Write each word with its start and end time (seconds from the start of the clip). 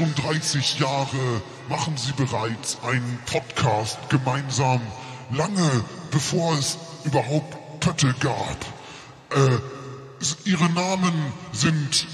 36 0.00 0.78
Jahre 0.78 1.42
machen 1.68 1.94
sie 1.98 2.12
bereits 2.12 2.78
einen 2.82 3.18
Podcast 3.26 3.98
gemeinsam, 4.08 4.80
lange 5.30 5.84
bevor 6.10 6.54
es 6.54 6.78
überhaupt 7.04 7.80
Pötte 7.80 8.14
gab. 8.18 8.56
Äh, 9.28 9.58
ihre 10.48 10.70
Namen 10.70 11.12
sind 11.52 12.06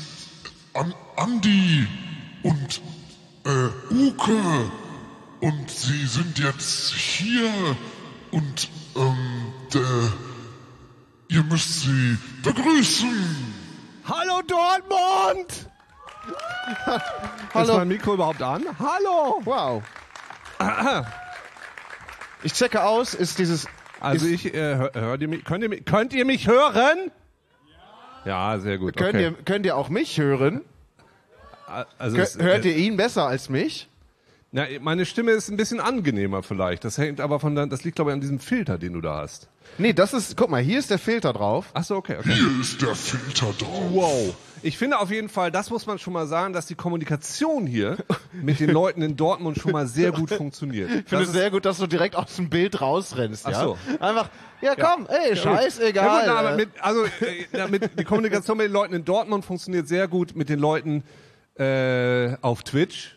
An 0.74 0.92
Andi 1.16 1.86
und 2.42 2.80
äh, 3.44 3.94
Uke 3.94 4.70
und 5.40 5.70
sie 5.70 6.06
sind 6.06 6.40
jetzt 6.40 6.92
hier 6.92 7.52
und 8.32 8.68
ähm, 8.96 9.52
der, 9.72 10.12
ihr 11.28 11.42
müsst 11.44 11.82
sie 11.82 12.18
begrüßen. 12.42 13.54
Hallo 14.08 14.42
Dortmund! 14.42 15.68
Ist 17.54 17.68
mein 17.68 17.88
Mikro 17.88 18.14
überhaupt 18.14 18.42
an? 18.42 18.64
Hallo! 18.78 19.40
Wow. 19.44 19.82
Ich 22.42 22.52
checke 22.52 22.84
aus, 22.84 23.14
ist 23.14 23.38
dieses. 23.38 23.66
Also 23.98 24.26
ist, 24.26 24.44
ich, 24.44 24.54
äh, 24.54 24.76
hör, 24.76 24.92
hört 24.94 25.20
ihr 25.22 25.26
mich, 25.26 25.44
könnt 25.44 25.64
ihr 25.64 25.68
mich, 25.68 25.84
könnt 25.84 26.12
ihr 26.12 26.24
mich 26.24 26.46
hören? 26.46 27.10
Ja, 28.24 28.58
sehr 28.58 28.78
gut. 28.78 28.96
könnt, 28.96 29.14
okay. 29.14 29.22
ihr, 29.22 29.32
könnt 29.44 29.66
ihr 29.66 29.76
auch 29.76 29.88
mich 29.88 30.18
hören? 30.20 30.60
also 31.98 32.16
es- 32.18 32.38
Hört 32.38 32.64
äh, 32.64 32.68
ihr 32.70 32.76
ihn 32.76 32.96
besser 32.96 33.26
als 33.26 33.48
mich? 33.48 33.88
Na, 34.52 34.66
meine 34.80 35.06
Stimme 35.06 35.32
ist 35.32 35.48
ein 35.48 35.56
bisschen 35.56 35.80
angenehmer 35.80 36.42
vielleicht. 36.42 36.84
Das 36.84 36.98
hängt 36.98 37.20
aber 37.20 37.40
von 37.40 37.54
der, 37.56 37.66
das 37.66 37.82
liegt 37.82 37.96
glaube 37.96 38.10
ich 38.12 38.14
an 38.14 38.20
diesem 38.20 38.38
Filter, 38.38 38.78
den 38.78 38.92
du 38.92 39.00
da 39.00 39.16
hast. 39.16 39.48
Nee, 39.78 39.92
das 39.92 40.12
ist. 40.14 40.36
Guck 40.36 40.50
mal, 40.50 40.62
hier 40.62 40.78
ist 40.78 40.90
der 40.90 40.98
Filter 40.98 41.32
drauf. 41.32 41.70
Ach 41.74 41.82
so, 41.84 41.96
okay, 41.96 42.16
okay. 42.18 42.32
Hier 42.32 42.60
ist 42.60 42.80
der 42.80 42.94
Filter 42.94 43.52
drauf. 43.58 43.90
Wow. 43.90 44.36
Ich 44.66 44.78
finde 44.78 44.98
auf 44.98 45.12
jeden 45.12 45.28
Fall, 45.28 45.52
das 45.52 45.70
muss 45.70 45.86
man 45.86 46.00
schon 46.00 46.12
mal 46.12 46.26
sagen, 46.26 46.52
dass 46.52 46.66
die 46.66 46.74
Kommunikation 46.74 47.68
hier 47.68 47.98
mit 48.32 48.58
den 48.58 48.70
Leuten 48.70 49.00
in 49.00 49.14
Dortmund 49.14 49.58
schon 49.58 49.70
mal 49.70 49.86
sehr 49.86 50.10
gut 50.10 50.28
funktioniert. 50.30 50.90
Ich 50.90 51.08
finde 51.08 51.24
es 51.24 51.30
sehr 51.30 51.52
gut, 51.52 51.64
dass 51.64 51.78
du 51.78 51.86
direkt 51.86 52.16
aus 52.16 52.34
dem 52.34 52.50
Bild 52.50 52.80
rausrennst. 52.80 53.46
Ach 53.46 53.52
ja? 53.52 53.60
so. 53.60 53.78
Einfach, 54.00 54.28
ja 54.60 54.74
komm, 54.74 55.06
ey, 55.06 55.36
scheißegal. 55.36 56.04
Ja, 56.04 56.20
gut, 56.20 56.28
aber 56.28 56.56
mit, 56.56 56.70
also 56.80 57.04
äh, 57.04 57.68
mit, 57.68 57.96
die 57.96 58.02
Kommunikation 58.02 58.56
mit 58.56 58.66
den 58.66 58.72
Leuten 58.72 58.94
in 58.94 59.04
Dortmund 59.04 59.44
funktioniert 59.44 59.86
sehr 59.86 60.08
gut 60.08 60.34
mit 60.34 60.48
den 60.48 60.58
Leuten 60.58 61.04
äh, 61.54 62.36
auf 62.40 62.64
Twitch. 62.64 63.16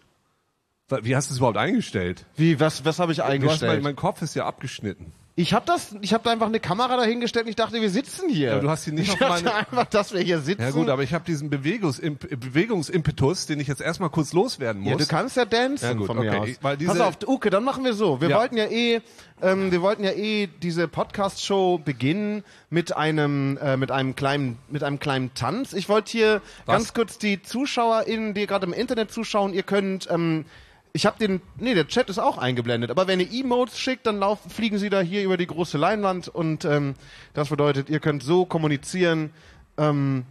Wie 1.01 1.15
hast 1.15 1.31
du 1.31 1.33
es 1.33 1.39
überhaupt 1.39 1.57
eingestellt? 1.57 2.27
Wie, 2.35 2.59
was, 2.59 2.85
was 2.85 2.99
habe 2.99 3.11
ich 3.11 3.21
hast 3.21 3.27
mein, 3.27 3.41
eingestellt? 3.41 3.81
mein 3.81 3.95
Kopf 3.95 4.21
ist 4.21 4.35
ja 4.35 4.45
abgeschnitten. 4.45 5.13
Ich 5.41 5.53
habe 5.53 5.65
das, 5.65 5.95
ich 6.01 6.13
habe 6.13 6.23
da 6.25 6.31
einfach 6.31 6.47
eine 6.47 6.59
Kamera 6.59 6.97
dahingestellt 6.97 7.45
und 7.45 7.49
ich 7.49 7.55
dachte, 7.55 7.79
wir 7.81 7.89
sitzen 7.89 8.27
hier. 8.29 8.49
Ja, 8.49 8.59
du 8.59 8.69
hast 8.69 8.83
sie 8.83 8.91
nicht 8.91 9.07
ich 9.07 9.13
auf 9.13 9.19
dachte 9.19 9.43
meine- 9.45 9.55
einfach, 9.55 9.85
dass 9.85 10.13
wir 10.13 10.19
hier 10.19 10.39
sitzen. 10.39 10.61
Ja 10.61 10.71
gut, 10.71 10.89
aber 10.89 11.01
ich 11.03 11.13
habe 11.13 11.23
diesen 11.23 11.49
Bewegungsimp 11.49 12.27
Bewegungsimpetus, 12.39 13.45
den 13.45 13.59
ich 13.61 13.67
jetzt 13.67 13.79
erstmal 13.81 14.09
kurz 14.09 14.33
loswerden 14.33 14.81
muss. 14.81 14.91
Ja, 14.91 14.97
du 14.97 15.05
kannst 15.07 15.37
ja 15.37 15.45
dancen 15.45 15.85
Ja, 15.85 15.93
gut, 15.93 16.07
von 16.07 16.17
mir 16.19 16.29
okay. 16.29 16.37
aus. 16.39 16.47
Ich- 16.49 16.63
weil 16.63 16.75
diese- 16.77 16.91
Pass 16.91 16.99
auf, 16.99 17.15
Uke, 17.27 17.49
dann 17.49 17.63
machen 17.63 17.85
wir 17.85 17.93
so. 17.93 18.19
Wir 18.19 18.29
Ja. 18.29 18.37
wollten 18.39 18.57
ja 18.57 18.65
eh, 18.65 18.99
ähm, 19.41 19.71
wir 19.71 19.81
wollten 19.81 20.03
ja 20.03 20.11
eh 20.11 20.47
diese 20.61 20.87
Podcast-Show 20.87 21.77
beginnen 21.83 22.43
mit 22.69 22.95
einem, 22.97 23.57
äh, 23.61 23.77
mit 23.77 23.91
einem 23.91 24.15
kleinen, 24.15 24.57
mit 24.67 24.83
einem 24.83 24.99
kleinen 24.99 25.33
Tanz. 25.35 25.71
Ich 25.73 25.87
wollte 25.87 26.11
hier 26.11 26.41
Was? 26.65 26.75
ganz 26.75 26.93
kurz 26.93 27.17
die 27.17 27.41
ZuschauerInnen, 27.41 28.33
die 28.33 28.45
gerade 28.45 28.65
im 28.65 28.73
Internet 28.73 29.11
zuschauen, 29.11 29.53
ihr 29.53 29.63
könnt, 29.63 30.09
ähm, 30.11 30.45
ich 30.93 31.05
habe 31.05 31.19
den, 31.19 31.41
nee, 31.57 31.73
der 31.73 31.87
Chat 31.87 32.09
ist 32.09 32.19
auch 32.19 32.37
eingeblendet, 32.37 32.91
aber 32.91 33.07
wenn 33.07 33.19
ihr 33.19 33.31
Emotes 33.31 33.79
schickt, 33.79 34.07
dann 34.07 34.19
laufen, 34.19 34.49
fliegen 34.49 34.77
sie 34.77 34.89
da 34.89 35.01
hier 35.01 35.23
über 35.23 35.37
die 35.37 35.47
große 35.47 35.77
Leinwand 35.77 36.27
und 36.27 36.65
ähm, 36.65 36.95
das 37.33 37.49
bedeutet, 37.49 37.89
ihr 37.89 37.99
könnt 37.99 38.23
so 38.23 38.45
kommunizieren, 38.45 39.31
ähm, 39.77 40.25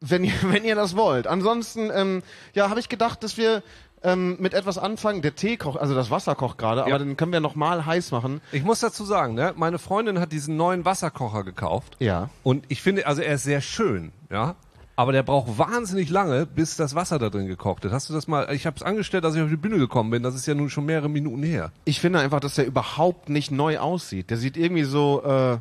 wenn 0.00 0.24
ihr, 0.24 0.34
wenn 0.42 0.64
ihr 0.64 0.74
das 0.74 0.96
wollt. 0.96 1.26
Ansonsten, 1.26 1.90
ähm, 1.94 2.22
ja, 2.54 2.70
habe 2.70 2.80
ich 2.80 2.88
gedacht, 2.88 3.22
dass 3.22 3.36
wir 3.36 3.62
ähm, 4.02 4.36
mit 4.38 4.54
etwas 4.54 4.78
anfangen. 4.78 5.22
Der 5.22 5.34
Tee 5.34 5.56
kocht, 5.56 5.78
also 5.78 5.94
das 5.94 6.10
Wasser 6.10 6.34
kocht 6.34 6.58
gerade, 6.58 6.84
aber 6.84 6.98
dann 6.98 7.16
können 7.16 7.32
wir 7.32 7.40
noch 7.40 7.54
mal 7.54 7.84
heiß 7.84 8.10
machen. 8.12 8.40
Ich 8.52 8.62
muss 8.62 8.80
dazu 8.80 9.04
sagen, 9.04 9.34
ne, 9.34 9.54
meine 9.56 9.78
Freundin 9.78 10.20
hat 10.20 10.32
diesen 10.32 10.56
neuen 10.56 10.84
Wasserkocher 10.84 11.44
gekauft. 11.44 11.96
Ja. 11.98 12.30
Und 12.42 12.64
ich 12.68 12.82
finde, 12.82 13.06
also 13.06 13.22
er 13.22 13.34
ist 13.34 13.44
sehr 13.44 13.60
schön, 13.60 14.12
ja. 14.30 14.56
Aber 14.98 15.12
der 15.12 15.22
braucht 15.22 15.58
wahnsinnig 15.58 16.10
lange, 16.10 16.44
bis 16.44 16.74
das 16.74 16.96
Wasser 16.96 17.20
da 17.20 17.30
drin 17.30 17.46
gekocht 17.46 17.84
ist. 17.84 17.92
Hast 17.92 18.10
du 18.10 18.14
das 18.14 18.26
mal? 18.26 18.52
Ich 18.52 18.66
habe 18.66 18.74
es 18.74 18.82
angestellt, 18.82 19.24
als 19.24 19.36
ich 19.36 19.40
auf 19.40 19.48
die 19.48 19.56
Bühne 19.56 19.78
gekommen 19.78 20.10
bin. 20.10 20.24
Das 20.24 20.34
ist 20.34 20.44
ja 20.46 20.54
nun 20.54 20.70
schon 20.70 20.86
mehrere 20.86 21.08
Minuten 21.08 21.44
her. 21.44 21.70
Ich 21.84 22.00
finde 22.00 22.18
einfach, 22.18 22.40
dass 22.40 22.56
der 22.56 22.66
überhaupt 22.66 23.28
nicht 23.28 23.52
neu 23.52 23.78
aussieht. 23.78 24.28
Der 24.28 24.38
sieht 24.38 24.56
irgendwie 24.56 24.82
so, 24.82 25.22
äh, 25.22 25.58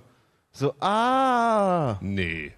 so, 0.51 0.73
ah. 0.79 1.97
Nee. 2.01 2.53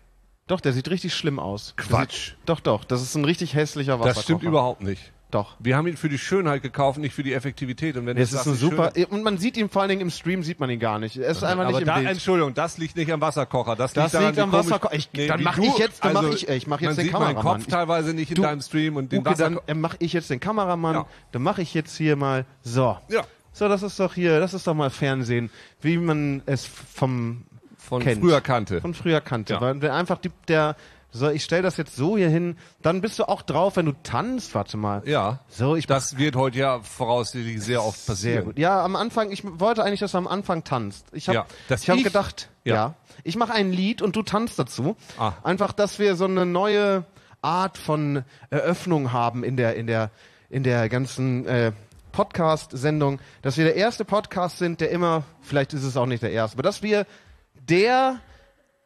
Doch, 0.47 0.62
der 0.62 0.72
sieht 0.72 0.89
richtig 0.89 1.13
schlimm 1.13 1.38
aus. 1.38 1.73
Quatsch. 1.75 2.29
Sieht, 2.29 2.38
doch, 2.45 2.62
doch. 2.62 2.85
Das 2.85 3.01
ist 3.01 3.13
ein 3.13 3.25
richtig 3.25 3.56
hässlicher 3.56 4.00
Wasserkocher. 4.00 4.13
Das 4.13 4.23
stimmt 4.23 4.44
überhaupt 4.44 4.81
nicht. 4.81 5.12
Doch. 5.31 5.56
Wir 5.59 5.78
haben 5.78 5.85
ihn 5.85 5.95
für 5.95 6.09
die 6.09 6.17
Schönheit 6.17 6.63
gekauft, 6.63 6.97
nicht 6.97 7.13
für 7.13 7.22
die 7.22 7.34
Effektivität. 7.34 7.95
Und 7.97 8.07
wenn 8.07 8.17
Es 8.17 8.31
du 8.31 8.38
ist 8.38 8.47
ein 8.47 8.56
super, 8.56 8.91
Schönheit- 8.95 9.12
und 9.12 9.23
man 9.23 9.38
sieht 9.38 9.57
ihn 9.57 9.69
vor 9.69 9.84
allen 9.84 9.90
Dingen 9.90 10.01
im 10.01 10.09
Stream, 10.09 10.41
sieht 10.41 10.59
man 10.59 10.72
ihn 10.72 10.79
gar 10.79 10.97
nicht. 10.97 11.17
Er 11.17 11.29
ist 11.29 11.44
einfach 11.44 11.66
nicht 11.66 11.75
aber 11.75 11.79
im 11.81 11.85
da, 11.85 11.95
Bild. 11.97 12.09
Entschuldigung, 12.09 12.53
das 12.56 12.79
liegt 12.79 12.95
nicht 12.95 13.12
am 13.13 13.22
Wasserkocher. 13.22 13.75
Das, 13.75 13.94
Das 13.94 14.12
liegt, 14.13 14.25
liegt 14.25 14.39
am 14.39 14.51
Wasserkocher. 14.51 14.95
Ich- 14.95 15.09
dann 15.28 15.39
wie 15.39 15.44
mach 15.44 15.56
du- 15.56 15.63
ich 15.66 15.78
jetzt- 15.78 16.03
dann 16.03 16.13
mach 16.13 16.22
also, 16.23 16.34
ich- 16.34 16.50
ich 16.50 16.66
mach 16.66 16.81
jetzt 16.81 16.88
man 16.89 16.95
den 16.95 17.03
sieht 17.06 17.13
meinen 17.13 17.35
Kameramann. 17.35 17.62
Kopf 17.62 17.68
teilweise 17.72 18.13
nicht 18.16 18.29
in 18.31 18.35
Du- 18.35 18.41
deinem 18.41 18.62
Stream 18.62 18.95
und 18.95 19.12
den 19.12 19.19
Okay, 19.28 19.35
dann 19.68 19.79
mache 19.79 19.97
ich 20.00 20.13
jetzt 20.13 20.31
den 20.31 20.39
Kameramann. 20.39 20.95
Ja. 20.95 21.06
Dann 21.31 21.44
mache 21.44 21.62
ich 21.62 21.75
jetzt 21.75 21.95
hier 21.95 22.16
mal 22.16 22.45
so. 22.63 22.97
Ja. 23.09 23.22
So, 23.53 23.68
das 23.68 23.84
ist 23.84 24.00
doch 24.00 24.16
hier, 24.16 24.39
das 24.39 24.56
ist 24.56 24.66
doch 24.66 24.73
mal 24.73 24.89
Fernsehen, 24.89 25.51
wie 25.81 25.97
man 25.97 26.41
es 26.47 26.66
vom 26.66 27.44
Von 27.78 28.01
kennt. 28.01 28.22
früher 28.22 28.41
kannte. 28.41 28.81
von 28.81 28.94
früher 28.95 29.22
kannte. 29.22 29.53
Ja. 29.53 29.62
Weil 29.62 29.84
einfach 29.91 30.18
die, 30.18 30.31
der 30.47 30.75
so, 31.12 31.30
ich 31.30 31.44
stell 31.44 31.62
das 31.62 31.78
jetzt 31.78 31.96
so 31.96 32.18
hier 32.18 32.30
hin, 32.30 32.58
dann 32.81 33.02
bist 33.02 33.18
du 33.20 33.28
auch 33.28 33.42
drauf, 33.42 33.75
wenn 33.78 33.86
du 33.88 33.94
tanzt, 34.03 34.53
warte 34.53 34.78
mal. 34.78 35.02
Ja. 35.06 35.40
So, 35.50 35.75
ich 35.75 35.88
Das 35.88 36.18
wird 36.18 36.36
heute 36.36 36.59
ja 36.59 36.80
voraussichtlich 36.81 37.62
sehr 37.64 37.84
oft 37.84 38.06
passieren. 38.06 38.34
sehr 38.36 38.42
gut. 38.44 38.59
Ja, 38.59 38.84
am 38.84 38.96
Anfang, 38.96 39.31
ich 39.31 39.44
wollte 39.59 39.84
eigentlich, 39.84 40.00
dass 40.02 40.12
du 40.12 40.18
am 40.19 40.28
Anfang 40.28 40.64
tanzt. 40.64 41.08
Ich 41.12 41.28
habe 41.28 41.36
Ja, 41.38 41.46
dass 41.68 41.84
ich 41.84 41.90
hab 41.90 41.98
ich- 41.98 42.03
gedacht, 42.03 42.50
ja, 42.64 42.75
Ja. 42.75 42.94
ich 43.24 43.36
mache 43.38 43.53
ein 43.53 43.72
Lied 43.72 44.02
und 44.02 44.16
du 44.16 44.22
tanzt 44.24 44.59
dazu. 44.59 44.96
Ah. 45.18 45.34
Einfach, 45.44 45.74
dass 45.74 45.98
wir 46.00 46.16
so 46.16 46.25
eine 46.25 46.46
neue 46.46 47.06
Art 47.42 47.78
von 47.78 48.24
Eröffnung 48.50 49.12
haben 49.12 49.44
in 49.44 49.58
der 49.58 49.75
in 49.75 49.88
der 49.88 50.12
in 50.50 50.64
der 50.64 50.90
ganzen 50.90 51.46
äh, 51.48 51.72
Podcast-Sendung, 52.12 53.19
dass 53.42 53.58
wir 53.58 53.66
der 53.66 53.75
erste 53.75 54.03
Podcast 54.06 54.58
sind, 54.58 54.81
der 54.81 54.92
immer, 54.92 55.24
vielleicht 55.42 55.74
ist 55.74 55.84
es 55.84 55.96
auch 55.98 56.06
nicht 56.06 56.22
der 56.24 56.31
erste, 56.31 56.56
aber 56.56 56.64
dass 56.64 56.81
wir 56.84 57.06
der, 57.53 58.19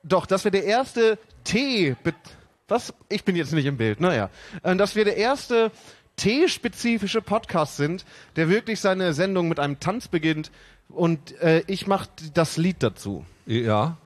doch, 0.03 0.25
dass 0.25 0.43
wir 0.43 0.51
der 0.51 0.65
erste 0.65 1.17
Tee, 1.43 1.95
was? 2.67 2.93
Ich 3.09 3.23
bin 3.23 3.35
jetzt 3.35 3.53
nicht 3.53 3.65
im 3.65 3.77
Bild, 3.77 3.99
naja, 3.99 4.29
äh, 4.63 4.75
dass 4.75 4.95
wir 4.95 5.05
der 5.05 5.17
erste 5.17 5.71
Tee-spezifische 6.15 7.21
Podcast 7.21 7.77
sind, 7.77 8.05
der 8.35 8.49
wirklich 8.49 8.79
seine 8.79 9.13
Sendung 9.13 9.49
mit 9.49 9.59
einem 9.59 9.79
Tanz 9.79 10.07
beginnt 10.07 10.51
und 10.89 11.39
äh, 11.41 11.63
ich 11.67 11.87
mache 11.87 12.07
das 12.33 12.57
Lied 12.57 12.77
dazu. 12.81 13.25
Ja. 13.45 13.97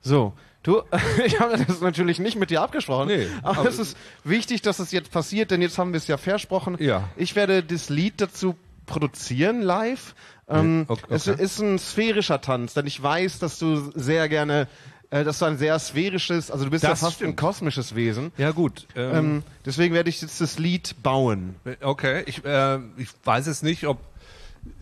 So, 0.00 0.34
du, 0.62 0.82
ich 1.24 1.40
habe 1.40 1.56
das 1.64 1.80
natürlich 1.80 2.18
nicht 2.20 2.36
mit 2.36 2.50
dir 2.50 2.62
abgesprochen, 2.62 3.08
Nee, 3.08 3.26
aber, 3.42 3.60
aber- 3.60 3.68
es 3.68 3.78
ist 3.78 3.96
wichtig, 4.24 4.62
dass 4.62 4.78
es 4.78 4.92
jetzt 4.92 5.10
passiert, 5.10 5.50
denn 5.50 5.62
jetzt 5.62 5.78
haben 5.78 5.92
wir 5.92 5.98
es 5.98 6.06
ja 6.06 6.16
versprochen. 6.16 6.76
Ja. 6.80 7.08
Ich 7.16 7.34
werde 7.34 7.62
das 7.62 7.88
Lied 7.88 8.20
dazu 8.20 8.54
produzieren 8.86 9.60
live. 9.62 10.14
Ähm, 10.48 10.84
Okay, 10.88 11.02
Es 11.10 11.26
ist 11.26 11.58
ein 11.60 11.78
sphärischer 11.78 12.40
Tanz, 12.40 12.72
denn 12.74 12.86
ich 12.86 13.02
weiß, 13.02 13.38
dass 13.38 13.58
du 13.58 13.90
sehr 13.94 14.28
gerne, 14.30 14.66
äh, 15.10 15.24
dass 15.24 15.38
du 15.38 15.44
ein 15.46 15.56
sehr 15.58 15.78
sphärisches, 15.78 16.50
also 16.50 16.64
du 16.64 16.70
bist 16.70 16.84
Das 16.84 17.00
ja 17.00 17.06
fast 17.06 17.18
ein 17.20 17.24
stimmt. 17.24 17.36
kosmisches 17.38 17.94
Wesen. 17.94 18.32
Ja, 18.36 18.50
gut. 18.50 18.86
Ähm, 18.96 19.14
Ähm, 19.16 19.42
deswegen 19.64 19.94
werde 19.94 20.10
ich 20.10 20.20
jetzt 20.20 20.40
das 20.40 20.58
Lied 20.58 20.96
bauen. 21.02 21.54
okay, 21.82 22.22
ich, 22.26 22.44
äh, 22.44 22.78
ich 22.96 23.08
weiß 23.24 23.46
es 23.46 23.62
nicht, 23.62 23.86
ob 23.86 23.98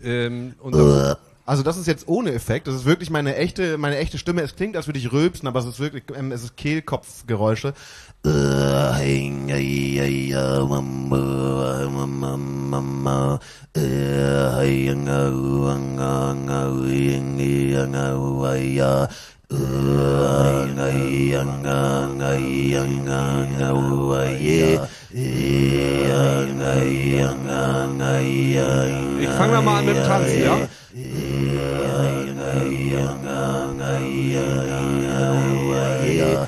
ähm, 0.03 0.53
unser, 0.59 1.17
Also 1.45 1.63
das 1.63 1.77
ist 1.77 1.87
jetzt 1.87 2.07
ohne 2.09 2.33
Effekt. 2.33 2.67
Das 2.67 2.75
ist 2.75 2.83
wirklich 2.85 3.09
meine 3.09 3.35
echte, 3.37 3.77
meine 3.77 3.97
echte 3.97 4.17
Stimme. 4.17 4.41
Es 4.41 4.55
klingt, 4.57 4.75
als 4.75 4.87
würde 4.87 4.99
ich 4.99 5.11
rülpsen, 5.13 5.47
aber 5.47 5.59
es 5.61 5.65
ist 5.65 5.79
wirklich, 5.79 6.03
ähm, 6.17 6.31
es 6.33 6.43
ist 6.43 6.57
Kehlkopfgeräusche. 6.57 7.73
Ich 29.19 29.29
fange 29.29 29.53
da 29.53 29.61
mal 29.61 29.79
an 29.79 29.85
mit 29.85 29.95
dem 29.95 30.03
Tanzen, 30.03 30.43
ja? 30.43 30.57
ja. 36.17 36.47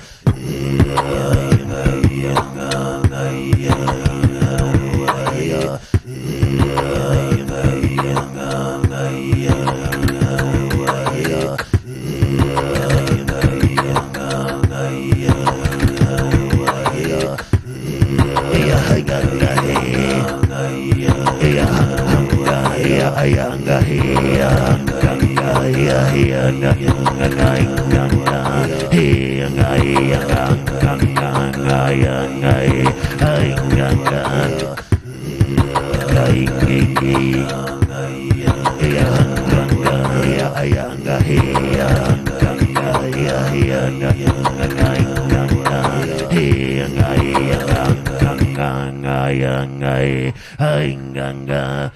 Andi, 50.59 51.88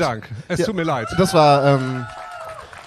Dank. 0.00 0.28
Es 0.48 0.60
Ja. 0.60 0.66
tut 0.66 0.74
mir 0.74 0.82
leid. 0.84 1.08
Das 1.18 1.32
war 1.34 1.64
ähm, 1.64 2.06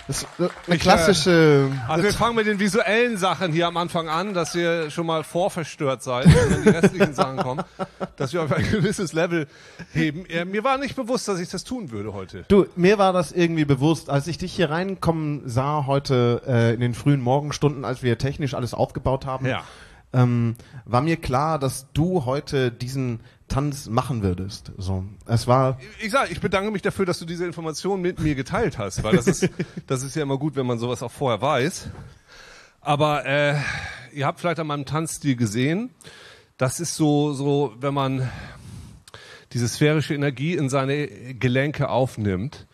das, 0.08 0.26
eine 0.38 0.50
Ich, 0.68 0.74
äh, 0.74 0.78
klassische. 0.78 1.72
Also 1.88 2.04
wir 2.04 2.12
fangen 2.14 2.36
mit 2.36 2.46
den 2.46 2.60
visuellen 2.60 3.18
Sachen 3.18 3.54
hier 3.54 3.68
am 3.68 3.78
Anfang 3.78 4.10
an, 4.10 4.34
dass 4.34 4.54
ihr 4.54 4.90
schon 4.92 5.06
mal 5.06 5.24
vorverstört 5.24 6.04
seid, 6.04 6.26
wenn 6.26 6.50
dann 6.52 6.64
die 6.64 6.70
restlichen 6.70 7.14
Sachen 7.14 7.38
kommen, 7.38 7.64
dass 8.18 8.34
wir 8.34 8.44
auf 8.44 8.52
ein 8.52 8.70
gewisses 8.70 9.14
Level 9.14 9.48
heben. 9.94 10.26
Äh, 10.26 10.44
Mir 10.44 10.64
war 10.66 10.78
nicht 10.78 10.96
bewusst, 10.98 11.28
dass 11.30 11.40
ich 11.40 11.48
das 11.50 11.64
tun 11.64 11.92
würde 11.92 12.14
heute. 12.14 12.44
Du, 12.50 12.66
mir 12.76 12.98
war 12.98 13.14
das 13.14 13.32
irgendwie 13.32 13.66
bewusst, 13.66 14.10
als 14.10 14.28
ich 14.28 14.38
dich 14.38 14.54
hier 14.54 14.70
reinkommen 14.70 15.44
sah 15.48 15.86
heute 15.88 16.42
äh, 16.46 16.74
in 16.74 16.82
den 16.82 16.94
frühen 16.96 17.22
Morgenstunden, 17.22 17.86
als 17.86 18.04
wir 18.04 18.18
technisch 18.18 18.54
alles 18.56 18.74
aufgebaut 18.74 19.26
haben, 19.26 19.46
Ja. 19.46 19.64
ähm, 20.12 20.56
war 20.86 21.02
mir 21.02 21.16
klar, 21.18 21.60
dass 21.60 21.88
du 21.94 22.26
heute 22.26 22.72
diesen 22.72 23.22
Tanz 23.54 23.88
machen 23.88 24.24
würdest. 24.24 24.72
So, 24.78 25.06
es 25.28 25.46
war 25.46 25.80
Ich 26.02 26.12
sag, 26.12 26.32
ich 26.32 26.42
bedanke 26.42 26.72
mich 26.72 26.82
dafür, 26.82 27.06
dass 27.06 27.20
du 27.20 27.26
diese 27.26 27.46
Information 27.46 28.02
mit 28.02 28.20
mir 28.20 28.34
geteilt 28.34 28.80
hast, 28.80 29.04
weil 29.04 29.16
das 29.16 29.28
ist, 29.28 29.48
das 29.88 30.02
ist 30.02 30.16
ja 30.16 30.24
immer 30.24 30.40
gut, 30.40 30.56
wenn 30.56 30.66
man 30.66 30.80
sowas 30.80 31.04
auch 31.04 31.12
vorher 31.12 31.40
weiß. 31.40 31.90
Aber 32.82 33.28
äh, 33.28 33.56
ihr 34.12 34.26
habt 34.26 34.40
vielleicht 34.40 34.60
an 34.60 34.66
meinem 34.66 34.86
Tanzstil 34.86 35.36
gesehen, 35.36 35.92
das 36.58 36.80
ist 36.80 36.96
so, 36.96 37.34
so, 37.34 37.76
wenn 37.80 37.94
man 37.94 38.28
diese 39.52 39.68
sphärische 39.68 40.16
Energie 40.16 40.56
in 40.56 40.68
seine 40.68 41.08
Gelenke 41.36 41.90
aufnimmt, 41.90 42.66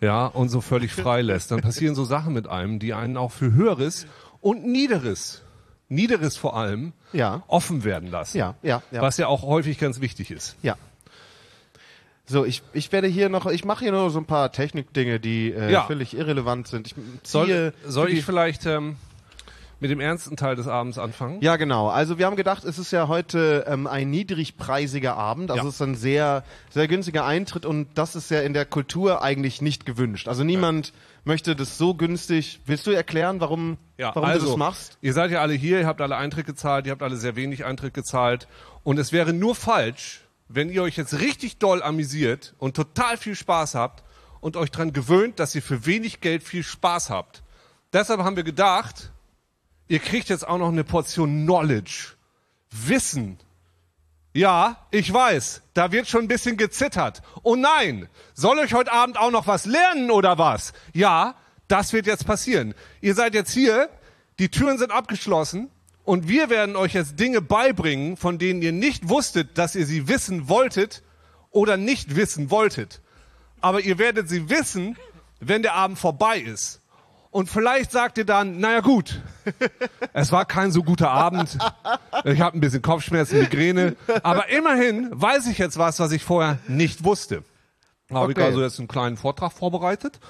ja, 0.00 0.26
und 0.26 0.48
so 0.48 0.60
völlig 0.60 0.92
frei 0.92 1.22
lässt, 1.22 1.52
dann 1.52 1.60
passieren 1.60 1.94
so 1.94 2.04
Sachen 2.04 2.34
mit 2.34 2.48
einem, 2.48 2.80
die 2.80 2.92
einen 2.92 3.16
auch 3.16 3.30
für 3.30 3.52
Höheres 3.52 4.08
und 4.40 4.66
Niederes, 4.66 5.43
Niederes 5.88 6.36
vor 6.36 6.56
allem, 6.56 6.92
Ja. 7.12 7.42
offen 7.46 7.84
werden 7.84 8.10
lassen. 8.10 8.38
ja, 8.38 8.54
ja, 8.62 8.82
ja. 8.90 9.02
Was 9.02 9.16
ja 9.18 9.26
auch 9.28 9.42
häufig 9.42 9.78
ganz 9.78 10.00
wichtig 10.00 10.30
ist. 10.30 10.56
Ja. 10.62 10.76
So, 12.26 12.44
ich, 12.46 12.62
ich 12.72 12.90
werde 12.90 13.06
hier 13.06 13.28
noch, 13.28 13.44
ich 13.46 13.64
mache 13.66 13.80
hier 13.84 13.92
nur 13.92 14.08
so 14.10 14.18
ein 14.18 14.24
paar 14.24 14.50
Technikdinge, 14.50 15.20
die 15.20 15.52
äh, 15.52 15.70
Ja. 15.70 15.82
völlig 15.84 16.16
irrelevant 16.16 16.68
sind. 16.68 16.86
Ich 16.86 16.94
Soll, 17.22 17.46
ziehe 17.46 17.74
soll 17.86 18.08
die- 18.10 18.18
ich 18.18 18.24
vielleicht 18.24 18.64
ähm, 18.64 18.96
mit 19.84 19.90
dem 19.90 20.00
ernsten 20.00 20.34
Teil 20.38 20.56
des 20.56 20.66
Abends 20.66 20.96
anfangen? 20.96 21.42
Ja, 21.42 21.56
genau. 21.56 21.88
Also 21.90 22.16
wir 22.16 22.24
haben 22.24 22.36
gedacht, 22.36 22.64
es 22.64 22.78
ist 22.78 22.90
ja 22.90 23.06
heute 23.06 23.66
ähm, 23.68 23.86
ein 23.86 24.08
niedrigpreisiger 24.08 25.14
Abend. 25.14 25.50
Also 25.50 25.62
Ja. 25.64 25.68
es 25.68 25.74
ist 25.74 25.82
ein 25.82 25.94
sehr, 25.94 26.42
sehr 26.70 26.88
günstiger 26.88 27.26
Eintritt 27.26 27.66
und 27.66 27.88
das 27.92 28.16
ist 28.16 28.30
ja 28.30 28.40
in 28.40 28.54
der 28.54 28.64
Kultur 28.64 29.20
eigentlich 29.20 29.60
nicht 29.60 29.84
gewünscht. 29.84 30.26
Also 30.26 30.42
niemand 30.42 30.94
möchte 31.24 31.54
das 31.54 31.76
so 31.76 31.92
günstig. 31.92 32.60
Willst 32.64 32.86
du 32.86 32.92
erklären, 32.92 33.40
warum, 33.40 33.76
Ja, 33.98 34.12
warum 34.14 34.26
also, 34.26 34.46
du 34.46 34.52
das 34.52 34.56
machst? 34.56 34.96
Ihr 35.02 35.12
seid 35.12 35.30
ja 35.30 35.42
alle 35.42 35.52
hier, 35.52 35.80
ihr 35.80 35.86
habt 35.86 36.00
alle 36.00 36.16
Eintritt 36.16 36.46
gezahlt, 36.46 36.86
ihr 36.86 36.92
habt 36.92 37.02
alle 37.02 37.16
sehr 37.18 37.36
wenig 37.36 37.66
Eintritt 37.66 37.92
gezahlt. 37.92 38.48
Und 38.84 38.98
es 38.98 39.12
wäre 39.12 39.34
nur 39.34 39.54
falsch, 39.54 40.24
wenn 40.48 40.70
ihr 40.70 40.82
euch 40.82 40.96
jetzt 40.96 41.20
richtig 41.20 41.58
doll 41.58 41.82
amüsiert 41.82 42.54
und 42.56 42.74
total 42.74 43.18
viel 43.18 43.34
Spaß 43.34 43.74
habt 43.74 44.02
und 44.40 44.56
euch 44.56 44.70
dran 44.70 44.94
gewöhnt, 44.94 45.38
dass 45.40 45.54
ihr 45.54 45.60
für 45.60 45.84
wenig 45.84 46.22
Geld 46.22 46.42
viel 46.42 46.62
Spaß 46.62 47.10
habt. 47.10 47.42
Deshalb 47.92 48.22
haben 48.22 48.36
wir 48.36 48.44
gedacht, 48.44 49.10
ihr 49.88 49.98
kriegt 49.98 50.28
jetzt 50.28 50.46
auch 50.46 50.58
noch 50.58 50.68
eine 50.68 50.84
Portion 50.84 51.44
Knowledge, 51.44 52.14
Wissen. 52.70 53.38
Ja, 54.32 54.84
ich 54.90 55.12
weiß, 55.12 55.62
da 55.74 55.92
wird 55.92 56.08
schon 56.08 56.22
ein 56.22 56.28
bisschen 56.28 56.56
gezittert. 56.56 57.22
Oh 57.44 57.54
nein, 57.54 58.08
soll 58.34 58.58
euch 58.58 58.74
heute 58.74 58.92
Abend 58.92 59.16
auch 59.16 59.30
noch 59.30 59.46
was 59.46 59.64
lernen 59.64 60.10
oder 60.10 60.38
was? 60.38 60.72
Ja, 60.92 61.36
das 61.68 61.92
wird 61.92 62.06
jetzt 62.06 62.26
passieren. 62.26 62.74
Ihr 63.00 63.14
seid 63.14 63.34
jetzt 63.34 63.52
hier, 63.52 63.88
die 64.40 64.48
Türen 64.48 64.78
sind 64.78 64.90
abgeschlossen 64.90 65.70
und 66.04 66.28
wir 66.28 66.50
werden 66.50 66.74
euch 66.74 66.94
jetzt 66.94 67.20
Dinge 67.20 67.40
beibringen, 67.40 68.16
von 68.16 68.38
denen 68.38 68.60
ihr 68.60 68.72
nicht 68.72 69.08
wusstet, 69.08 69.56
dass 69.56 69.76
ihr 69.76 69.86
sie 69.86 70.08
wissen 70.08 70.48
wolltet 70.48 71.02
oder 71.50 71.76
nicht 71.76 72.16
wissen 72.16 72.50
wolltet. 72.50 73.00
Aber 73.60 73.80
ihr 73.80 73.98
werdet 73.98 74.28
sie 74.28 74.50
wissen, 74.50 74.98
wenn 75.38 75.62
der 75.62 75.74
Abend 75.74 75.98
vorbei 75.98 76.38
ist. 76.38 76.80
Und 77.34 77.50
vielleicht 77.50 77.90
sagt 77.90 78.16
ihr 78.16 78.24
dann, 78.24 78.60
naja 78.60 78.78
gut, 78.78 79.20
es 80.12 80.30
war 80.30 80.44
kein 80.44 80.70
so 80.70 80.84
guter 80.84 81.10
Abend. 81.10 81.58
Ich 82.22 82.40
habe 82.40 82.56
ein 82.56 82.60
bisschen 82.60 82.80
Kopfschmerzen, 82.80 83.40
Migräne. 83.40 83.96
Aber 84.22 84.50
immerhin 84.50 85.08
weiß 85.10 85.48
ich 85.48 85.58
jetzt 85.58 85.76
was, 85.76 85.98
was 85.98 86.12
ich 86.12 86.22
vorher 86.22 86.60
nicht 86.68 87.02
wusste. 87.02 87.42
Habe 88.12 88.30
ich 88.30 88.38
Okay. 88.38 88.46
also 88.46 88.62
jetzt 88.62 88.78
einen 88.78 88.86
kleinen 88.86 89.16
Vortrag 89.16 89.50
vorbereitet. 89.52 90.20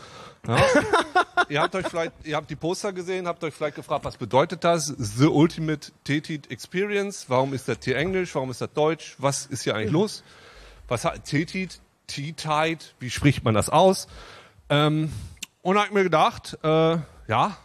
Ja. 0.48 0.56
ihr 1.50 1.60
habt 1.60 1.74
euch 1.74 1.86
vielleicht, 1.86 2.12
ihr 2.24 2.36
habt 2.36 2.48
die 2.48 2.56
Poster 2.56 2.94
gesehen, 2.94 3.28
habt 3.28 3.44
euch 3.44 3.52
vielleicht 3.52 3.76
gefragt, 3.76 4.06
was 4.06 4.16
bedeutet 4.16 4.64
das? 4.64 4.86
The 4.86 5.26
Ultimate 5.26 5.92
Tetit 6.04 6.50
Experience. 6.50 7.26
Warum 7.28 7.52
ist 7.52 7.68
das 7.68 7.76
hier 7.84 7.98
Englisch? 7.98 8.34
Warum 8.34 8.50
ist 8.50 8.62
das 8.62 8.72
Deutsch? 8.72 9.16
Was 9.18 9.44
ist 9.44 9.64
hier 9.64 9.74
eigentlich 9.76 9.92
los? 9.92 10.24
Was 10.88 11.04
hat 11.04 11.22
Tetit? 11.26 11.80
T-Tide? 12.06 12.82
Wie 12.98 13.10
spricht 13.10 13.44
man 13.44 13.52
das 13.52 13.68
aus? 13.68 14.08
Ähm, 14.70 15.12
und 15.64 15.78
hab 15.78 15.86
ich 15.86 15.92
mir 15.92 16.04
gedacht, 16.04 16.58
äh, 16.62 16.98
ja, 17.26 17.56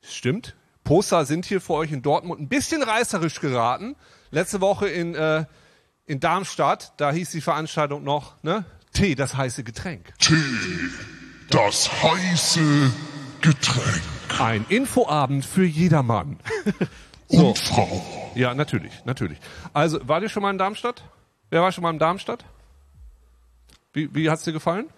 stimmt. 0.00 0.54
Poster 0.84 1.26
sind 1.26 1.44
hier 1.44 1.60
für 1.60 1.74
euch 1.74 1.90
in 1.90 2.00
Dortmund 2.00 2.40
ein 2.40 2.48
bisschen 2.48 2.80
reißerisch 2.82 3.40
geraten. 3.40 3.96
Letzte 4.30 4.60
Woche 4.60 4.88
in, 4.88 5.16
äh, 5.16 5.44
in 6.06 6.20
Darmstadt, 6.20 6.92
da 6.96 7.10
hieß 7.10 7.30
die 7.30 7.40
Veranstaltung 7.40 8.04
noch, 8.04 8.42
ne? 8.42 8.64
Tee, 8.92 9.16
das 9.16 9.36
heiße 9.36 9.64
Getränk. 9.64 10.14
Tee, 10.18 10.36
das 11.50 11.90
heiße 12.02 12.92
Getränk. 13.40 14.02
Ein 14.38 14.64
Infoabend 14.68 15.44
für 15.44 15.64
jedermann. 15.64 16.38
Und 17.28 17.58
Frau. 17.58 18.30
Ja, 18.36 18.54
natürlich, 18.54 19.04
natürlich. 19.04 19.38
Also, 19.74 20.06
war 20.06 20.22
ihr 20.22 20.28
schon 20.28 20.42
mal 20.42 20.50
in 20.52 20.58
Darmstadt? 20.58 21.02
Wer 21.50 21.62
war 21.62 21.72
schon 21.72 21.82
mal 21.82 21.90
in 21.90 21.98
Darmstadt? 21.98 22.44
Wie, 23.92 24.14
wie 24.14 24.30
hat's 24.30 24.44
dir 24.44 24.52
gefallen? 24.52 24.88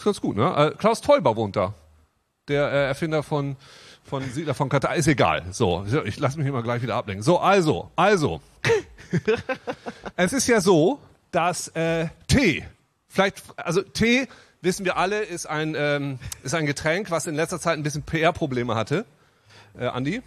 Ist 0.00 0.04
ganz 0.04 0.20
gut, 0.22 0.34
ne? 0.34 0.56
Äh, 0.56 0.76
Klaus 0.78 1.02
Teuber 1.02 1.36
wohnt 1.36 1.56
da. 1.56 1.74
Der 2.48 2.72
äh, 2.72 2.86
Erfinder 2.86 3.22
von, 3.22 3.56
von 4.02 4.24
Siedler 4.30 4.54
von 4.54 4.70
Katar. 4.70 4.96
Ist 4.96 5.08
egal. 5.08 5.44
So, 5.50 5.84
ich 6.06 6.18
lasse 6.18 6.38
mich 6.38 6.46
immer 6.46 6.62
gleich 6.62 6.80
wieder 6.80 6.94
ablenken. 6.94 7.22
So, 7.22 7.38
also, 7.38 7.90
also. 7.96 8.40
es 10.16 10.32
ist 10.32 10.46
ja 10.46 10.62
so, 10.62 11.00
dass 11.32 11.68
äh, 11.76 12.06
Tee, 12.28 12.64
vielleicht, 13.08 13.42
also 13.56 13.82
Tee, 13.82 14.26
wissen 14.62 14.86
wir 14.86 14.96
alle, 14.96 15.20
ist 15.20 15.44
ein, 15.44 15.74
ähm, 15.76 16.18
ist 16.44 16.54
ein 16.54 16.64
Getränk, 16.64 17.10
was 17.10 17.26
in 17.26 17.34
letzter 17.34 17.60
Zeit 17.60 17.76
ein 17.76 17.82
bisschen 17.82 18.02
PR-Probleme 18.02 18.76
hatte. 18.76 19.04
Äh, 19.78 19.88
Andi? 19.88 20.22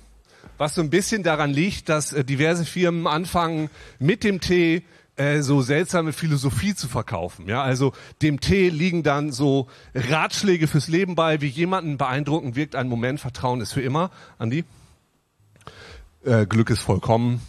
Was 0.60 0.76
so 0.76 0.82
ein 0.82 0.92
bisschen 0.92 1.24
daran 1.24 1.50
liegt, 1.50 1.90
dass 1.90 2.14
äh, 2.14 2.24
diverse 2.24 2.64
Firmen 2.64 3.08
anfangen, 3.08 3.72
mit 3.98 4.24
dem 4.24 4.40
Tee 4.40 4.84
äh, 5.16 5.42
so 5.42 5.62
seltsame 5.62 6.14
Philosophie 6.14 6.76
zu 6.76 6.88
verkaufen. 6.88 7.48
Ja, 7.48 7.62
also 7.62 7.94
dem 8.22 8.40
Tee 8.40 8.70
liegen 8.70 9.04
dann 9.04 9.32
so 9.32 9.68
Ratschläge 9.94 10.68
fürs 10.68 10.88
Leben 10.88 11.16
bei, 11.16 11.42
wie 11.42 11.48
jemanden 11.48 11.98
beeindrucken 11.98 12.56
wirkt 12.56 12.76
ein 12.76 12.88
Moment, 12.88 13.20
Vertrauen 13.20 13.62
ist 13.62 13.74
für 13.74 13.82
immer. 13.82 14.10
Andi? 14.40 14.66
Äh, 16.26 16.46
Glück 16.46 16.70
ist 16.70 16.82
vollkommen. 16.82 17.42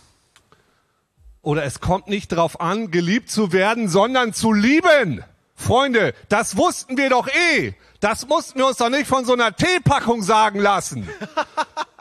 Oder 1.43 1.65
es 1.65 1.81
kommt 1.81 2.09
nicht 2.09 2.29
drauf 2.29 2.61
an, 2.61 2.91
geliebt 2.91 3.31
zu 3.31 3.53
werden, 3.53 3.89
sondern 3.89 4.33
zu 4.33 4.53
lieben. 4.53 5.23
Freunde, 5.55 6.15
das 6.29 6.57
wussten 6.57 6.97
wir 6.97 7.11
doch 7.11 7.29
eh. 7.29 7.75
Das 8.01 8.27
mussten 8.27 8.59
wir 8.59 8.67
uns 8.67 8.79
doch 8.79 8.91
nicht 8.91 9.07
von 9.07 9.25
so 9.25 9.33
einer 9.35 9.55
Teepackung 9.55 10.23
sagen 10.23 10.59
lassen. 10.59 11.09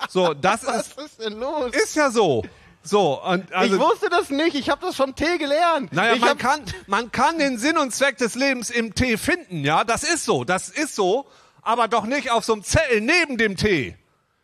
So, 0.10 0.34
das 0.34 0.64
ist, 0.64 0.98
ist 1.00 1.22
denn 1.22 1.40
los? 1.40 1.72
ist 1.74 1.96
ja 1.96 2.10
so. 2.10 2.44
So, 2.84 3.24
und 3.24 3.52
also, 3.54 3.76
ich 3.76 3.82
wusste 3.82 4.10
das 4.10 4.30
nicht. 4.30 4.56
Ich 4.56 4.70
habe 4.70 4.86
das 4.86 4.96
vom 4.96 5.16
Tee 5.16 5.38
gelernt. 5.38 5.94
naja, 5.94 6.16
ich 6.16 6.22
man 6.22 6.38
kann, 6.38 6.62
man 6.86 7.12
kann 7.12 7.40
den 7.40 7.58
Sinn 7.58 7.78
und 7.78 7.96
Zweck 7.96 8.18
des 8.18 8.36
Lebens 8.36 8.70
im 8.70 8.94
Tee 8.94 9.18
finden, 9.18 9.64
ja, 9.64 9.86
das 9.86 10.04
ist 10.04 10.26
so, 10.26 10.44
das 10.44 10.68
ist 10.68 10.94
so, 10.94 11.26
aber 11.62 11.88
doch 11.88 12.06
nicht 12.06 12.32
auf 12.32 12.44
so 12.44 12.54
einem 12.54 12.64
Zettel 12.64 13.00
neben 13.00 13.38
dem 13.38 13.56
Tee. 13.56 13.96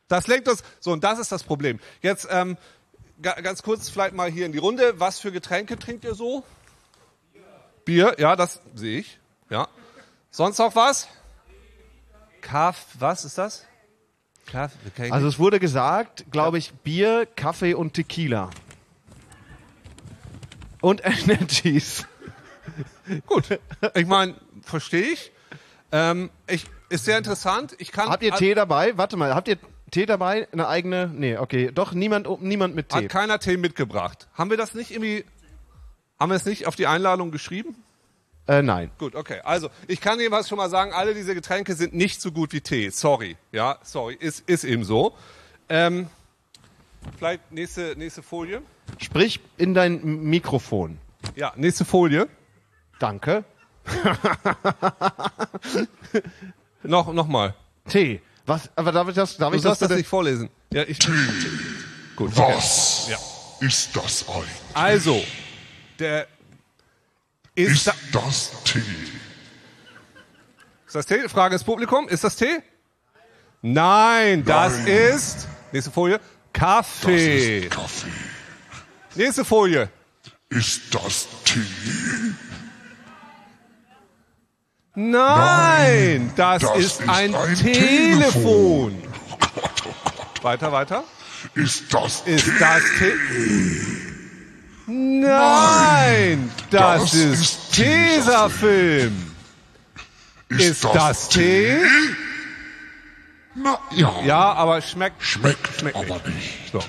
Das 0.07 0.27
lenkt 0.27 0.47
uns. 0.47 0.63
So, 0.79 0.91
und 0.91 1.03
das 1.03 1.19
ist 1.19 1.31
das 1.31 1.43
Problem. 1.43 1.79
Jetzt 2.01 2.27
ähm, 2.31 2.57
ga, 3.21 3.33
ganz 3.41 3.61
kurz 3.61 3.89
vielleicht 3.89 4.15
mal 4.15 4.29
hier 4.29 4.45
in 4.45 4.53
die 4.53 4.57
Runde. 4.57 4.99
Was 4.99 5.19
für 5.19 5.31
Getränke 5.31 5.77
trinkt 5.77 6.03
ihr 6.03 6.15
so? 6.15 6.43
Bier, 7.85 8.15
ja, 8.17 8.35
das 8.35 8.61
sehe 8.73 8.99
ich. 8.99 9.19
Ja. 9.49 9.67
Sonst 10.31 10.57
noch 10.57 10.75
was? 10.75 11.07
Kaff, 12.41 12.85
was 12.97 13.25
ist 13.25 13.37
das? 13.37 13.65
Okay. 14.49 15.11
Also 15.11 15.27
es 15.27 15.39
wurde 15.39 15.59
gesagt, 15.59 16.25
glaube 16.31 16.57
ich, 16.57 16.73
Bier, 16.73 17.27
Kaffee 17.35 17.73
und 17.73 17.93
Tequila. 17.93 18.49
Und 20.81 21.01
Energies. 21.05 22.07
gut. 23.25 23.59
Ich 23.95 24.05
meine, 24.05 24.35
verstehe 24.63 25.13
ich. 25.13 25.31
Ähm, 25.91 26.29
ich. 26.47 26.65
Ist 26.89 27.05
sehr 27.05 27.17
interessant. 27.17 27.75
Ich 27.77 27.91
kann. 27.91 28.09
Habt 28.09 28.23
ihr 28.23 28.33
Tee 28.33 28.55
dabei? 28.55 28.97
Warte 28.97 29.15
mal, 29.15 29.35
habt 29.35 29.47
ihr 29.47 29.57
Tee 29.91 30.05
dabei? 30.05 30.47
Eine 30.51 30.67
eigene? 30.67 31.07
Nee, 31.13 31.37
okay. 31.37 31.71
Doch, 31.73 31.93
niemand, 31.93 32.41
niemand 32.41 32.75
mit 32.75 32.89
Tee. 32.89 32.95
Hat 33.03 33.09
keiner 33.09 33.39
Tee 33.39 33.57
mitgebracht. 33.57 34.27
Haben 34.33 34.49
wir 34.49 34.57
das 34.57 34.73
nicht 34.73 34.91
irgendwie, 34.91 35.23
haben 36.19 36.29
wir 36.29 36.35
es 36.35 36.45
nicht 36.45 36.65
auf 36.65 36.75
die 36.75 36.87
Einladung 36.87 37.31
geschrieben? 37.31 37.75
Äh, 38.49 38.63
nein. 38.63 38.89
Gut, 38.97 39.13
okay. 39.15 39.41
Also, 39.43 39.69
ich 39.87 40.01
kann 40.01 40.19
jedenfalls 40.19 40.49
schon 40.49 40.57
mal 40.57 40.71
sagen, 40.71 40.91
alle 40.91 41.13
diese 41.13 41.35
Getränke 41.35 41.75
sind 41.75 41.93
nicht 41.93 42.19
so 42.19 42.31
gut 42.31 42.51
wie 42.51 42.61
Tee. 42.61 42.89
Sorry. 42.89 43.37
Ja, 43.51 43.77
sorry. 43.83 44.15
Ist, 44.19 44.49
ist 44.49 44.63
eben 44.63 44.83
so. 44.83 45.13
Ähm, 45.69 46.07
vielleicht 47.19 47.51
nächste, 47.51 47.93
nächste 47.95 48.23
Folie. 48.23 48.63
Sprich 48.97 49.39
in 49.59 49.75
dein 49.75 50.01
Mikrofon. 50.23 50.97
Ja, 51.35 51.53
nächste 51.57 51.85
Folie. 51.85 52.27
Danke. 52.97 53.43
Noch, 56.83 57.13
noch 57.13 57.27
mal. 57.27 57.53
Tee. 57.87 58.21
Was, 58.45 58.69
aber 58.75 58.91
darf 58.91 59.07
ich 59.09 59.15
das, 59.15 59.37
darf 59.37 59.51
Du 59.51 59.57
ich 59.57 59.61
das 59.63 59.77
das 59.79 59.91
nicht 59.91 60.07
vorlesen. 60.07 60.49
Ja, 60.73 60.83
ich, 60.83 60.97
gut. 62.15 62.31
Okay. 62.31 62.41
Was 62.47 63.09
Ja. 63.09 63.17
ist 63.67 63.95
das 63.95 64.27
eigentlich? 64.27 64.49
Also, 64.73 65.21
der 65.99 66.25
ist, 67.63 67.71
Ist 67.71 67.87
da, 67.87 67.93
das 68.13 68.51
Tee? 68.63 68.79
ist 70.87 70.95
das 70.95 71.05
Tee? 71.05 71.27
Frage 71.29 71.55
des 71.55 71.63
Publikum. 71.63 72.07
Ist 72.09 72.23
das 72.23 72.35
Tee? 72.35 72.61
Nein, 73.61 74.43
das 74.45 74.73
Nein. 74.79 74.87
ist, 74.87 75.47
nächste 75.71 75.91
Folie, 75.91 76.19
Das 76.19 76.61
Kaffee. 76.61 77.59
ist 77.65 77.71
Kaffee. 77.71 78.11
Nächste 79.15 79.43
Folie. 79.45 79.89
Ist 80.49 80.93
das 80.95 81.27
Tee? 81.45 81.59
Nein, 84.95 86.31
das, 86.35 86.61
das 86.61 86.77
ist, 86.77 86.99
ist 87.01 87.09
ein, 87.09 87.33
ein 87.35 87.55
Telefon. 87.55 89.01
Oh 89.03 89.37
Gott, 89.55 89.71
oh 89.85 89.93
Gott. 90.05 90.43
Weiter, 90.43 90.71
weiter. 90.71 91.03
Ist 91.55 91.93
das 91.93 92.21
Ist 92.25 92.45
Tee? 92.45 92.51
das 92.59 92.81
Tee? 92.97 94.08
Nein, 94.89 96.51
das, 96.71 97.01
das 97.01 97.13
ist, 97.13 97.41
ist 97.41 97.71
Tesafilm. 97.73 99.31
Ist 100.49 100.83
das 100.83 101.29
Tee? 101.29 101.77
Na 103.55 103.79
ja. 103.91 104.21
Ja, 104.23 104.53
aber 104.53 104.81
schmeckt. 104.81 105.21
Schmeckt, 105.21 105.67
Schmeckt 105.79 105.95
aber 105.95 106.19
nicht. 106.29 106.71
So. 106.71 106.79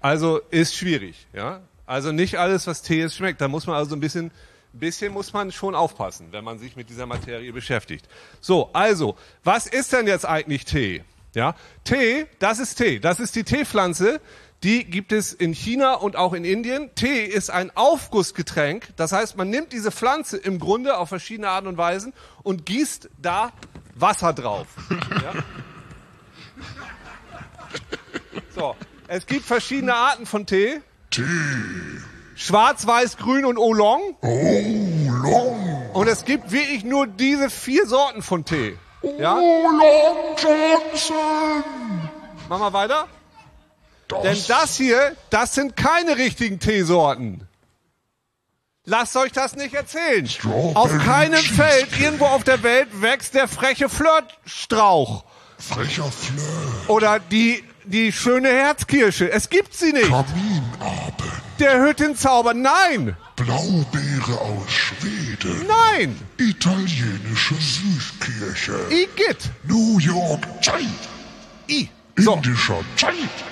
Also 0.00 0.40
ist 0.50 0.74
schwierig, 0.74 1.26
ja. 1.32 1.60
Also 1.86 2.12
nicht 2.12 2.38
alles, 2.38 2.66
was 2.66 2.82
Tee 2.82 3.02
ist, 3.02 3.16
schmeckt. 3.16 3.40
Da 3.40 3.48
muss 3.48 3.66
man 3.66 3.76
also 3.76 3.96
ein 3.96 4.00
bisschen, 4.00 4.30
bisschen 4.72 5.12
muss 5.12 5.32
man 5.32 5.50
schon 5.50 5.74
aufpassen, 5.74 6.28
wenn 6.30 6.44
man 6.44 6.58
sich 6.58 6.76
mit 6.76 6.90
dieser 6.90 7.06
Materie 7.06 7.52
beschäftigt. 7.52 8.06
So, 8.40 8.70
also, 8.72 9.16
was 9.44 9.66
ist 9.66 9.92
denn 9.92 10.06
jetzt 10.06 10.26
eigentlich 10.26 10.64
Tee? 10.64 11.04
Ja, 11.34 11.54
Tee, 11.84 12.26
das 12.38 12.58
ist 12.58 12.74
Tee. 12.74 12.98
Das 12.98 13.18
ist 13.18 13.34
die 13.34 13.44
Teepflanze. 13.44 14.20
Die 14.62 14.84
gibt 14.84 15.10
es 15.10 15.32
in 15.32 15.54
China 15.54 15.94
und 15.94 16.14
auch 16.14 16.32
in 16.34 16.44
Indien. 16.44 16.94
Tee 16.94 17.24
ist 17.24 17.50
ein 17.50 17.76
Aufgussgetränk. 17.76 18.88
Das 18.96 19.10
heißt, 19.10 19.36
man 19.36 19.50
nimmt 19.50 19.72
diese 19.72 19.90
Pflanze 19.90 20.36
im 20.36 20.60
Grunde 20.60 20.98
auf 20.98 21.08
verschiedene 21.08 21.48
Arten 21.48 21.66
und 21.66 21.76
Weisen 21.76 22.12
und 22.44 22.64
gießt 22.64 23.10
da 23.20 23.52
Wasser 23.96 24.32
drauf. 24.32 24.68
Ja? 24.90 25.32
So, 28.54 28.76
es 29.08 29.26
gibt 29.26 29.44
verschiedene 29.44 29.94
Arten 29.94 30.26
von 30.26 30.46
Tee. 30.46 30.80
Tee. 31.10 31.22
Schwarz, 32.36 32.86
Weiß, 32.86 33.16
Grün 33.16 33.44
und 33.44 33.58
Oolong. 33.58 34.16
Oolong. 34.20 35.90
Und 35.92 36.06
es 36.06 36.24
gibt 36.24 36.52
wirklich 36.52 36.84
nur 36.84 37.06
diese 37.06 37.50
vier 37.50 37.86
Sorten 37.86 38.22
von 38.22 38.44
Tee. 38.44 38.76
Ja? 39.18 39.36
Oolong 39.36 40.36
Johnson. 40.36 41.64
Machen 42.48 42.62
wir 42.62 42.72
weiter. 42.72 43.08
Denn 44.22 44.38
das 44.48 44.76
hier, 44.76 45.16
das 45.30 45.54
sind 45.54 45.76
keine 45.76 46.16
richtigen 46.16 46.58
Teesorten. 46.60 47.46
Lasst 48.84 49.16
euch 49.16 49.30
das 49.30 49.54
nicht 49.54 49.74
erzählen. 49.74 50.26
Strawberry 50.26 50.74
Auf 50.74 50.98
keinem 50.98 51.40
Cheesecake. 51.40 51.86
Feld 51.86 52.00
irgendwo 52.00 52.26
auf 52.26 52.42
der 52.42 52.62
Welt 52.64 52.88
wächst 53.00 53.34
der 53.34 53.46
freche 53.46 53.88
Flirtstrauch. 53.88 55.24
frecher 55.58 56.10
Flirt. 56.10 56.88
Oder 56.88 57.20
die, 57.20 57.62
die 57.84 58.10
schöne 58.10 58.48
Herzkirsche. 58.48 59.30
Es 59.30 59.48
gibt 59.50 59.72
sie 59.74 59.92
nicht. 59.92 60.08
Kaminabend. 60.08 61.32
Der 61.60 61.80
Hüttenzauber. 61.80 62.54
Nein. 62.54 63.16
Blaubeere 63.36 64.40
aus 64.40 64.68
Schweden. 64.68 65.64
Nein. 65.68 66.20
Italienische 66.38 67.54
Süßkirche. 67.54 68.74
Igitt. 68.90 69.50
New 69.62 69.98
York 69.98 70.44
Zeit. 70.60 70.82
I. 71.68 71.88
So. 72.16 72.34
Indischer 72.34 72.80
Zeit. 72.96 73.12
Ja. 73.14 73.51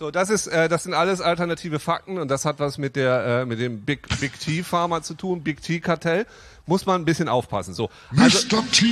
So, 0.00 0.10
das 0.10 0.30
ist, 0.30 0.46
äh, 0.46 0.70
das 0.70 0.84
sind 0.84 0.94
alles 0.94 1.20
alternative 1.20 1.78
Fakten 1.78 2.16
und 2.16 2.28
das 2.28 2.46
hat 2.46 2.58
was 2.58 2.78
mit 2.78 2.96
der, 2.96 3.42
äh, 3.42 3.44
mit 3.44 3.60
dem 3.60 3.82
Big, 3.82 4.08
Big 4.18 4.40
T 4.40 4.62
Pharma 4.62 5.02
zu 5.02 5.12
tun, 5.12 5.42
Big 5.42 5.60
T 5.60 5.78
Kartell. 5.78 6.24
Muss 6.64 6.86
man 6.86 7.02
ein 7.02 7.04
bisschen 7.04 7.28
aufpassen. 7.28 7.74
So. 7.74 7.90
Also, 8.16 8.46
Mr. 8.48 8.64
T. 8.72 8.86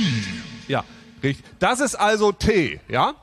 ja, 0.67 0.83
richtig. 1.23 1.43
Das 1.57 1.79
ist 1.79 1.95
also 1.95 2.31
Tee, 2.31 2.79
ja? 2.87 3.15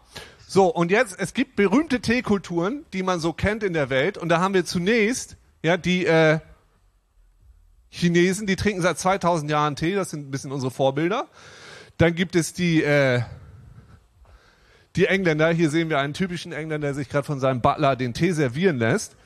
So, 0.49 0.67
und 0.67 0.91
jetzt, 0.91 1.17
es 1.17 1.33
gibt 1.33 1.55
berühmte 1.55 2.01
Teekulturen, 2.01 2.85
die 2.93 3.05
man 3.05 3.21
so 3.21 3.33
kennt 3.33 3.63
in 3.63 3.73
der 3.73 3.89
Welt 3.89 4.19
und 4.19 4.31
da 4.31 4.41
haben 4.41 4.55
wir 4.55 4.65
zunächst, 4.65 5.37
ja, 5.63 5.77
die, 5.77 6.07
äh, 6.07 6.41
Chinesen, 7.91 8.49
die 8.49 8.57
trinken 8.57 8.83
seit 8.83 8.99
2000 8.99 9.49
Jahren 9.49 9.77
Tee, 9.77 9.95
das 9.95 10.11
sind 10.11 10.27
ein 10.27 10.33
bisschen 10.33 10.51
unsere 10.51 10.73
Vorbilder. 10.73 11.29
Dann 11.99 12.17
gibt 12.17 12.35
es 12.35 12.53
die, 12.53 12.83
äh, 12.83 13.23
die 14.97 15.07
Engländer, 15.07 15.51
hier 15.51 15.71
sehen 15.71 15.91
wir 15.91 15.99
einen 15.99 16.15
typischen 16.15 16.53
Engländer, 16.53 16.89
der 16.89 16.95
sich 16.95 17.09
gerade 17.09 17.27
von 17.27 17.39
seinem 17.39 17.61
Butler 17.61 17.97
den 17.97 18.15
Tee 18.15 18.33
servieren 18.33 18.79
lässt. 18.79 19.17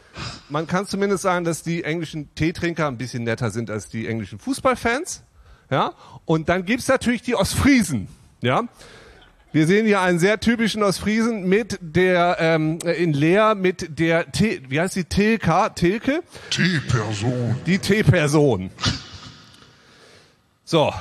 Man 0.49 0.67
kann 0.67 0.87
zumindest 0.87 1.23
sagen, 1.23 1.45
dass 1.45 1.63
die 1.63 1.85
englischen 1.85 2.35
Teetrinker 2.35 2.89
ein 2.89 2.99
bisschen 2.99 3.23
netter 3.23 3.51
sind 3.51 3.71
als 3.71 3.89
die 3.89 4.09
englischen 4.09 4.39
Fußballfans. 4.41 5.23
Ja? 5.71 5.93
Und 6.25 6.49
dann 6.49 6.65
gibt's 6.65 6.89
natürlich 6.89 7.23
die 7.23 7.37
Ostfriesen. 7.37 8.09
Ja? 8.41 8.65
Wir 9.53 9.67
sehen 9.67 9.87
hier 9.87 10.01
einen 10.01 10.19
sehr 10.19 10.41
typischen 10.41 10.83
Ostfriesen 10.83 11.49
mit 11.49 11.79
der 11.81 12.37
ähm, 12.39 12.79
in 12.81 13.13
Leer 13.13 13.57
mit 13.57 13.99
der 13.99 14.31
T 14.31 14.63
wie 14.69 14.81
heißt 14.81 14.95
die 14.95 15.05
Tilka 15.05 15.71
Tilke 15.71 16.23
T-Person. 16.51 17.57
die 17.67 17.79
T-Person. 17.79 18.71
So, 20.65 20.95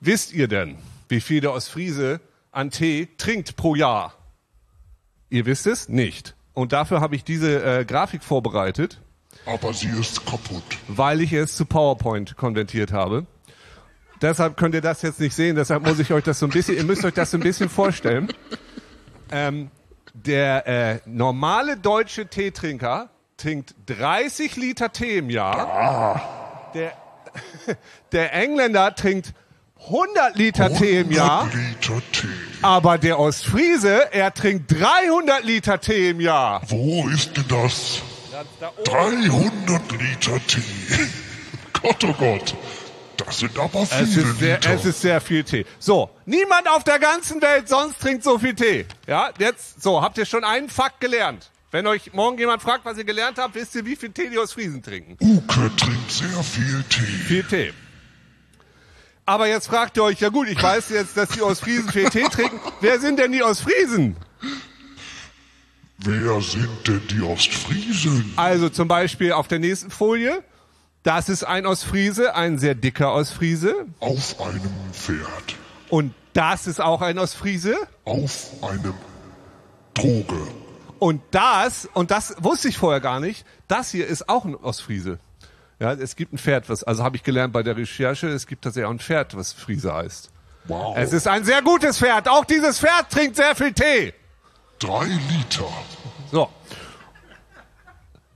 wisst 0.00 0.34
ihr 0.34 0.48
denn, 0.48 0.76
wie 1.08 1.20
viel 1.20 1.40
der 1.40 1.54
Ostfriese 1.54 2.20
an 2.54 2.70
Tee 2.70 3.08
trinkt 3.18 3.56
pro 3.56 3.74
Jahr? 3.74 4.14
Ihr 5.30 5.46
wisst 5.46 5.66
es 5.66 5.88
nicht. 5.88 6.34
Und 6.52 6.72
dafür 6.72 7.00
habe 7.00 7.16
ich 7.16 7.24
diese 7.24 7.62
äh, 7.64 7.84
Grafik 7.84 8.22
vorbereitet, 8.22 9.00
Aber 9.46 9.72
sie 9.72 9.88
ist 9.88 10.24
kaputt. 10.24 10.62
weil 10.88 11.20
ich 11.20 11.32
es 11.32 11.56
zu 11.56 11.64
PowerPoint 11.66 12.36
konvertiert 12.36 12.92
habe. 12.92 13.26
Deshalb 14.22 14.56
könnt 14.56 14.74
ihr 14.74 14.80
das 14.80 15.02
jetzt 15.02 15.18
nicht 15.20 15.34
sehen, 15.34 15.56
deshalb 15.56 15.84
muss 15.84 15.98
ich 15.98 16.12
euch 16.12 16.22
das 16.24 16.38
so 16.38 16.46
ein 16.46 16.50
bisschen, 16.52 16.76
ihr 16.76 16.84
müsst 16.84 17.04
euch 17.04 17.14
das 17.14 17.32
so 17.32 17.36
ein 17.36 17.42
bisschen 17.42 17.68
vorstellen. 17.68 18.28
Ähm, 19.32 19.70
der 20.14 20.66
äh, 20.68 21.00
normale 21.06 21.76
deutsche 21.76 22.26
Teetrinker 22.28 23.10
trinkt 23.36 23.74
30 23.86 24.54
Liter 24.56 24.92
Tee 24.92 25.18
im 25.18 25.28
Jahr. 25.30 26.70
Der, 26.74 26.92
der 28.12 28.32
Engländer 28.32 28.94
trinkt 28.94 29.34
100 29.86 30.36
Liter 30.36 30.72
Tee 30.74 31.00
im 31.00 31.12
Jahr. 31.12 31.44
100 31.44 31.54
Liter 31.54 32.02
Tee. 32.12 32.28
Aber 32.62 32.96
der 32.96 33.18
Ostfriese, 33.18 34.12
er 34.12 34.32
trinkt 34.32 34.72
300 34.72 35.44
Liter 35.44 35.80
Tee 35.80 36.10
im 36.10 36.20
Jahr. 36.20 36.62
Wo 36.68 37.06
ist 37.08 37.36
denn 37.36 37.44
das? 37.48 38.00
300 38.84 39.92
Liter 39.92 40.40
Tee. 40.46 40.62
Gott, 41.82 42.04
oh 42.04 42.14
Gott. 42.18 42.54
Das 43.18 43.38
sind 43.38 43.58
aber 43.58 43.86
viele 43.86 44.02
Es 44.02 44.16
ist, 44.16 44.38
sehr, 44.38 44.54
Liter. 44.56 44.74
es 44.74 44.84
ist 44.84 45.00
sehr 45.02 45.20
viel 45.20 45.44
Tee. 45.44 45.66
So, 45.78 46.10
niemand 46.24 46.68
auf 46.68 46.82
der 46.84 46.98
ganzen 46.98 47.40
Welt 47.42 47.68
sonst 47.68 48.00
trinkt 48.00 48.24
so 48.24 48.38
viel 48.38 48.54
Tee. 48.54 48.86
Ja, 49.06 49.30
jetzt, 49.38 49.82
so, 49.82 50.00
habt 50.02 50.16
ihr 50.18 50.24
schon 50.24 50.44
einen 50.44 50.68
Fakt 50.68 51.00
gelernt? 51.00 51.50
Wenn 51.70 51.86
euch 51.86 52.12
morgen 52.12 52.38
jemand 52.38 52.62
fragt, 52.62 52.84
was 52.84 52.96
ihr 52.98 53.04
gelernt 53.04 53.36
habt, 53.38 53.54
wisst 53.54 53.74
ihr, 53.74 53.84
wie 53.84 53.96
viel 53.96 54.10
Tee 54.10 54.30
die 54.30 54.38
Ostfriesen 54.38 54.82
trinken? 54.82 55.16
Uke 55.20 55.70
trinkt 55.76 56.10
sehr 56.10 56.42
viel 56.42 56.84
Tee. 56.88 57.00
Viel 57.02 57.42
Tee. 57.44 57.72
Aber 59.26 59.48
jetzt 59.48 59.68
fragt 59.68 59.96
ihr 59.96 60.04
euch, 60.04 60.20
ja 60.20 60.28
gut, 60.28 60.48
ich 60.48 60.62
weiß 60.62 60.90
jetzt, 60.90 61.16
dass 61.16 61.30
die 61.30 61.42
Ostfriesen 61.42 61.90
viel 61.90 62.10
Tee 62.10 62.24
trinken. 62.24 62.60
Wer 62.80 63.00
sind 63.00 63.18
denn 63.18 63.32
die 63.32 63.42
Ostfriesen? 63.42 64.16
Wer 65.98 66.40
sind 66.42 66.86
denn 66.86 67.02
die 67.08 67.22
Ostfriesen? 67.22 68.32
Also 68.36 68.68
zum 68.68 68.88
Beispiel 68.88 69.32
auf 69.32 69.48
der 69.48 69.60
nächsten 69.60 69.90
Folie. 69.90 70.42
Das 71.02 71.28
ist 71.28 71.44
ein 71.44 71.66
Ostfriese, 71.66 72.34
ein 72.34 72.58
sehr 72.58 72.74
dicker 72.74 73.14
Ostfriese. 73.14 73.86
Auf 74.00 74.40
einem 74.40 74.70
Pferd. 74.92 75.56
Und 75.88 76.14
das 76.34 76.66
ist 76.66 76.80
auch 76.80 77.00
ein 77.00 77.18
Ostfriese. 77.18 77.76
Auf 78.04 78.50
einem 78.62 78.94
Droge. 79.94 80.46
Und 80.98 81.22
das, 81.30 81.88
und 81.92 82.10
das 82.10 82.34
wusste 82.38 82.68
ich 82.68 82.76
vorher 82.78 83.00
gar 83.00 83.20
nicht, 83.20 83.46
das 83.68 83.90
hier 83.90 84.06
ist 84.06 84.28
auch 84.28 84.44
ein 84.44 84.54
Ostfriese. 84.54 85.18
Ja, 85.80 85.92
es 85.92 86.16
gibt 86.16 86.32
ein 86.32 86.38
Pferd, 86.38 86.68
was, 86.68 86.84
also 86.84 87.02
habe 87.02 87.16
ich 87.16 87.22
gelernt 87.22 87.52
bei 87.52 87.62
der 87.62 87.76
Recherche, 87.76 88.28
es 88.28 88.46
gibt 88.46 88.62
tatsächlich 88.62 88.86
auch 88.86 88.92
ein 88.92 89.00
Pferd, 89.00 89.36
was 89.36 89.52
Friese 89.52 89.92
heißt. 89.92 90.30
Wow. 90.66 90.96
Es 90.96 91.12
ist 91.12 91.28
ein 91.28 91.44
sehr 91.44 91.62
gutes 91.62 91.98
Pferd. 91.98 92.28
Auch 92.28 92.44
dieses 92.44 92.78
Pferd 92.78 93.10
trinkt 93.10 93.36
sehr 93.36 93.54
viel 93.54 93.72
Tee. 93.72 94.14
Drei 94.78 95.04
Liter. 95.04 95.68
So. 96.30 96.48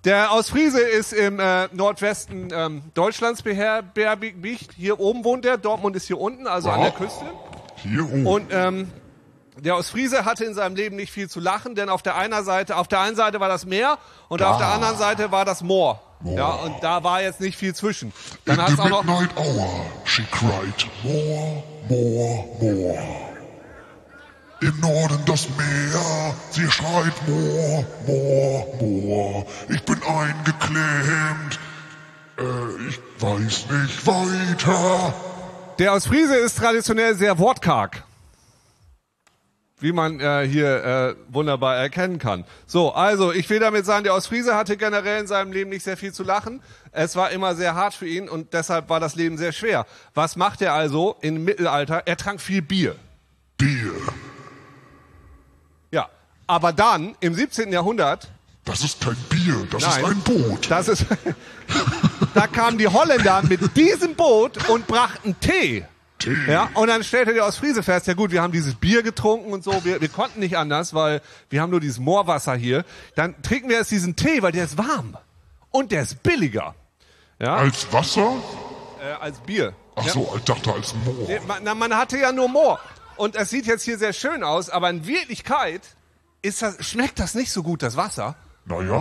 Der 0.04 0.32
Ostfriese 0.32 0.80
ist 0.80 1.12
im 1.12 1.40
äh, 1.40 1.68
Nordwesten 1.72 2.50
ähm, 2.52 2.82
Deutschlands 2.94 3.42
beherbergt. 3.42 4.72
Hier 4.76 5.00
oben 5.00 5.24
wohnt 5.24 5.44
er, 5.44 5.58
Dortmund 5.58 5.96
ist 5.96 6.06
hier 6.06 6.20
unten, 6.20 6.46
also 6.46 6.70
an 6.70 6.82
der 6.82 6.92
Küste. 6.92 7.24
Hier 7.76 8.04
oben. 8.04 8.26
Und 8.26 8.46
ähm, 8.52 8.90
der 9.60 9.76
Ostfriese 9.76 10.24
hatte 10.24 10.44
in 10.44 10.54
seinem 10.54 10.76
Leben 10.76 10.96
nicht 10.96 11.12
viel 11.12 11.28
zu 11.28 11.40
lachen, 11.40 11.74
denn 11.74 11.88
auf 11.88 12.02
der 12.02 12.16
einen 12.16 12.44
Seite, 12.44 12.76
auf 12.76 12.88
der 12.88 13.00
einen 13.00 13.16
Seite 13.16 13.40
war 13.40 13.48
das 13.48 13.66
Meer 13.66 13.98
und 14.28 14.42
auf 14.42 14.58
der 14.58 14.68
anderen 14.68 14.96
Seite 14.96 15.30
war 15.30 15.44
das 15.44 15.62
Moor. 15.62 16.00
Ja, 16.24 16.48
und 16.48 16.82
da 16.82 17.04
war 17.04 17.22
jetzt 17.22 17.40
nicht 17.40 17.56
viel 17.56 17.74
zwischen. 17.74 18.12
Dann 18.44 18.60
hat's 18.60 18.72
the 18.72 18.80
auch 18.80 18.88
noch 18.88 19.04
midnight 19.04 19.36
hour, 19.36 19.86
she 20.04 20.24
cried, 20.32 20.86
more, 21.04 21.62
more, 21.88 22.44
more. 22.60 22.98
Im 24.60 24.80
Norden 24.80 25.22
das 25.26 25.48
Meer, 25.50 26.34
sie 26.50 26.68
schreit, 26.68 27.12
more, 27.28 27.86
more, 28.06 28.66
more. 28.80 29.46
Ich 29.68 29.84
bin 29.84 30.02
eingeklemmt, 30.02 31.60
äh, 32.38 32.88
ich 32.88 32.98
weiß 33.20 33.66
nicht 33.70 34.06
weiter. 34.06 35.14
Der 35.78 35.92
Ostfriese 35.92 36.34
ist 36.34 36.58
traditionell 36.58 37.14
sehr 37.14 37.38
wortkarg. 37.38 38.02
Wie 39.80 39.92
man 39.92 40.18
äh, 40.18 40.46
hier 40.48 40.84
äh, 40.84 41.14
wunderbar 41.32 41.76
erkennen 41.76 42.18
kann. 42.18 42.44
So, 42.66 42.92
also 42.92 43.32
ich 43.32 43.48
will 43.48 43.60
damit 43.60 43.86
sagen, 43.86 44.02
der 44.04 44.14
Ostfriese 44.14 44.56
hatte 44.56 44.76
generell 44.76 45.20
in 45.20 45.26
seinem 45.28 45.52
Leben 45.52 45.70
nicht 45.70 45.84
sehr 45.84 45.96
viel 45.96 46.12
zu 46.12 46.24
lachen. 46.24 46.60
Es 46.90 47.14
war 47.14 47.30
immer 47.30 47.54
sehr 47.54 47.74
hart 47.76 47.94
für 47.94 48.08
ihn 48.08 48.28
und 48.28 48.52
deshalb 48.52 48.88
war 48.88 48.98
das 48.98 49.14
Leben 49.14 49.38
sehr 49.38 49.52
schwer. 49.52 49.86
Was 50.14 50.34
macht 50.34 50.62
er 50.62 50.72
also 50.72 51.16
im 51.20 51.44
Mittelalter? 51.44 52.02
Er 52.06 52.16
trank 52.16 52.40
viel 52.40 52.62
Bier. 52.62 52.96
Bier, 53.56 53.92
Ja, 55.90 56.08
aber 56.46 56.72
dann 56.72 57.16
im 57.20 57.34
17. 57.34 57.72
Jahrhundert, 57.72 58.30
das 58.64 58.84
ist 58.84 59.00
kein 59.00 59.16
Bier, 59.28 59.66
das 59.70 59.82
Nein. 59.82 60.04
ist 60.04 60.10
ein 60.10 60.20
Boot. 60.20 60.70
das 60.70 60.88
ist, 60.88 61.06
da 62.34 62.46
kamen 62.46 62.78
die 62.78 62.86
Holländer 62.86 63.42
mit 63.48 63.76
diesem 63.76 64.14
Boot 64.14 64.68
und 64.68 64.86
brachten 64.86 65.38
Tee. 65.40 65.84
Ja, 66.48 66.68
und 66.74 66.88
dann 66.88 67.04
stellte 67.04 67.32
der 67.34 67.44
Ostfriese 67.46 67.82
fest, 67.82 68.06
ja 68.06 68.14
gut, 68.14 68.30
wir 68.32 68.42
haben 68.42 68.52
dieses 68.52 68.74
Bier 68.74 69.02
getrunken 69.02 69.52
und 69.52 69.62
so, 69.62 69.84
wir, 69.84 70.00
wir 70.00 70.08
konnten 70.08 70.40
nicht 70.40 70.56
anders, 70.56 70.92
weil 70.94 71.20
wir 71.50 71.62
haben 71.62 71.70
nur 71.70 71.80
dieses 71.80 71.98
Moorwasser 71.98 72.54
hier. 72.54 72.84
Dann 73.14 73.40
trinken 73.42 73.68
wir 73.68 73.76
jetzt 73.78 73.90
diesen 73.90 74.16
Tee, 74.16 74.42
weil 74.42 74.52
der 74.52 74.64
ist 74.64 74.76
warm. 74.78 75.16
Und 75.70 75.92
der 75.92 76.02
ist 76.02 76.22
billiger. 76.22 76.74
Ja, 77.38 77.56
Als 77.56 77.92
Wasser? 77.92 78.32
äh, 79.00 79.12
als 79.22 79.38
Bier. 79.38 79.74
Ach 79.94 80.04
ja. 80.06 80.12
so, 80.12 80.32
ich 80.36 80.42
dachte 80.44 80.72
als 80.72 80.94
Moor. 81.04 81.28
Man, 81.46 81.58
na, 81.62 81.74
man 81.74 81.94
hatte 81.96 82.18
ja 82.18 82.32
nur 82.32 82.48
Moor. 82.48 82.80
Und 83.16 83.36
es 83.36 83.50
sieht 83.50 83.66
jetzt 83.66 83.82
hier 83.84 83.98
sehr 83.98 84.12
schön 84.12 84.42
aus, 84.42 84.70
aber 84.70 84.90
in 84.90 85.06
Wirklichkeit 85.06 85.82
ist 86.42 86.62
das, 86.62 86.84
schmeckt 86.84 87.18
das 87.18 87.34
nicht 87.34 87.52
so 87.52 87.62
gut, 87.62 87.82
das 87.82 87.96
Wasser. 87.96 88.36
Naja, 88.64 88.96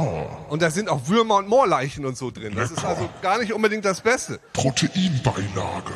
Und 0.49 0.61
da 0.61 0.71
sind 0.71 0.87
auch 0.89 1.07
Würmer 1.07 1.35
und 1.35 1.49
Moorleichen 1.49 2.05
und 2.05 2.17
so 2.17 2.31
drin. 2.31 2.53
Das 2.55 2.71
ist 2.71 2.77
Lecker. 2.77 2.87
also 2.89 3.09
gar 3.21 3.37
nicht 3.39 3.53
unbedingt 3.53 3.85
das 3.85 4.01
Beste. 4.01 4.39
Proteinbeilage. 4.53 5.93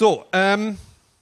So, 0.00 0.24
ähm, 0.32 0.78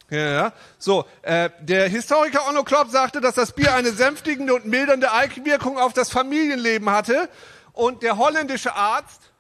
ja. 0.09 0.53
So, 0.79 1.05
äh, 1.23 1.51
der 1.59 1.88
Historiker 1.88 2.47
Onno 2.49 2.62
Klopp 2.62 2.93
sagte, 2.93 3.21
dass 3.21 3.35
das 3.35 3.51
Bier 3.51 3.75
eine 3.75 3.91
sänftigende 3.91 4.55
und 4.55 4.67
mildernde 4.67 5.11
Eigenwirkung 5.11 5.79
auf 5.79 5.95
das 5.95 6.12
Familienleben 6.12 6.88
hatte. 6.88 7.29
Und 7.73 8.05
der 8.05 8.19
holländische 8.19 8.77
Arzt 8.77 9.33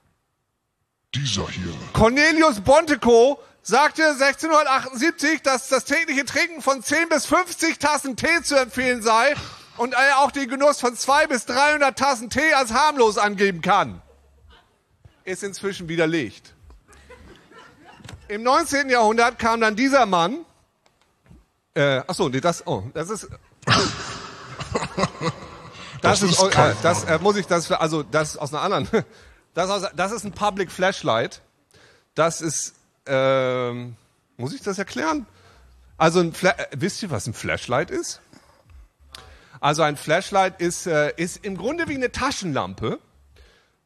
Dieser 1.14 1.48
hier. 1.50 1.72
Cornelius 1.92 2.58
Bonteco 2.62 3.38
sagte 3.62 4.02
1678, 4.08 5.42
dass 5.42 5.68
das 5.68 5.84
tägliche 5.84 6.24
Trinken 6.24 6.60
von 6.60 6.82
10 6.82 7.08
bis 7.08 7.24
50 7.26 7.78
Tassen 7.78 8.16
Tee 8.16 8.42
zu 8.42 8.56
empfehlen 8.56 9.02
sei 9.02 9.36
und 9.76 9.94
er 9.94 10.18
auch 10.18 10.32
den 10.32 10.48
Genuss 10.48 10.80
von 10.80 10.96
2 10.96 11.28
bis 11.28 11.46
300 11.46 11.96
Tassen 11.96 12.28
Tee 12.28 12.54
als 12.54 12.72
harmlos 12.72 13.18
angeben 13.18 13.62
kann. 13.62 14.02
Ist 15.22 15.44
inzwischen 15.44 15.88
widerlegt. 15.88 16.54
Im 18.28 18.42
19. 18.42 18.90
Jahrhundert 18.90 19.38
kam 19.38 19.60
dann 19.60 19.74
dieser 19.74 20.04
Mann, 20.06 20.44
äh, 21.74 22.02
ach 22.06 22.14
so, 22.14 22.28
nee, 22.28 22.40
das, 22.40 22.66
oh, 22.66 22.82
das 22.92 23.08
ist, 23.08 23.28
das, 26.02 26.20
Das 26.20 26.22
ist, 26.22 26.32
ist 26.32 26.56
äh, 26.56 26.74
das 26.82 27.04
äh, 27.04 27.18
muss 27.20 27.36
ich, 27.36 27.46
das, 27.46 27.70
also 27.72 28.02
das 28.02 28.36
aus 28.36 28.52
einer 28.52 28.62
anderen, 28.62 29.04
das, 29.54 29.70
aus, 29.70 29.90
das 29.94 30.12
ist 30.12 30.24
ein 30.24 30.32
Public 30.32 30.70
Flashlight. 30.70 31.40
Das 32.14 32.40
ist, 32.40 32.74
ähm, 33.06 33.96
muss 34.36 34.52
ich 34.52 34.60
das 34.60 34.78
erklären? 34.78 35.26
Also 35.96 36.20
ein 36.20 36.32
Fla 36.32 36.50
äh, 36.50 36.66
wisst 36.72 37.02
ihr, 37.02 37.10
was 37.10 37.26
ein 37.26 37.34
Flashlight 37.34 37.90
ist? 37.90 38.20
Also 39.60 39.82
ein 39.82 39.96
Flashlight 39.96 40.60
ist, 40.60 40.86
äh, 40.86 41.12
ist 41.16 41.44
im 41.44 41.56
Grunde 41.56 41.88
wie 41.88 41.94
eine 41.94 42.12
Taschenlampe, 42.12 42.98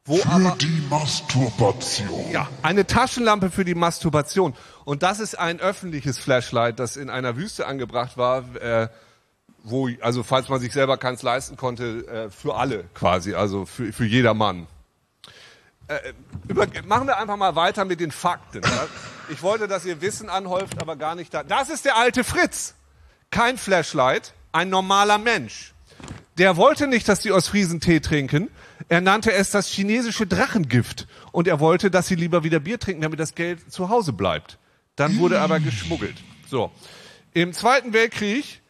wo 0.04 0.16
Für 0.16 0.30
aber 0.30 0.56
die 0.60 0.82
Masturbation. 0.90 2.30
ja, 2.32 2.48
eine 2.62 2.86
Taschenlampe 2.86 3.50
für 3.50 3.64
die 3.64 3.76
Masturbation. 3.76 4.54
Und 4.84 5.02
das 5.04 5.20
ist 5.20 5.38
ein 5.38 5.60
öffentliches 5.60 6.18
Flashlight, 6.18 6.80
das 6.80 6.96
in 6.96 7.08
einer 7.08 7.36
Wüste 7.36 7.66
angebracht 7.66 8.16
war, 8.16 8.56
äh, 8.56 8.88
wo, 9.62 9.88
also 10.00 10.24
falls 10.24 10.48
man 10.48 10.60
sich 10.60 10.72
selber 10.72 10.96
keins 10.96 11.22
leisten 11.22 11.56
konnte, 11.56 12.06
äh, 12.08 12.30
für 12.30 12.56
alle 12.56 12.84
quasi, 12.94 13.34
also 13.34 13.64
für, 13.64 13.92
für 13.92 14.04
jedermann. 14.04 14.66
Äh, 15.86 16.12
über, 16.48 16.66
machen 16.84 17.06
wir 17.06 17.18
einfach 17.18 17.36
mal 17.36 17.54
weiter 17.54 17.84
mit 17.84 18.00
den 18.00 18.10
Fakten. 18.10 18.62
Ich 19.28 19.42
wollte, 19.42 19.68
dass 19.68 19.84
ihr 19.84 20.00
Wissen 20.00 20.28
anhäuft, 20.28 20.80
aber 20.82 20.96
gar 20.96 21.14
nicht 21.14 21.32
da. 21.32 21.44
Das 21.44 21.70
ist 21.70 21.84
der 21.84 21.96
alte 21.96 22.24
Fritz. 22.24 22.74
Kein 23.30 23.56
Flashlight, 23.56 24.34
ein 24.50 24.68
normaler 24.68 25.18
Mensch. 25.18 25.74
Der 26.38 26.56
wollte 26.56 26.88
nicht, 26.88 27.08
dass 27.08 27.20
die 27.20 27.30
Ostfriesen 27.30 27.80
Tee 27.80 28.00
trinken. 28.00 28.50
Er 28.88 29.00
nannte 29.00 29.32
es 29.32 29.50
das 29.50 29.68
chinesische 29.68 30.26
Drachengift. 30.26 31.06
Und 31.32 31.48
er 31.48 31.60
wollte, 31.60 31.90
dass 31.90 32.06
sie 32.06 32.14
lieber 32.14 32.44
wieder 32.44 32.60
Bier 32.60 32.78
trinken, 32.78 33.02
damit 33.02 33.20
das 33.20 33.34
Geld 33.34 33.72
zu 33.72 33.88
Hause 33.88 34.12
bleibt. 34.12 34.58
Dann 34.96 35.18
wurde 35.18 35.40
aber 35.40 35.60
geschmuggelt. 35.60 36.16
So. 36.48 36.70
Im 37.34 37.52
Zweiten 37.52 37.92
Weltkrieg, 37.92 38.60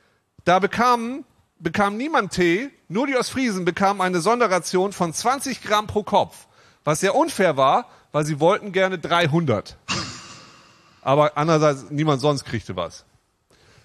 da 0.45 0.59
bekamen, 0.59 1.25
bekam 1.59 1.97
niemand 1.97 2.33
Tee, 2.33 2.71
nur 2.89 3.07
die 3.07 3.17
Ostfriesen 3.17 3.65
bekamen 3.65 4.01
eine 4.01 4.21
Sonderration 4.21 4.93
von 4.93 5.13
20 5.13 5.63
Gramm 5.63 5.87
pro 5.87 6.03
Kopf. 6.03 6.47
Was 6.85 7.01
sehr 7.01 7.15
unfair 7.15 7.57
war, 7.57 7.89
weil 8.13 8.25
sie 8.25 8.41
wollten 8.41 8.73
gerne 8.73 8.99
300. 8.99 9.77
Aber 11.01 11.37
andererseits, 11.37 11.91
niemand 11.91 12.21
sonst 12.21 12.45
kriegte 12.45 12.77
was. 12.77 13.05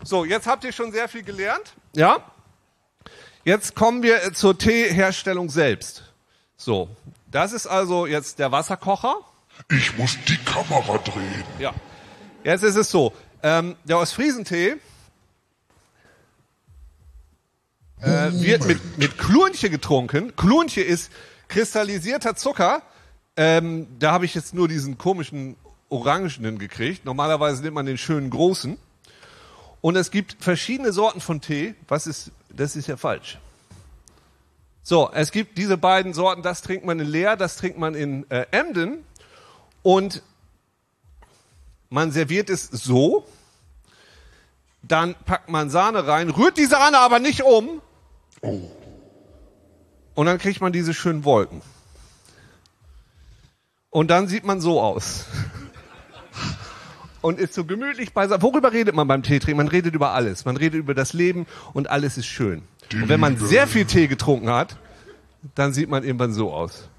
So, 0.04 0.26
jetzt 0.26 0.46
habt 0.46 0.64
ihr 0.64 0.72
schon 0.72 0.92
sehr 0.92 1.10
viel 1.10 1.24
gelernt. 1.24 1.74
Ja? 1.96 2.18
Jetzt 3.44 3.76
kommen 3.76 4.04
wir 4.04 4.34
zur 4.34 4.58
Teeherstellung 4.58 5.50
selbst. 5.50 6.07
So, 6.58 6.90
das 7.30 7.54
ist 7.54 7.68
also 7.68 8.08
jetzt 8.08 8.40
der 8.40 8.52
Wasserkocher. 8.52 9.18
Ich 9.70 9.96
muss 9.98 10.18
die 10.28 10.38
Kamera 10.38 10.98
drehen. 10.98 11.44
Ja. 11.60 11.74
Jetzt 12.44 12.64
ist 12.64 12.76
es 12.76 12.90
so, 12.90 13.14
ähm, 13.44 13.76
der 13.84 14.00
Ostfriesentee 14.00 14.78
äh, 18.02 18.32
wird 18.32 18.66
mit, 18.66 18.98
mit 18.98 19.18
Klunche 19.18 19.70
getrunken. 19.70 20.36
Klunche 20.36 20.82
ist 20.82 21.12
kristallisierter 21.48 22.36
Zucker. 22.36 22.82
Ähm, 23.36 23.88
da 24.00 24.12
habe 24.12 24.26
ich 24.26 24.34
jetzt 24.34 24.56
nur 24.56 24.68
diesen 24.68 24.98
komischen 24.98 25.56
Orangenen 25.90 26.58
gekriegt. 26.58 27.06
Normalerweise 27.06 27.62
nimmt 27.62 27.76
man 27.76 27.86
den 27.86 27.98
schönen 27.98 28.32
großen. 28.32 28.78
Und 29.82 29.96
es 29.96 30.10
gibt 30.10 30.38
verschiedene 30.40 30.92
Sorten 30.92 31.22
von 31.22 31.40
Tee. 31.40 31.76
Was 31.88 32.08
ist, 32.08 32.32
das 32.50 32.76
ist 32.76 32.88
ja 32.88 32.98
falsch. 32.98 33.38
So, 34.90 35.12
es 35.12 35.34
gibt 35.34 35.58
diese 35.58 35.78
beiden 35.78 36.14
Sorten, 36.14 36.44
das 36.44 36.62
trinkt 36.62 36.86
man 36.86 36.98
in 37.02 37.08
Leer, 37.08 37.36
das 37.36 37.58
trinkt 37.58 37.78
man 37.78 37.94
in 37.94 38.26
äh, 38.32 38.46
Emden. 38.52 39.04
Und 39.84 40.24
man 41.90 42.14
serviert 42.14 42.50
es 42.50 42.68
so, 42.68 43.28
dann 44.82 45.14
packt 45.26 45.50
man 45.50 45.70
Sahne 45.70 46.08
rein, 46.08 46.30
rührt 46.30 46.58
die 46.58 46.68
Sahne 46.68 47.00
aber 47.00 47.20
nicht 47.20 47.44
um. 47.44 47.82
Und 50.16 50.26
dann 50.26 50.38
kriegt 50.38 50.62
man 50.62 50.72
diese 50.72 50.94
schönen 50.94 51.26
Wolken. 51.26 51.62
Und 53.90 54.10
dann 54.10 54.30
sieht 54.30 54.46
man 54.46 54.62
so 54.62 54.80
aus. 54.80 55.26
und 57.22 57.40
ist 57.42 57.56
so 57.56 57.66
gemütlich 57.66 58.14
beisammen. 58.14 58.42
Worüber 58.42 58.72
redet 58.72 58.96
man 58.96 59.10
beim 59.10 59.22
Tee 59.22 59.40
trinken? 59.40 59.58
Man 59.58 59.68
redet 59.68 59.94
über 59.96 60.14
alles. 60.14 60.46
Man 60.46 60.56
redet 60.56 60.80
über 60.80 60.94
das 60.94 61.12
Leben 61.12 61.46
und 61.74 61.90
alles 61.90 62.18
ist 62.18 62.28
schön. 62.28 62.64
Und 62.94 63.10
wenn 63.10 63.20
man 63.20 63.38
sehr 63.38 63.68
viel 63.68 63.86
Tee 63.86 64.08
getrunken 64.08 64.50
hat, 64.50 64.78
dann 65.56 65.74
sieht 65.74 65.90
man 65.90 66.04
irgendwann 66.04 66.34
so 66.34 66.54
aus. 66.54 66.90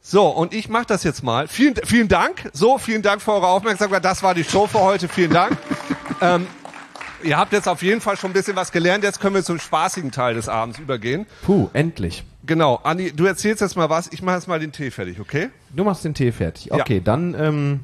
So, 0.00 0.26
und 0.28 0.54
ich 0.54 0.68
mache 0.68 0.86
das 0.86 1.04
jetzt 1.04 1.22
mal. 1.22 1.48
Vielen, 1.48 1.74
vielen 1.84 2.08
Dank. 2.08 2.50
So, 2.52 2.78
vielen 2.78 3.02
Dank 3.02 3.20
für 3.20 3.32
eure 3.32 3.48
Aufmerksamkeit. 3.48 4.04
Das 4.04 4.22
war 4.22 4.34
die 4.34 4.44
Show 4.44 4.66
für 4.66 4.80
heute. 4.80 5.08
Vielen 5.08 5.32
Dank. 5.32 5.56
ähm, 6.22 6.46
ihr 7.22 7.36
habt 7.36 7.52
jetzt 7.52 7.68
auf 7.68 7.82
jeden 7.82 8.00
Fall 8.00 8.16
schon 8.16 8.30
ein 8.30 8.32
bisschen 8.32 8.56
was 8.56 8.72
gelernt. 8.72 9.04
Jetzt 9.04 9.20
können 9.20 9.34
wir 9.34 9.44
zum 9.44 9.58
spaßigen 9.58 10.10
Teil 10.10 10.34
des 10.34 10.48
Abends 10.48 10.78
übergehen. 10.78 11.26
Puh, 11.42 11.68
endlich. 11.72 12.24
Genau. 12.46 12.76
Andi, 12.84 13.12
du 13.12 13.26
erzählst 13.26 13.60
jetzt 13.60 13.76
mal 13.76 13.90
was. 13.90 14.10
Ich 14.12 14.22
mache 14.22 14.36
jetzt 14.36 14.48
mal 14.48 14.58
den 14.58 14.72
Tee 14.72 14.90
fertig, 14.90 15.20
okay? 15.20 15.50
Du 15.74 15.84
machst 15.84 16.04
den 16.04 16.14
Tee 16.14 16.32
fertig. 16.32 16.72
Okay, 16.72 17.02
dann, 17.04 17.34
ähm, 17.38 17.80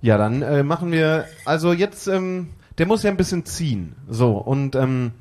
ja, 0.00 0.16
dann 0.16 0.40
äh, 0.40 0.62
machen 0.62 0.92
wir, 0.92 1.26
also 1.44 1.72
jetzt, 1.74 2.06
ähm, 2.06 2.48
der 2.78 2.86
muss 2.86 3.02
ja 3.02 3.10
ein 3.10 3.18
bisschen 3.18 3.44
ziehen. 3.44 3.96
So, 4.08 4.38
und 4.38 4.76
ähm, 4.76 5.12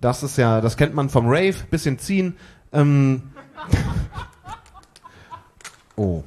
das 0.00 0.22
ist 0.22 0.38
ja, 0.38 0.60
das 0.60 0.76
kennt 0.76 0.94
man 0.94 1.08
vom 1.08 1.26
Rave, 1.26 1.54
bisschen 1.70 1.98
ziehen. 1.98 2.36
Ähm, 2.72 3.22
oh. 5.96 6.22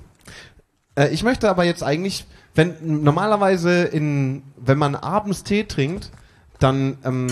Äh, 0.95 1.10
ich 1.10 1.23
möchte 1.23 1.49
aber 1.49 1.63
jetzt 1.63 1.84
eigentlich, 1.84 2.25
wenn 2.55 3.03
normalerweise 3.03 3.84
in, 3.84 4.43
wenn 4.57 4.77
man 4.77 4.95
abends 4.95 5.43
Tee 5.43 5.63
trinkt, 5.63 6.12
dann 6.60 6.97
ähm, 7.03 7.27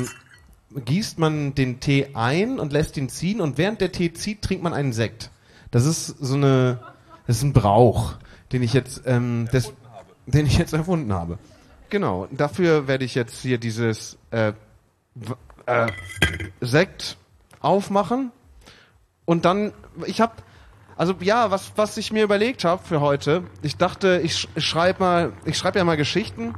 gießt 0.73 1.19
man 1.19 1.55
den 1.55 1.79
Tee 1.79 2.09
ein 2.13 2.59
und 2.59 2.71
lässt 2.71 2.97
ihn 2.97 3.09
ziehen 3.09 3.41
und 3.41 3.57
während 3.57 3.81
der 3.81 3.91
Tee 3.91 4.13
zieht, 4.13 4.41
trinkt 4.41 4.63
man 4.63 4.73
einen 4.73 4.93
Sekt. 4.93 5.31
Das 5.71 5.85
ist 5.85 6.07
so 6.07 6.35
eine, 6.35 6.79
das 7.27 7.37
ist 7.37 7.43
ein 7.43 7.53
Brauch, 7.53 8.15
den 8.51 8.63
ich 8.63 8.73
jetzt, 8.73 9.03
ähm, 9.05 9.47
das, 9.51 9.73
den 10.25 10.45
ich 10.45 10.57
jetzt 10.57 10.73
erfunden 10.73 11.13
habe. 11.13 11.37
Genau. 11.89 12.27
Dafür 12.31 12.87
werde 12.87 13.05
ich 13.05 13.15
jetzt 13.15 13.41
hier 13.41 13.57
dieses 13.57 14.17
äh, 14.31 14.53
äh, 15.69 15.87
Sekt 16.61 17.17
aufmachen 17.61 18.31
und 19.25 19.45
dann, 19.45 19.71
ich 20.05 20.19
habe, 20.21 20.33
also 20.97 21.13
ja, 21.19 21.51
was 21.51 21.71
was 21.75 21.97
ich 21.97 22.11
mir 22.11 22.23
überlegt 22.23 22.63
habe 22.63 22.83
für 22.83 22.99
heute, 23.01 23.43
ich 23.61 23.77
dachte, 23.77 24.19
ich, 24.23 24.33
sch- 24.33 24.47
ich 24.55 24.65
schreibe 24.65 24.99
mal, 24.99 25.33
ich 25.45 25.57
schreibe 25.57 25.77
ja 25.77 25.85
mal 25.85 25.97
Geschichten. 25.97 26.55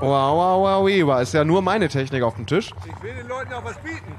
Wow, 0.00 0.34
wow, 0.34 0.82
wow, 0.86 1.06
wow, 1.06 1.20
ist 1.20 1.34
ja 1.34 1.44
nur 1.44 1.60
meine 1.60 1.88
Technik 1.88 2.22
auf 2.22 2.36
dem 2.36 2.46
Tisch. 2.46 2.70
Ich 2.86 3.02
will 3.02 3.14
den 3.14 3.28
Leuten 3.28 3.52
auch 3.52 3.64
was 3.64 3.76
bieten. 3.78 4.14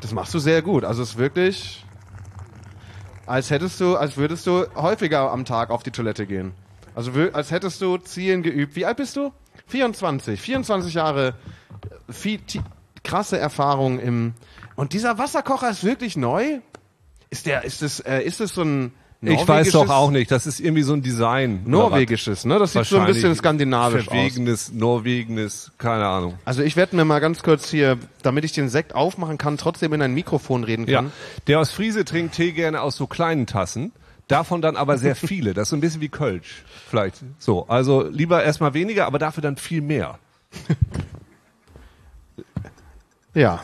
Das 0.00 0.12
machst 0.12 0.34
du 0.34 0.38
sehr 0.40 0.60
gut. 0.62 0.84
Also 0.84 1.02
es 1.02 1.10
ist 1.10 1.18
wirklich, 1.18 1.84
als 3.26 3.50
hättest 3.50 3.80
du, 3.80 3.96
als 3.96 4.16
würdest 4.16 4.46
du 4.46 4.66
häufiger 4.74 5.30
am 5.30 5.44
Tag 5.44 5.70
auf 5.70 5.84
die 5.84 5.92
Toilette 5.92 6.26
gehen. 6.26 6.52
Also 6.96 7.12
als 7.32 7.52
hättest 7.52 7.80
du 7.80 7.96
Zielen 7.98 8.42
geübt. 8.42 8.74
Wie 8.74 8.84
alt 8.86 8.96
bist 8.96 9.14
du? 9.16 9.32
24. 9.66 10.40
24 10.40 10.94
Jahre, 10.94 11.34
äh, 12.08 12.12
viel, 12.12 12.40
krasse 13.04 13.38
Erfahrung 13.38 13.98
im. 13.98 14.34
Und 14.76 14.92
dieser 14.92 15.18
Wasserkocher 15.18 15.70
ist 15.70 15.84
wirklich 15.84 16.16
neu? 16.16 16.60
Ist 17.30 17.46
der, 17.46 17.64
ist 17.64 17.82
es, 17.82 18.00
äh, 18.00 18.20
ist 18.22 18.40
es 18.40 18.54
so 18.54 18.62
ein 18.62 18.92
Ich 19.22 19.46
weiß 19.46 19.72
doch 19.72 19.88
auch 19.90 20.10
nicht. 20.10 20.30
Das 20.30 20.46
ist 20.46 20.58
irgendwie 20.60 20.82
so 20.82 20.94
ein 20.94 21.02
Design. 21.02 21.62
Norwegisches, 21.66 22.44
ne? 22.44 22.58
Das 22.58 22.72
sieht 22.72 22.86
so 22.86 22.98
ein 22.98 23.06
bisschen 23.06 23.34
skandinavisch 23.36 24.08
aus. 24.08 24.14
Verwegenes, 24.14 24.72
Norwegenes, 24.72 25.72
keine 25.78 26.06
Ahnung. 26.06 26.34
Also 26.44 26.62
ich 26.62 26.76
werde 26.76 26.96
mir 26.96 27.04
mal 27.04 27.20
ganz 27.20 27.42
kurz 27.42 27.70
hier, 27.70 27.98
damit 28.22 28.44
ich 28.44 28.52
den 28.52 28.68
Sekt 28.68 28.94
aufmachen 28.94 29.38
kann, 29.38 29.58
trotzdem 29.58 29.92
in 29.92 30.02
ein 30.02 30.14
Mikrofon 30.14 30.64
reden 30.64 30.86
Ja, 30.88 31.00
kann. 31.02 31.12
der 31.46 31.60
aus 31.60 31.70
Friese 31.70 32.04
trinkt 32.04 32.34
Tee 32.34 32.52
gerne 32.52 32.80
aus 32.80 32.96
so 32.96 33.06
kleinen 33.06 33.46
Tassen. 33.46 33.92
Davon 34.30 34.62
dann 34.62 34.76
aber 34.76 34.96
sehr 34.96 35.16
viele. 35.16 35.54
Das 35.54 35.64
ist 35.64 35.70
so 35.70 35.76
ein 35.76 35.80
bisschen 35.80 36.00
wie 36.00 36.08
Kölsch. 36.08 36.64
Vielleicht. 36.88 37.16
So. 37.38 37.66
Also 37.68 38.02
lieber 38.08 38.42
erstmal 38.44 38.74
weniger, 38.74 39.06
aber 39.06 39.18
dafür 39.18 39.42
dann 39.42 39.56
viel 39.56 39.80
mehr. 39.80 40.18
Ja. 43.34 43.60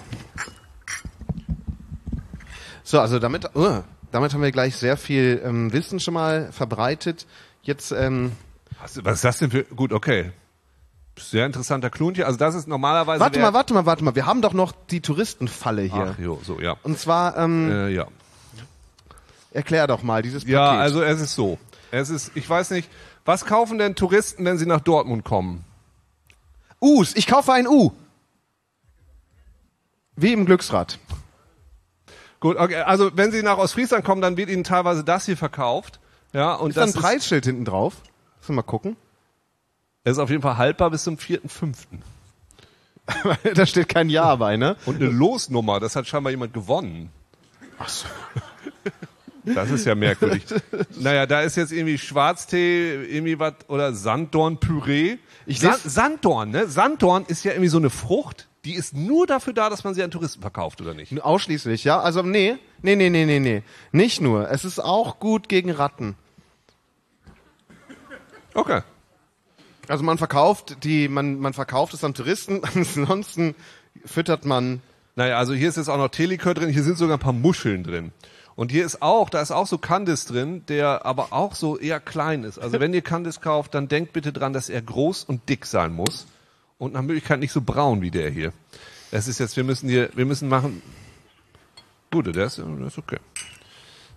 So, 2.82 3.00
also 3.00 3.18
damit, 3.18 3.50
uh, 3.56 3.82
damit 4.12 4.32
haben 4.32 4.42
wir 4.42 4.52
gleich 4.52 4.76
sehr 4.76 4.96
viel 4.96 5.40
ähm, 5.44 5.72
Wissen 5.72 5.98
schon 6.00 6.14
mal 6.14 6.52
verbreitet. 6.52 7.26
Jetzt, 7.62 7.90
ähm, 7.92 8.32
Was, 8.80 9.04
was 9.04 9.14
ist 9.16 9.24
das 9.24 9.38
denn 9.38 9.50
für, 9.50 9.64
gut, 9.64 9.92
okay. 9.92 10.32
Sehr 11.18 11.46
interessanter 11.46 11.90
Klon 11.90 12.14
hier. 12.14 12.26
Also 12.26 12.38
das 12.38 12.54
ist 12.54 12.68
normalerweise 12.68 13.20
warte 13.20 13.40
mal, 13.40 13.54
warte 13.54 13.72
mal, 13.72 13.86
warte 13.86 14.04
mal. 14.04 14.14
Wir 14.14 14.26
haben 14.26 14.42
doch 14.42 14.52
noch 14.52 14.72
die 14.90 15.00
Touristenfalle 15.00 15.82
hier. 15.82 16.14
Ach, 16.14 16.18
jo, 16.18 16.40
so, 16.44 16.60
ja. 16.60 16.76
Und 16.82 16.98
zwar, 16.98 17.36
ähm, 17.38 17.70
Äh, 17.70 17.88
ja. 17.88 18.06
Erklär 19.56 19.86
doch 19.86 20.02
mal 20.02 20.22
dieses 20.22 20.44
Paket. 20.44 20.54
Ja, 20.54 20.72
also 20.72 21.02
es 21.02 21.20
ist 21.20 21.34
so. 21.34 21.58
Es 21.90 22.10
ist, 22.10 22.32
ich 22.34 22.48
weiß 22.48 22.70
nicht, 22.70 22.90
was 23.24 23.44
kaufen 23.44 23.78
denn 23.78 23.94
Touristen, 23.94 24.44
wenn 24.44 24.58
sie 24.58 24.66
nach 24.66 24.80
Dortmund 24.80 25.24
kommen? 25.24 25.64
U's, 26.80 27.16
ich 27.16 27.26
kaufe 27.26 27.52
ein 27.52 27.66
U. 27.66 27.92
Wie 30.14 30.32
im 30.32 30.46
Glücksrad. 30.46 30.98
Gut, 32.40 32.56
okay, 32.56 32.76
also 32.82 33.10
wenn 33.16 33.32
sie 33.32 33.42
nach 33.42 33.58
Ostfriesland 33.58 34.04
kommen, 34.04 34.20
dann 34.20 34.36
wird 34.36 34.50
ihnen 34.50 34.64
teilweise 34.64 35.02
das 35.02 35.26
hier 35.26 35.36
verkauft. 35.36 35.98
Ja, 36.32 36.54
und 36.54 36.70
Ist 36.70 36.76
da 36.76 36.82
ein 36.82 36.92
das 36.92 37.00
Preisschild 37.02 37.44
hinten 37.46 37.64
drauf? 37.64 37.94
Lass 38.40 38.48
mal 38.50 38.62
gucken. 38.62 38.96
ist, 40.04 40.12
ist 40.12 40.18
auf 40.18 40.30
jeden 40.30 40.42
Fall 40.42 40.56
haltbar 40.58 40.90
bis 40.90 41.04
zum 41.04 41.16
4.5. 41.16 41.76
da 43.54 43.66
steht 43.66 43.88
kein 43.88 44.10
Ja 44.10 44.36
bei, 44.36 44.56
ne? 44.56 44.76
Und 44.84 44.96
eine 44.96 45.10
Losnummer, 45.10 45.80
das 45.80 45.96
hat 45.96 46.06
scheinbar 46.06 46.30
jemand 46.30 46.52
gewonnen. 46.52 47.10
Ach 47.78 47.88
so. 47.88 48.06
Das 49.54 49.70
ist 49.70 49.84
ja 49.86 49.94
merkwürdig. 49.94 50.44
naja, 50.98 51.24
da 51.26 51.40
ist 51.42 51.56
jetzt 51.56 51.72
irgendwie 51.72 51.98
Schwarztee, 51.98 52.94
irgendwie 53.04 53.38
was, 53.38 53.54
oder 53.68 53.94
Sanddorn-Püree. 53.94 55.18
Ich 55.46 55.60
San 55.60 55.72
lese- 55.72 55.88
Sanddorn, 55.88 56.50
ne? 56.50 56.66
Sanddorn 56.66 57.24
ist 57.28 57.44
ja 57.44 57.52
irgendwie 57.52 57.68
so 57.68 57.78
eine 57.78 57.90
Frucht, 57.90 58.48
die 58.64 58.74
ist 58.74 58.94
nur 58.96 59.26
dafür 59.26 59.52
da, 59.52 59.70
dass 59.70 59.84
man 59.84 59.94
sie 59.94 60.02
an 60.02 60.10
Touristen 60.10 60.40
verkauft, 60.40 60.80
oder 60.80 60.92
nicht? 60.94 61.22
Ausschließlich, 61.22 61.84
ja? 61.84 62.00
Also 62.00 62.22
nee, 62.22 62.56
nee, 62.82 62.96
nee, 62.96 63.08
nee, 63.08 63.24
nee, 63.24 63.38
nee. 63.38 63.62
Nicht 63.92 64.20
nur. 64.20 64.50
Es 64.50 64.64
ist 64.64 64.80
auch 64.80 65.20
gut 65.20 65.48
gegen 65.48 65.70
Ratten. 65.70 66.16
Okay. 68.54 68.80
Also 69.88 70.02
man 70.02 70.18
verkauft 70.18 70.78
die, 70.82 71.08
man, 71.08 71.38
man 71.38 71.52
verkauft 71.52 71.94
es 71.94 72.02
an 72.02 72.14
Touristen, 72.14 72.62
ansonsten 72.74 73.54
füttert 74.04 74.44
man. 74.44 74.82
Naja, 75.14 75.38
also 75.38 75.54
hier 75.54 75.68
ist 75.68 75.76
jetzt 75.76 75.88
auch 75.88 75.96
noch 75.98 76.08
Teelikör 76.08 76.54
drin, 76.54 76.68
hier 76.70 76.82
sind 76.82 76.98
sogar 76.98 77.16
ein 77.16 77.20
paar 77.20 77.32
Muscheln 77.32 77.84
drin. 77.84 78.12
Und 78.56 78.72
hier 78.72 78.86
ist 78.86 79.02
auch, 79.02 79.28
da 79.28 79.42
ist 79.42 79.50
auch 79.50 79.66
so 79.66 79.76
Candice 79.76 80.24
drin, 80.24 80.64
der 80.66 81.04
aber 81.04 81.32
auch 81.32 81.54
so 81.54 81.78
eher 81.78 82.00
klein 82.00 82.42
ist. 82.42 82.58
Also 82.58 82.80
wenn 82.80 82.94
ihr 82.94 83.02
Candice 83.02 83.40
kauft, 83.42 83.74
dann 83.74 83.86
denkt 83.86 84.14
bitte 84.14 84.32
dran, 84.32 84.54
dass 84.54 84.70
er 84.70 84.80
groß 84.80 85.24
und 85.24 85.48
dick 85.48 85.66
sein 85.66 85.92
muss. 85.92 86.26
Und 86.78 86.94
nach 86.94 87.02
Möglichkeit 87.02 87.38
nicht 87.40 87.52
so 87.52 87.60
braun 87.60 88.00
wie 88.00 88.10
der 88.10 88.30
hier. 88.30 88.52
Das 89.10 89.28
ist 89.28 89.38
jetzt, 89.38 89.56
wir 89.56 89.64
müssen 89.64 89.88
hier, 89.88 90.08
wir 90.14 90.24
müssen 90.24 90.48
machen. 90.48 90.82
Gut, 92.10 92.34
der 92.34 92.46
ist, 92.46 92.58
der 92.58 92.86
ist 92.86 92.98
okay. 92.98 93.18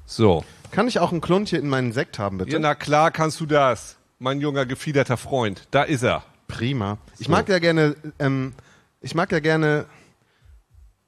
So. 0.06 0.44
Kann 0.72 0.88
ich 0.88 1.00
auch 1.00 1.12
ein 1.12 1.22
Kluntchen 1.22 1.60
in 1.60 1.68
meinen 1.70 1.92
Sekt 1.92 2.18
haben, 2.18 2.38
bitte? 2.38 2.52
Ja, 2.52 2.60
na 2.60 2.76
klar 2.76 3.12
kannst 3.12 3.40
du 3.42 3.46
das. 3.46 3.98
Mein 4.20 4.40
junger, 4.42 4.66
gefiederter 4.66 5.18
Freund. 5.18 5.68
Da 5.72 5.84
ist 5.84 6.04
er. 6.04 6.24
Prima. 6.48 6.98
Ich 7.20 7.28
So. 7.28 7.32
mag 7.32 7.48
ja 7.50 7.60
gerne, 7.60 7.96
ähm, 8.20 8.54
ich 9.02 9.16
mag 9.16 9.32
ja 9.32 9.40
gerne 9.40 9.86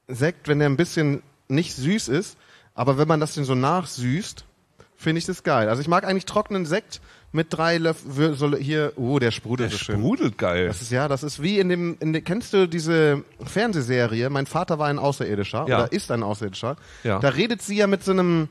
Sekt, 0.07 0.47
wenn 0.47 0.59
der 0.59 0.69
ein 0.69 0.77
bisschen 0.77 1.23
nicht 1.47 1.75
süß 1.75 2.07
ist, 2.09 2.37
aber 2.73 2.97
wenn 2.97 3.07
man 3.07 3.19
das 3.19 3.33
denn 3.33 3.43
so 3.43 3.55
nachsüßt, 3.55 4.45
finde 4.95 5.19
ich 5.19 5.25
das 5.25 5.43
geil. 5.43 5.67
Also 5.69 5.81
ich 5.81 5.87
mag 5.87 6.05
eigentlich 6.05 6.25
trockenen 6.25 6.65
Sekt 6.65 7.01
mit 7.31 7.47
drei 7.49 7.77
Löffeln, 7.77 8.35
so 8.35 8.55
hier, 8.55 8.93
oh, 8.97 9.17
der 9.19 9.31
sprudelt 9.31 9.71
so 9.71 9.77
schön. 9.77 9.99
Sprudelt 9.99 10.37
geil. 10.37 10.67
Das 10.67 10.81
ist 10.81 10.91
ja, 10.91 11.07
das 11.07 11.23
ist 11.23 11.41
wie 11.41 11.59
in 11.59 11.69
dem, 11.69 11.97
in 11.99 12.13
dem 12.13 12.23
kennst 12.23 12.53
du 12.53 12.67
diese 12.67 13.23
Fernsehserie? 13.43 14.29
Mein 14.29 14.45
Vater 14.45 14.79
war 14.79 14.87
ein 14.87 14.99
Außerirdischer 14.99 15.65
Ja. 15.67 15.77
oder 15.83 15.91
ist 15.91 16.11
ein 16.11 16.23
Außerirdischer. 16.23 16.75
Ja. 17.03 17.19
Da 17.19 17.29
redet 17.29 17.61
sie 17.61 17.77
ja 17.77 17.87
mit 17.87 18.03
so 18.03 18.11
einem 18.11 18.49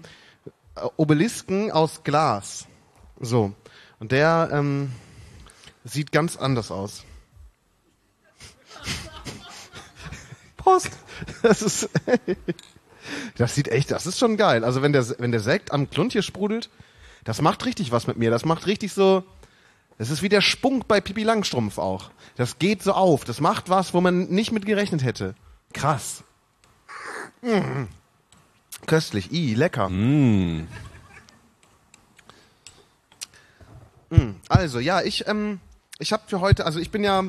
äh, 0.77 0.81
Obelisken 0.97 1.71
aus 1.71 2.03
Glas. 2.05 2.67
So 3.21 3.53
und 3.99 4.13
der 4.13 4.49
ähm, 4.53 4.91
sieht 5.85 6.11
ganz 6.11 6.37
anders 6.37 6.71
aus. 6.71 7.05
Post. 10.57 10.91
Das 11.43 11.61
ist, 11.61 11.91
das 13.37 13.55
sieht 13.55 13.69
echt, 13.69 13.91
das 13.91 14.07
ist 14.07 14.19
schon 14.19 14.37
geil. 14.37 14.65
Also 14.65 14.83
wenn 14.83 14.93
der, 14.93 15.07
wenn 15.19 15.33
der 15.33 15.41
Sekt 15.41 15.73
am 15.73 15.91
Kluntje 15.91 16.23
sprudelt, 16.23 16.71
das 17.25 17.41
macht 17.43 17.65
richtig 17.67 17.93
was 17.93 18.07
mit 18.07 18.17
mir. 18.17 18.31
Das 18.31 18.45
macht 18.45 18.67
richtig 18.67 18.93
so, 18.93 19.25
das 19.99 20.11
ist 20.11 20.23
wie 20.23 20.29
der 20.29 20.41
Spunk 20.41 20.89
bei 20.89 21.01
Pipi 21.01 21.23
Langstrumpf 21.23 21.79
auch. 21.79 22.11
Das 22.37 22.59
geht 22.59 22.83
so 22.83 22.93
auf. 22.93 23.25
Das 23.25 23.41
macht 23.41 23.69
was, 23.69 23.93
wo 23.93 24.01
man 24.01 24.29
nicht 24.29 24.53
mit 24.53 24.65
gerechnet 24.65 25.05
hätte. 25.05 25.35
Krass. 25.75 26.25
Mm. 27.43 27.85
Köstlich. 28.87 29.31
I, 29.31 29.55
lecker. 29.55 29.91
Mm. 29.91 30.67
Also, 34.49 34.81
ja, 34.81 35.03
ich, 35.03 35.29
ähm, 35.29 35.61
ich 35.99 36.13
habe 36.13 36.23
für 36.27 36.41
heute, 36.41 36.67
also 36.67 36.81
ich 36.81 36.91
bin 36.91 37.05
ja, 37.05 37.25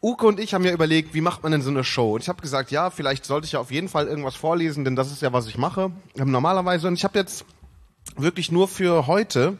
Uke 0.00 0.26
und 0.26 0.38
ich 0.38 0.54
haben 0.54 0.64
ja 0.64 0.72
überlegt, 0.72 1.12
wie 1.14 1.20
macht 1.20 1.42
man 1.42 1.52
denn 1.52 1.62
so 1.62 1.70
eine 1.70 1.84
Show? 1.84 2.14
Und 2.14 2.22
ich 2.22 2.28
habe 2.28 2.40
gesagt, 2.40 2.70
ja, 2.70 2.90
vielleicht 2.90 3.24
sollte 3.24 3.46
ich 3.46 3.52
ja 3.52 3.60
auf 3.60 3.70
jeden 3.70 3.88
Fall 3.88 4.06
irgendwas 4.06 4.36
vorlesen, 4.36 4.84
denn 4.84 4.94
das 4.94 5.10
ist 5.10 5.22
ja, 5.22 5.32
was 5.32 5.48
ich 5.48 5.58
mache. 5.58 5.90
Ähm, 6.16 6.30
normalerweise. 6.30 6.86
Und 6.86 6.94
ich 6.94 7.04
habe 7.04 7.18
jetzt 7.18 7.44
wirklich 8.16 8.52
nur 8.52 8.68
für 8.68 9.06
heute 9.06 9.56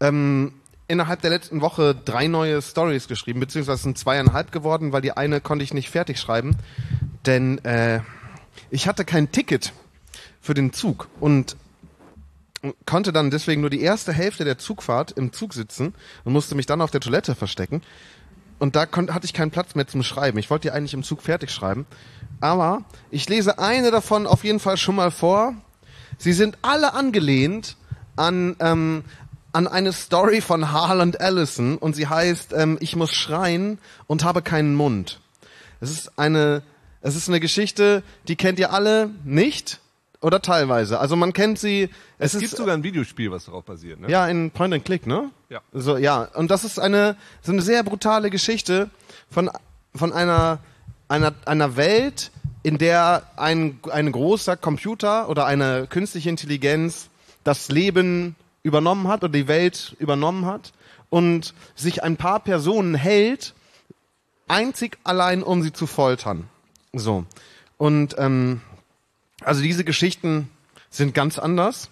ähm, 0.00 0.52
innerhalb 0.88 1.22
der 1.22 1.30
letzten 1.30 1.60
Woche 1.62 1.94
drei 1.94 2.26
neue 2.26 2.60
Stories 2.60 3.08
geschrieben, 3.08 3.40
beziehungsweise 3.40 3.82
sind 3.82 3.96
zweieinhalb 3.96 4.52
geworden, 4.52 4.92
weil 4.92 5.00
die 5.00 5.12
eine 5.12 5.40
konnte 5.40 5.64
ich 5.64 5.72
nicht 5.72 5.88
fertig 5.88 6.18
schreiben, 6.18 6.56
denn 7.24 7.64
äh, 7.64 8.00
ich 8.70 8.86
hatte 8.86 9.04
kein 9.04 9.32
Ticket 9.32 9.72
für 10.40 10.54
den 10.54 10.72
Zug 10.72 11.08
und 11.20 11.56
konnte 12.86 13.12
dann 13.12 13.30
deswegen 13.30 13.60
nur 13.60 13.70
die 13.70 13.80
erste 13.80 14.12
Hälfte 14.12 14.44
der 14.44 14.58
Zugfahrt 14.58 15.12
im 15.12 15.32
Zug 15.32 15.54
sitzen 15.54 15.94
und 16.24 16.32
musste 16.32 16.54
mich 16.54 16.66
dann 16.66 16.80
auf 16.80 16.90
der 16.90 17.00
Toilette 17.00 17.34
verstecken. 17.34 17.82
Und 18.62 18.76
da 18.76 18.86
kon- 18.86 19.12
hatte 19.12 19.24
ich 19.24 19.32
keinen 19.32 19.50
Platz 19.50 19.74
mehr 19.74 19.88
zum 19.88 20.04
Schreiben. 20.04 20.38
Ich 20.38 20.48
wollte 20.48 20.68
die 20.68 20.70
eigentlich 20.70 20.94
im 20.94 21.02
Zug 21.02 21.20
fertig 21.20 21.50
schreiben. 21.50 21.84
Aber 22.40 22.84
ich 23.10 23.28
lese 23.28 23.58
eine 23.58 23.90
davon 23.90 24.24
auf 24.24 24.44
jeden 24.44 24.60
Fall 24.60 24.76
schon 24.76 24.94
mal 24.94 25.10
vor. 25.10 25.54
Sie 26.16 26.32
sind 26.32 26.56
alle 26.62 26.94
angelehnt 26.94 27.76
an, 28.14 28.54
ähm, 28.60 29.02
an 29.52 29.66
eine 29.66 29.92
Story 29.92 30.40
von 30.40 30.70
Harland 30.70 31.20
Ellison 31.20 31.76
und 31.76 31.96
sie 31.96 32.06
heißt 32.06 32.52
ähm, 32.52 32.76
Ich 32.80 32.94
muss 32.94 33.12
schreien 33.12 33.80
und 34.06 34.22
habe 34.22 34.42
keinen 34.42 34.76
Mund. 34.76 35.20
Es 35.80 35.90
ist 35.90 36.16
eine, 36.16 36.62
es 37.00 37.16
ist 37.16 37.28
eine 37.28 37.40
Geschichte, 37.40 38.04
die 38.28 38.36
kennt 38.36 38.60
ihr 38.60 38.72
alle 38.72 39.10
nicht 39.24 39.80
oder 40.22 40.40
teilweise. 40.40 40.98
Also 40.98 41.16
man 41.16 41.32
kennt 41.32 41.58
sie. 41.58 41.90
Es, 42.18 42.34
Es 42.34 42.40
gibt 42.40 42.52
ist 42.52 42.58
sogar 42.58 42.74
ein 42.74 42.82
Videospiel, 42.82 43.30
was 43.30 43.44
darauf 43.44 43.64
basiert, 43.64 44.00
ne? 44.00 44.08
ja 44.08 44.26
in 44.26 44.50
Point 44.50 44.72
and 44.74 44.84
Click, 44.84 45.06
ne? 45.06 45.30
Ja. 45.50 45.60
So 45.72 45.96
ja. 45.96 46.28
Und 46.34 46.50
das 46.50 46.64
ist 46.64 46.78
eine 46.78 47.16
so 47.42 47.52
eine 47.52 47.62
sehr 47.62 47.82
brutale 47.82 48.30
Geschichte 48.30 48.90
von 49.30 49.50
von 49.94 50.12
einer 50.12 50.60
einer 51.08 51.34
einer 51.44 51.76
Welt, 51.76 52.30
in 52.62 52.78
der 52.78 53.24
ein 53.36 53.80
ein 53.90 54.12
großer 54.12 54.56
Computer 54.56 55.28
oder 55.28 55.44
eine 55.46 55.86
künstliche 55.88 56.30
Intelligenz 56.30 57.08
das 57.44 57.68
Leben 57.68 58.36
übernommen 58.62 59.08
hat 59.08 59.24
oder 59.24 59.32
die 59.32 59.48
Welt 59.48 59.96
übernommen 59.98 60.46
hat 60.46 60.72
und 61.10 61.52
sich 61.74 62.02
ein 62.02 62.16
paar 62.16 62.40
Personen 62.40 62.94
hält, 62.94 63.54
einzig 64.48 64.98
allein 65.04 65.42
um 65.42 65.62
sie 65.62 65.72
zu 65.72 65.86
foltern. 65.86 66.48
So. 66.92 67.24
Und 67.76 68.14
ähm, 68.18 68.60
also 69.44 69.62
diese 69.62 69.84
Geschichten 69.84 70.48
sind 70.90 71.14
ganz 71.14 71.38
anders. 71.38 71.90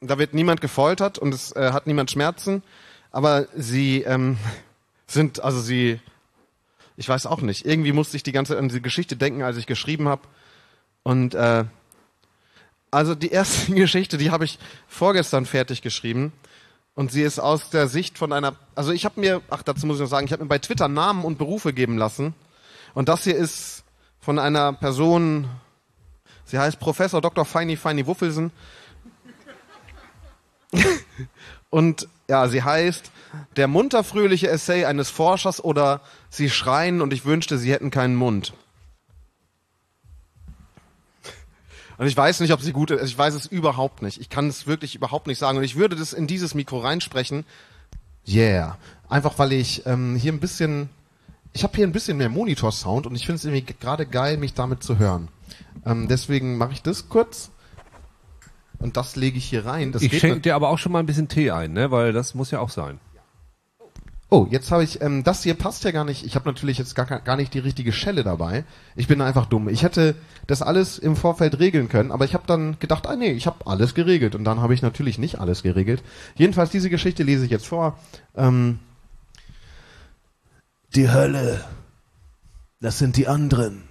Da 0.00 0.18
wird 0.18 0.34
niemand 0.34 0.60
gefoltert 0.60 1.18
und 1.18 1.34
es 1.34 1.52
äh, 1.52 1.72
hat 1.72 1.86
niemand 1.86 2.10
Schmerzen, 2.10 2.62
aber 3.10 3.46
sie 3.54 4.02
ähm, 4.02 4.38
sind, 5.06 5.42
also 5.42 5.60
sie, 5.60 6.00
ich 6.96 7.08
weiß 7.08 7.26
auch 7.26 7.40
nicht, 7.40 7.66
irgendwie 7.66 7.92
musste 7.92 8.16
ich 8.16 8.22
die 8.22 8.32
ganze 8.32 8.52
Zeit 8.52 8.58
an 8.58 8.68
diese 8.68 8.80
Geschichte 8.80 9.16
denken, 9.16 9.42
als 9.42 9.56
ich 9.56 9.66
geschrieben 9.66 10.08
habe. 10.08 10.22
Und 11.02 11.34
äh, 11.34 11.64
also 12.90 13.14
die 13.14 13.30
erste 13.30 13.72
Geschichte, 13.74 14.18
die 14.18 14.30
habe 14.30 14.44
ich 14.44 14.58
vorgestern 14.86 15.46
fertig 15.46 15.82
geschrieben. 15.82 16.32
Und 16.94 17.12
sie 17.12 17.22
ist 17.22 17.38
aus 17.38 17.70
der 17.70 17.86
Sicht 17.86 18.18
von 18.18 18.32
einer, 18.32 18.56
also 18.74 18.90
ich 18.90 19.04
habe 19.04 19.20
mir, 19.20 19.40
ach 19.50 19.62
dazu 19.62 19.86
muss 19.86 19.96
ich 19.96 20.02
noch 20.02 20.08
sagen, 20.08 20.26
ich 20.26 20.32
habe 20.32 20.42
mir 20.42 20.48
bei 20.48 20.58
Twitter 20.58 20.88
Namen 20.88 21.24
und 21.24 21.38
Berufe 21.38 21.72
geben 21.72 21.96
lassen. 21.96 22.34
Und 22.92 23.08
das 23.08 23.22
hier 23.22 23.36
ist 23.36 23.84
von 24.20 24.38
einer 24.40 24.72
Person, 24.72 25.48
sie 26.48 26.58
heißt 26.58 26.80
Professor 26.80 27.20
Dr. 27.20 27.44
Feini 27.44 27.76
Feini 27.76 28.06
Wuffelsen. 28.06 28.50
und 31.70 32.08
ja, 32.28 32.48
sie 32.48 32.62
heißt 32.62 33.10
der 33.56 33.68
munterfröhliche 33.68 34.48
Essay 34.48 34.84
eines 34.84 35.10
Forschers 35.10 35.62
oder 35.62 36.00
sie 36.30 36.50
schreien 36.50 37.00
und 37.00 37.12
ich 37.12 37.24
wünschte, 37.24 37.58
sie 37.58 37.72
hätten 37.72 37.90
keinen 37.90 38.16
Mund. 38.16 38.52
Und 41.98 42.06
ich 42.06 42.16
weiß 42.16 42.40
nicht, 42.40 42.52
ob 42.52 42.60
sie 42.60 42.72
gut 42.72 42.92
ist. 42.92 43.10
Ich 43.10 43.18
weiß 43.18 43.34
es 43.34 43.46
überhaupt 43.46 44.02
nicht. 44.02 44.20
Ich 44.20 44.28
kann 44.28 44.46
es 44.46 44.68
wirklich 44.68 44.94
überhaupt 44.94 45.26
nicht 45.26 45.38
sagen. 45.38 45.58
Und 45.58 45.64
ich 45.64 45.74
würde 45.74 45.96
das 45.96 46.12
in 46.12 46.28
dieses 46.28 46.54
Mikro 46.54 46.78
reinsprechen. 46.78 47.44
Yeah. 48.26 48.78
Einfach 49.08 49.38
weil 49.38 49.52
ich 49.52 49.84
ähm, 49.84 50.14
hier 50.14 50.32
ein 50.32 50.38
bisschen, 50.38 50.90
ich 51.52 51.64
habe 51.64 51.74
hier 51.74 51.86
ein 51.86 51.92
bisschen 51.92 52.16
mehr 52.16 52.28
Monitor-Sound 52.28 53.06
und 53.06 53.16
ich 53.16 53.26
finde 53.26 53.36
es 53.36 53.44
irgendwie 53.44 53.74
gerade 53.80 54.06
geil, 54.06 54.36
mich 54.36 54.54
damit 54.54 54.84
zu 54.84 54.98
hören. 54.98 55.28
Ähm, 55.84 56.08
deswegen 56.08 56.56
mache 56.58 56.72
ich 56.72 56.82
das 56.82 57.08
kurz. 57.08 57.50
Und 58.78 58.96
das 58.96 59.16
lege 59.16 59.38
ich 59.38 59.44
hier 59.46 59.66
rein. 59.66 59.92
Das 59.92 60.02
Ich 60.02 60.18
schenke 60.18 60.40
dir 60.40 60.54
aber 60.54 60.68
auch 60.68 60.78
schon 60.78 60.92
mal 60.92 61.00
ein 61.00 61.06
bisschen 61.06 61.28
Tee 61.28 61.50
ein, 61.50 61.72
ne? 61.72 61.90
Weil 61.90 62.12
das 62.12 62.34
muss 62.34 62.50
ja 62.50 62.60
auch 62.60 62.70
sein. 62.70 63.00
Oh, 64.30 64.46
jetzt 64.50 64.70
habe 64.70 64.84
ich, 64.84 65.00
ähm, 65.00 65.24
das 65.24 65.42
hier 65.42 65.54
passt 65.54 65.84
ja 65.84 65.90
gar 65.90 66.04
nicht. 66.04 66.24
Ich 66.24 66.34
habe 66.34 66.46
natürlich 66.46 66.76
jetzt 66.76 66.94
gar, 66.94 67.06
gar 67.06 67.36
nicht 67.36 67.54
die 67.54 67.60
richtige 67.60 67.92
Schelle 67.92 68.24
dabei. 68.24 68.64
Ich 68.94 69.08
bin 69.08 69.22
einfach 69.22 69.46
dumm. 69.46 69.70
Ich 69.70 69.82
hätte 69.82 70.16
das 70.46 70.60
alles 70.60 70.98
im 70.98 71.16
Vorfeld 71.16 71.58
regeln 71.58 71.88
können, 71.88 72.12
aber 72.12 72.26
ich 72.26 72.34
habe 72.34 72.44
dann 72.46 72.78
gedacht, 72.78 73.06
ah 73.06 73.16
nee, 73.16 73.30
ich 73.30 73.46
habe 73.46 73.66
alles 73.66 73.94
geregelt. 73.94 74.34
Und 74.34 74.44
dann 74.44 74.60
habe 74.60 74.74
ich 74.74 74.82
natürlich 74.82 75.18
nicht 75.18 75.40
alles 75.40 75.62
geregelt. 75.62 76.02
Jedenfalls, 76.36 76.70
diese 76.70 76.90
Geschichte 76.90 77.22
lese 77.22 77.46
ich 77.46 77.50
jetzt 77.50 77.66
vor. 77.66 77.98
Ähm, 78.36 78.80
die 80.94 81.10
Hölle, 81.10 81.64
das 82.80 82.98
sind 82.98 83.16
die 83.16 83.28
anderen, 83.28 83.87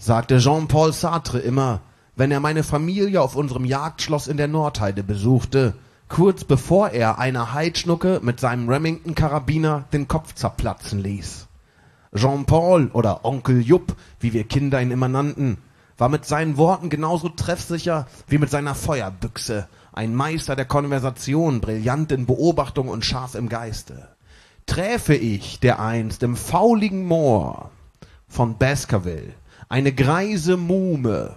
sagte 0.00 0.38
Jean-Paul 0.38 0.94
Sartre 0.94 1.40
immer, 1.40 1.80
wenn 2.16 2.30
er 2.30 2.40
meine 2.40 2.62
Familie 2.62 3.20
auf 3.20 3.36
unserem 3.36 3.66
Jagdschloss 3.66 4.28
in 4.28 4.38
der 4.38 4.48
Nordheide 4.48 5.02
besuchte, 5.02 5.74
kurz 6.08 6.42
bevor 6.42 6.88
er 6.88 7.18
einer 7.18 7.52
Heidschnucke 7.52 8.20
mit 8.22 8.40
seinem 8.40 8.66
Remington-Karabiner 8.66 9.84
den 9.92 10.08
Kopf 10.08 10.34
zerplatzen 10.34 11.00
ließ. 11.00 11.48
Jean-Paul 12.14 12.88
oder 12.94 13.26
Onkel 13.26 13.60
Jupp, 13.60 13.94
wie 14.20 14.32
wir 14.32 14.44
Kinder 14.44 14.80
ihn 14.80 14.90
immer 14.90 15.08
nannten, 15.08 15.58
war 15.98 16.08
mit 16.08 16.24
seinen 16.24 16.56
Worten 16.56 16.88
genauso 16.88 17.28
treffsicher 17.28 18.06
wie 18.26 18.38
mit 18.38 18.48
seiner 18.48 18.74
Feuerbüchse, 18.74 19.68
ein 19.92 20.14
Meister 20.14 20.56
der 20.56 20.64
Konversation, 20.64 21.60
brillant 21.60 22.10
in 22.10 22.24
Beobachtung 22.24 22.88
und 22.88 23.04
scharf 23.04 23.34
im 23.34 23.50
Geiste. 23.50 24.08
Träfe 24.64 25.14
ich 25.14 25.60
dereinst 25.60 26.22
im 26.22 26.36
fauligen 26.36 27.04
Moor 27.04 27.70
von 28.28 28.56
Baskerville 28.56 29.34
eine 29.70 29.92
greise 29.92 30.56
Muhme, 30.56 31.36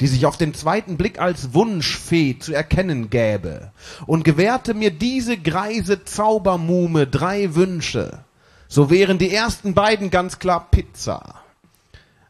die 0.00 0.06
sich 0.06 0.26
auf 0.26 0.38
den 0.38 0.54
zweiten 0.54 0.96
Blick 0.96 1.18
als 1.18 1.54
Wunschfee 1.54 2.38
zu 2.38 2.54
erkennen 2.54 3.10
gäbe, 3.10 3.72
und 4.06 4.24
gewährte 4.24 4.74
mir 4.74 4.92
diese 4.92 5.36
greise 5.36 6.04
Zaubermuhme 6.04 7.06
drei 7.06 7.54
Wünsche, 7.54 8.24
so 8.68 8.90
wären 8.90 9.18
die 9.18 9.32
ersten 9.34 9.74
beiden 9.74 10.10
ganz 10.10 10.38
klar 10.38 10.68
Pizza. 10.70 11.40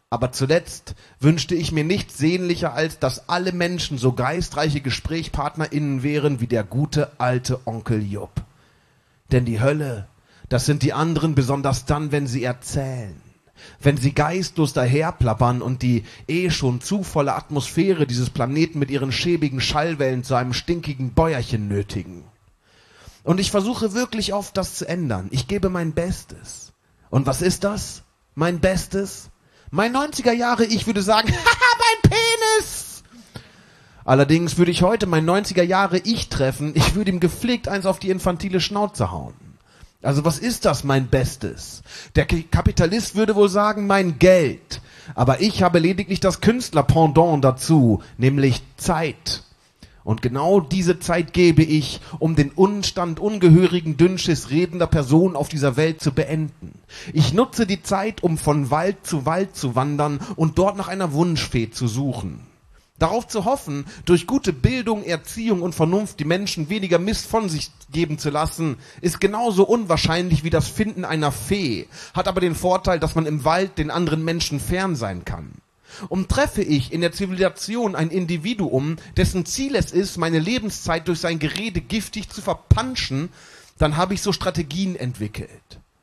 Aber 0.09 0.31
zuletzt 0.31 0.95
wünschte 1.19 1.55
ich 1.55 1.71
mir 1.71 1.83
nichts 1.83 2.17
sehnlicher, 2.17 2.73
als 2.73 2.99
dass 2.99 3.29
alle 3.29 3.51
Menschen 3.51 3.97
so 3.97 4.13
geistreiche 4.13 4.81
GesprächspartnerInnen 4.81 6.03
wären 6.03 6.39
wie 6.39 6.47
der 6.47 6.63
gute 6.63 7.11
alte 7.19 7.59
Onkel 7.65 8.01
Jupp. 8.01 8.41
Denn 9.31 9.45
die 9.45 9.61
Hölle, 9.61 10.07
das 10.49 10.65
sind 10.65 10.83
die 10.83 10.93
anderen 10.93 11.35
besonders 11.35 11.85
dann, 11.85 12.11
wenn 12.11 12.27
sie 12.27 12.43
erzählen 12.43 13.24
wenn 13.79 13.97
sie 13.97 14.13
geistlos 14.13 14.73
daherplappern 14.73 15.61
und 15.61 15.81
die 15.81 16.03
eh 16.27 16.49
schon 16.49 16.81
zu 16.81 17.03
volle 17.03 17.35
Atmosphäre 17.35 18.07
dieses 18.07 18.29
Planeten 18.29 18.79
mit 18.79 18.91
ihren 18.91 19.11
schäbigen 19.11 19.61
Schallwellen 19.61 20.23
zu 20.23 20.35
einem 20.35 20.53
stinkigen 20.53 21.13
Bäuerchen 21.13 21.67
nötigen. 21.67 22.23
Und 23.23 23.39
ich 23.39 23.51
versuche 23.51 23.93
wirklich 23.93 24.33
oft 24.33 24.55
das 24.55 24.75
zu 24.75 24.87
ändern. 24.87 25.29
Ich 25.31 25.47
gebe 25.47 25.69
mein 25.69 25.93
Bestes. 25.93 26.73
Und 27.09 27.25
was 27.25 27.41
ist 27.41 27.63
das? 27.63 28.03
Mein 28.35 28.59
Bestes? 28.59 29.29
Mein 29.71 29.95
90er 29.95 30.31
Jahre, 30.31 30.65
ich 30.65 30.85
würde 30.85 31.01
sagen, 31.01 31.27
haha, 31.31 31.77
mein 31.79 32.11
Penis! 32.11 33.03
Allerdings 34.05 34.57
würde 34.57 34.71
ich 34.71 34.83
heute 34.83 35.07
mein 35.07 35.27
90er 35.27 35.63
Jahre 35.63 35.97
Ich 35.97 36.29
treffen, 36.29 36.73
ich 36.75 36.93
würde 36.93 37.09
ihm 37.09 37.19
gepflegt 37.19 37.67
eins 37.67 37.87
auf 37.87 37.97
die 37.97 38.11
infantile 38.11 38.61
Schnauze 38.61 39.11
hauen. 39.11 39.33
Also 40.05 40.23
was 40.23 40.37
ist 40.37 40.65
das, 40.65 40.83
mein 40.83 41.07
Bestes? 41.07 41.81
Der 42.15 42.25
Kapitalist 42.25 43.15
würde 43.15 43.35
wohl 43.35 43.49
sagen, 43.49 43.87
mein 43.87 44.19
Geld. 44.19 44.81
Aber 45.15 45.41
ich 45.41 45.63
habe 45.63 45.79
lediglich 45.79 46.19
das 46.19 46.41
Künstlerpendant 46.41 47.43
dazu, 47.43 48.01
nämlich 48.17 48.61
Zeit. 48.77 49.43
Und 50.03 50.21
genau 50.21 50.59
diese 50.59 50.99
Zeit 50.99 51.33
gebe 51.33 51.63
ich, 51.63 51.99
um 52.19 52.35
den 52.35 52.51
Unstand 52.51 53.19
ungehörigen 53.19 53.97
Dünnschiss 53.97 54.51
redender 54.51 54.85
Person 54.85 55.35
auf 55.35 55.49
dieser 55.49 55.77
Welt 55.77 55.99
zu 55.99 56.11
beenden. 56.11 56.77
Ich 57.11 57.33
nutze 57.33 57.65
die 57.65 57.81
Zeit, 57.81 58.21
um 58.21 58.37
von 58.37 58.69
Wald 58.69 58.97
zu 59.07 59.25
Wald 59.25 59.55
zu 59.55 59.75
wandern 59.75 60.19
und 60.35 60.59
dort 60.59 60.77
nach 60.77 60.87
einer 60.87 61.13
Wunschfee 61.13 61.71
zu 61.71 61.87
suchen. 61.87 62.41
Darauf 62.97 63.27
zu 63.27 63.43
hoffen, 63.43 63.85
durch 64.05 64.25
gute 64.25 64.53
Bildung, 64.53 65.03
Erziehung 65.03 65.61
und 65.61 65.75
Vernunft 65.75 66.19
die 66.19 66.25
Menschen 66.25 66.69
weniger 66.69 66.97
Mist 66.97 67.25
von 67.25 67.49
sich 67.49 67.69
geben 67.91 68.17
zu 68.17 68.29
lassen, 68.29 68.77
ist 69.01 69.19
genauso 69.19 69.65
unwahrscheinlich 69.65 70.45
wie 70.45 70.49
das 70.49 70.69
Finden 70.69 71.03
einer 71.03 71.33
Fee, 71.33 71.87
hat 72.13 72.29
aber 72.29 72.39
den 72.39 72.55
Vorteil, 72.55 72.99
dass 72.99 73.15
man 73.15 73.25
im 73.25 73.43
Wald 73.43 73.77
den 73.77 73.91
anderen 73.91 74.23
Menschen 74.23 74.61
fern 74.61 74.95
sein 74.95 75.25
kann. 75.25 75.51
Umtreffe 76.07 76.61
ich 76.61 76.93
in 76.93 77.01
der 77.01 77.11
Zivilisation 77.11 77.95
ein 77.95 78.11
Individuum, 78.11 78.95
dessen 79.17 79.45
Ziel 79.45 79.75
es 79.75 79.91
ist, 79.91 80.17
meine 80.17 80.39
Lebenszeit 80.39 81.07
durch 81.07 81.19
sein 81.19 81.39
Gerede 81.39 81.81
giftig 81.81 82.29
zu 82.29 82.41
verpanschen, 82.41 83.29
dann 83.77 83.97
habe 83.97 84.13
ich 84.13 84.21
so 84.21 84.31
Strategien 84.31 84.95
entwickelt. 84.95 85.49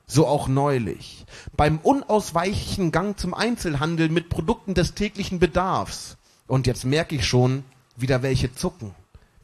So 0.06 0.26
auch 0.26 0.46
neulich. 0.46 1.24
Beim 1.56 1.78
unausweichlichen 1.78 2.92
Gang 2.92 3.18
zum 3.18 3.32
Einzelhandel 3.32 4.10
mit 4.10 4.28
Produkten 4.28 4.74
des 4.74 4.92
täglichen 4.92 5.38
Bedarfs. 5.38 6.18
Und 6.46 6.66
jetzt 6.66 6.84
merke 6.84 7.14
ich 7.14 7.26
schon, 7.26 7.64
wieder 7.96 8.22
welche 8.22 8.54
zucken. 8.54 8.94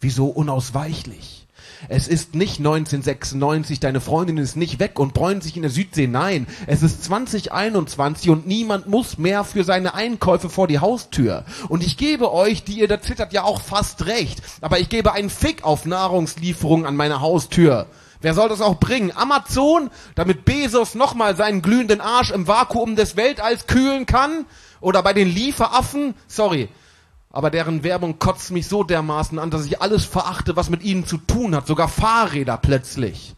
Wieso 0.00 0.26
unausweichlich? 0.26 1.46
Es 1.88 2.08
ist 2.08 2.34
nicht 2.34 2.58
1996, 2.58 3.78
deine 3.78 4.00
Freundin 4.00 4.36
ist 4.38 4.56
nicht 4.56 4.80
weg 4.80 4.98
und 4.98 5.14
bräunt 5.14 5.44
sich 5.44 5.54
in 5.56 5.62
der 5.62 5.70
Südsee. 5.70 6.08
Nein, 6.08 6.46
es 6.66 6.82
ist 6.82 7.04
2021 7.04 8.30
und 8.30 8.46
niemand 8.46 8.88
muss 8.88 9.18
mehr 9.18 9.44
für 9.44 9.62
seine 9.62 9.94
Einkäufe 9.94 10.50
vor 10.50 10.66
die 10.66 10.80
Haustür. 10.80 11.44
Und 11.68 11.84
ich 11.84 11.96
gebe 11.96 12.32
euch, 12.32 12.64
die 12.64 12.80
ihr 12.80 12.88
da 12.88 13.00
zittert, 13.00 13.32
ja 13.32 13.44
auch 13.44 13.60
fast 13.60 14.06
recht. 14.06 14.42
Aber 14.60 14.80
ich 14.80 14.88
gebe 14.88 15.12
einen 15.12 15.30
Fick 15.30 15.62
auf 15.62 15.84
Nahrungslieferungen 15.84 16.86
an 16.86 16.96
meine 16.96 17.20
Haustür. 17.20 17.86
Wer 18.20 18.34
soll 18.34 18.48
das 18.48 18.60
auch 18.60 18.80
bringen? 18.80 19.12
Amazon, 19.14 19.90
damit 20.16 20.44
Bezos 20.44 20.96
nochmal 20.96 21.36
seinen 21.36 21.62
glühenden 21.62 22.00
Arsch 22.00 22.32
im 22.32 22.48
Vakuum 22.48 22.96
des 22.96 23.16
Weltalls 23.16 23.68
kühlen 23.68 24.06
kann? 24.06 24.46
Oder 24.80 25.02
bei 25.02 25.12
den 25.12 25.28
Lieferaffen? 25.28 26.14
Sorry, 26.26 26.68
aber 27.38 27.52
deren 27.52 27.84
Werbung 27.84 28.18
kotzt 28.18 28.50
mich 28.50 28.66
so 28.66 28.82
dermaßen 28.82 29.38
an, 29.38 29.52
dass 29.52 29.64
ich 29.64 29.80
alles 29.80 30.04
verachte, 30.04 30.56
was 30.56 30.70
mit 30.70 30.82
ihnen 30.82 31.06
zu 31.06 31.18
tun 31.18 31.54
hat, 31.54 31.68
sogar 31.68 31.86
Fahrräder 31.86 32.56
plötzlich. 32.56 33.36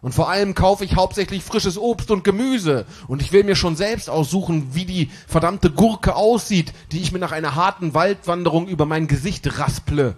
Und 0.00 0.14
vor 0.14 0.30
allem 0.30 0.54
kaufe 0.54 0.84
ich 0.84 0.94
hauptsächlich 0.94 1.42
frisches 1.42 1.76
Obst 1.76 2.12
und 2.12 2.22
Gemüse. 2.22 2.86
Und 3.08 3.20
ich 3.20 3.32
will 3.32 3.42
mir 3.42 3.56
schon 3.56 3.74
selbst 3.74 4.08
aussuchen, 4.08 4.76
wie 4.76 4.84
die 4.84 5.10
verdammte 5.26 5.72
Gurke 5.72 6.14
aussieht, 6.14 6.72
die 6.92 7.00
ich 7.00 7.10
mir 7.10 7.18
nach 7.18 7.32
einer 7.32 7.56
harten 7.56 7.94
Waldwanderung 7.94 8.68
über 8.68 8.86
mein 8.86 9.08
Gesicht 9.08 9.58
rasple. 9.58 10.14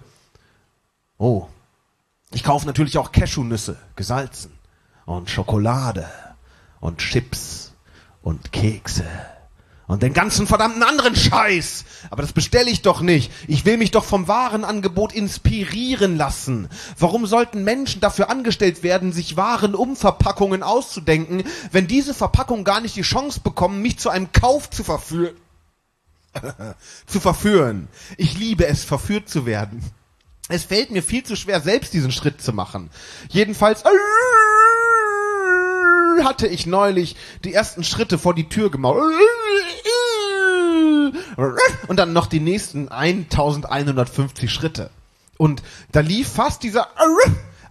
Oh. 1.17 1.47
Ich 2.31 2.43
kaufe 2.43 2.67
natürlich 2.67 2.99
auch 2.99 3.11
Cashewnüsse, 3.11 3.75
gesalzen. 3.95 4.51
Und 5.07 5.31
Schokolade. 5.31 6.07
Und 6.79 6.99
Chips. 6.99 7.73
Und 8.21 8.51
Kekse 8.51 9.07
und 9.87 10.03
den 10.03 10.13
ganzen 10.13 10.47
verdammten 10.47 10.83
anderen 10.83 11.15
Scheiß. 11.15 11.85
Aber 12.09 12.21
das 12.21 12.33
bestelle 12.33 12.69
ich 12.69 12.81
doch 12.81 13.01
nicht. 13.01 13.31
Ich 13.47 13.65
will 13.65 13.77
mich 13.77 13.91
doch 13.91 14.03
vom 14.03 14.27
Warenangebot 14.27 15.13
inspirieren 15.13 16.17
lassen. 16.17 16.69
Warum 16.97 17.25
sollten 17.25 17.63
Menschen 17.63 18.01
dafür 18.01 18.29
angestellt 18.29 18.83
werden, 18.83 19.13
sich 19.13 19.37
Warenumverpackungen 19.37 20.63
auszudenken, 20.63 21.43
wenn 21.71 21.87
diese 21.87 22.13
Verpackungen 22.13 22.65
gar 22.65 22.81
nicht 22.81 22.95
die 22.95 23.01
Chance 23.01 23.41
bekommen, 23.41 23.81
mich 23.81 23.99
zu 23.99 24.09
einem 24.09 24.31
Kauf 24.31 24.69
zu 24.69 24.83
verführen? 24.83 25.35
zu 27.05 27.19
verführen. 27.19 27.87
Ich 28.17 28.37
liebe 28.37 28.67
es, 28.67 28.83
verführt 28.83 29.29
zu 29.29 29.45
werden. 29.45 29.83
Es 30.47 30.63
fällt 30.63 30.91
mir 30.91 31.01
viel 31.01 31.23
zu 31.23 31.35
schwer, 31.35 31.59
selbst 31.59 31.93
diesen 31.93 32.11
Schritt 32.11 32.39
zu 32.41 32.53
machen. 32.53 32.91
Jedenfalls 33.29 33.83
hatte 36.23 36.47
ich 36.47 36.65
neulich 36.65 37.15
die 37.43 37.53
ersten 37.53 37.83
Schritte 37.83 38.17
vor 38.17 38.33
die 38.33 38.49
Tür 38.49 38.71
gemacht. 38.71 38.97
Und 41.87 41.97
dann 41.97 42.13
noch 42.13 42.27
die 42.27 42.39
nächsten 42.39 42.89
1150 42.89 44.51
Schritte. 44.51 44.89
Und 45.37 45.61
da 45.91 45.99
lief 45.99 46.29
fast 46.29 46.63
dieser 46.63 46.87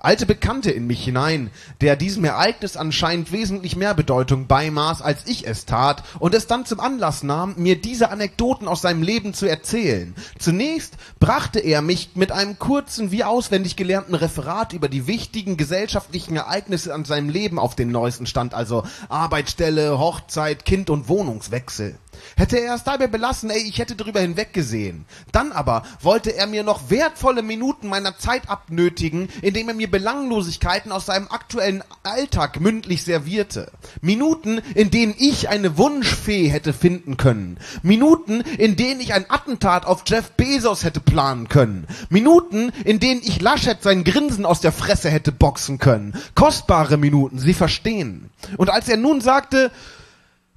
alte 0.04 0.26
Bekannte 0.26 0.70
in 0.70 0.86
mich 0.86 1.04
hinein, 1.04 1.50
der 1.80 1.96
diesem 1.96 2.24
Ereignis 2.24 2.76
anscheinend 2.76 3.32
wesentlich 3.32 3.76
mehr 3.76 3.94
Bedeutung 3.94 4.46
beimaß, 4.46 5.02
als 5.02 5.26
ich 5.26 5.46
es 5.46 5.64
tat, 5.64 6.04
und 6.18 6.34
es 6.34 6.46
dann 6.46 6.66
zum 6.66 6.80
Anlass 6.80 7.22
nahm, 7.22 7.54
mir 7.56 7.80
diese 7.80 8.10
Anekdoten 8.10 8.68
aus 8.68 8.82
seinem 8.82 9.02
Leben 9.02 9.34
zu 9.34 9.46
erzählen. 9.46 10.14
Zunächst 10.38 10.94
brachte 11.20 11.60
er 11.60 11.82
mich 11.82 12.10
mit 12.14 12.32
einem 12.32 12.58
kurzen, 12.58 13.10
wie 13.10 13.24
auswendig 13.24 13.76
gelernten 13.76 14.14
Referat 14.14 14.72
über 14.72 14.88
die 14.88 15.06
wichtigen 15.06 15.56
gesellschaftlichen 15.56 16.36
Ereignisse 16.36 16.92
an 16.92 17.04
seinem 17.04 17.28
Leben 17.28 17.58
auf 17.58 17.74
den 17.74 17.90
neuesten 17.90 18.26
Stand, 18.26 18.54
also 18.54 18.84
Arbeitsstelle, 19.08 19.98
Hochzeit, 19.98 20.64
Kind 20.64 20.90
und 20.90 21.08
Wohnungswechsel. 21.08 21.98
Hätte 22.36 22.58
er 22.58 22.74
es 22.74 22.84
dabei 22.84 23.06
belassen, 23.06 23.50
ey, 23.50 23.62
ich 23.62 23.78
hätte 23.78 23.96
drüber 23.96 24.20
hinweggesehen. 24.20 25.04
Dann 25.32 25.52
aber 25.52 25.82
wollte 26.00 26.34
er 26.36 26.46
mir 26.46 26.62
noch 26.62 26.90
wertvolle 26.90 27.42
Minuten 27.42 27.88
meiner 27.88 28.18
Zeit 28.18 28.48
abnötigen, 28.48 29.28
indem 29.42 29.68
er 29.68 29.74
mir 29.74 29.90
Belanglosigkeiten 29.94 30.90
aus 30.90 31.06
seinem 31.06 31.28
aktuellen 31.28 31.84
Alltag 32.02 32.58
mündlich 32.58 33.04
servierte. 33.04 33.70
Minuten, 34.00 34.58
in 34.74 34.90
denen 34.90 35.14
ich 35.16 35.48
eine 35.48 35.78
Wunschfee 35.78 36.48
hätte 36.48 36.72
finden 36.72 37.16
können. 37.16 37.58
Minuten, 37.84 38.40
in 38.40 38.74
denen 38.74 39.00
ich 39.00 39.14
ein 39.14 39.30
Attentat 39.30 39.86
auf 39.86 40.02
Jeff 40.04 40.32
Bezos 40.32 40.82
hätte 40.82 40.98
planen 40.98 41.48
können. 41.48 41.86
Minuten, 42.08 42.72
in 42.84 42.98
denen 42.98 43.20
ich 43.22 43.40
Laschet 43.40 43.80
sein 43.84 44.02
Grinsen 44.02 44.46
aus 44.46 44.60
der 44.60 44.72
Fresse 44.72 45.10
hätte 45.10 45.30
boxen 45.30 45.78
können. 45.78 46.16
Kostbare 46.34 46.96
Minuten, 46.96 47.38
Sie 47.38 47.54
verstehen. 47.54 48.30
Und 48.56 48.70
als 48.70 48.88
er 48.88 48.96
nun 48.96 49.20
sagte, 49.20 49.70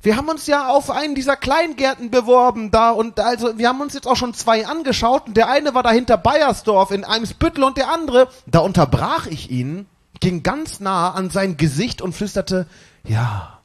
wir 0.07 0.15
haben 0.15 0.29
uns 0.29 0.47
ja 0.47 0.69
auf 0.69 0.89
einen 0.89 1.15
dieser 1.15 1.35
Kleingärten 1.35 2.11
beworben 2.11 2.71
da 2.71 2.91
und 2.91 3.19
also 3.19 3.57
wir 3.57 3.67
haben 3.67 3.81
uns 3.81 3.93
jetzt 3.93 4.07
auch 4.07 4.15
schon 4.15 4.33
zwei 4.33 4.65
angeschaut 4.65 5.27
und 5.27 5.35
der 5.35 5.49
eine 5.49 5.73
war 5.73 5.83
da 5.83 5.91
hinter 5.91 6.15
Bayersdorf 6.15 6.91
in 6.91 7.03
Eimsbüttel 7.03 7.61
und 7.61 7.75
der 7.75 7.91
andere, 7.91 8.29
da 8.45 8.59
unterbrach 8.59 9.25
ich 9.27 9.51
ihn, 9.51 9.85
ging 10.21 10.43
ganz 10.43 10.79
nah 10.79 11.11
an 11.11 11.29
sein 11.29 11.57
Gesicht 11.57 12.01
und 12.01 12.13
flüsterte, 12.13 12.67
ja, 13.03 13.59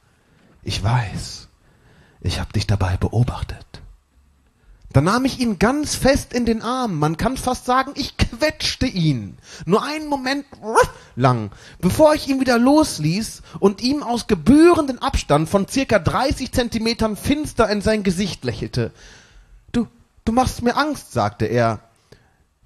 ich 0.63 0.83
weiß, 0.83 1.47
ich 2.19 2.41
hab 2.41 2.51
dich 2.51 2.67
dabei 2.67 2.97
beobachtet. 2.97 3.72
Dann 4.93 5.05
nahm 5.05 5.25
ich 5.25 5.39
ihn 5.39 5.57
ganz 5.57 5.95
fest 5.95 6.33
in 6.33 6.45
den 6.45 6.61
Arm. 6.61 6.99
Man 6.99 7.17
kann 7.17 7.35
fast 7.35 7.65
sagen, 7.65 7.93
ich 7.95 8.15
quetschte 8.15 8.85
ihn. 8.85 9.37
Nur 9.65 9.83
einen 9.83 10.07
Moment 10.07 10.45
lang, 11.15 11.49
bevor 11.79 12.13
ich 12.13 12.27
ihn 12.27 12.39
wieder 12.39 12.59
losließ 12.59 13.41
und 13.59 13.81
ihm 13.81 14.03
aus 14.03 14.27
gebührenden 14.27 14.99
Abstand 15.01 15.49
von 15.49 15.67
circa 15.67 15.97
30 15.97 16.51
Zentimetern 16.51 17.17
finster 17.17 17.67
in 17.69 17.81
sein 17.81 18.03
Gesicht 18.03 18.45
lächelte. 18.45 18.91
Du, 19.71 19.87
du 20.25 20.31
machst 20.31 20.61
mir 20.61 20.77
Angst, 20.77 21.11
sagte 21.11 21.45
er. 21.45 21.79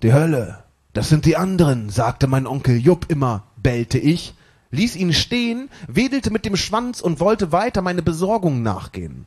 Die 0.03 0.11
Hölle, 0.11 0.63
das 0.91 1.07
sind 1.07 1.25
die 1.25 1.37
anderen, 1.37 1.89
sagte 1.89 2.27
mein 2.27 2.45
Onkel 2.45 2.75
Jupp 2.75 3.05
immer, 3.09 3.43
bellte 3.55 3.99
ich, 3.99 4.33
ließ 4.71 4.97
ihn 4.97 5.13
stehen, 5.13 5.69
wedelte 5.87 6.29
mit 6.29 6.45
dem 6.45 6.57
Schwanz 6.57 6.99
und 6.99 7.21
wollte 7.21 7.53
weiter 7.53 7.81
meine 7.81 8.01
Besorgung 8.01 8.63
nachgehen. 8.63 9.25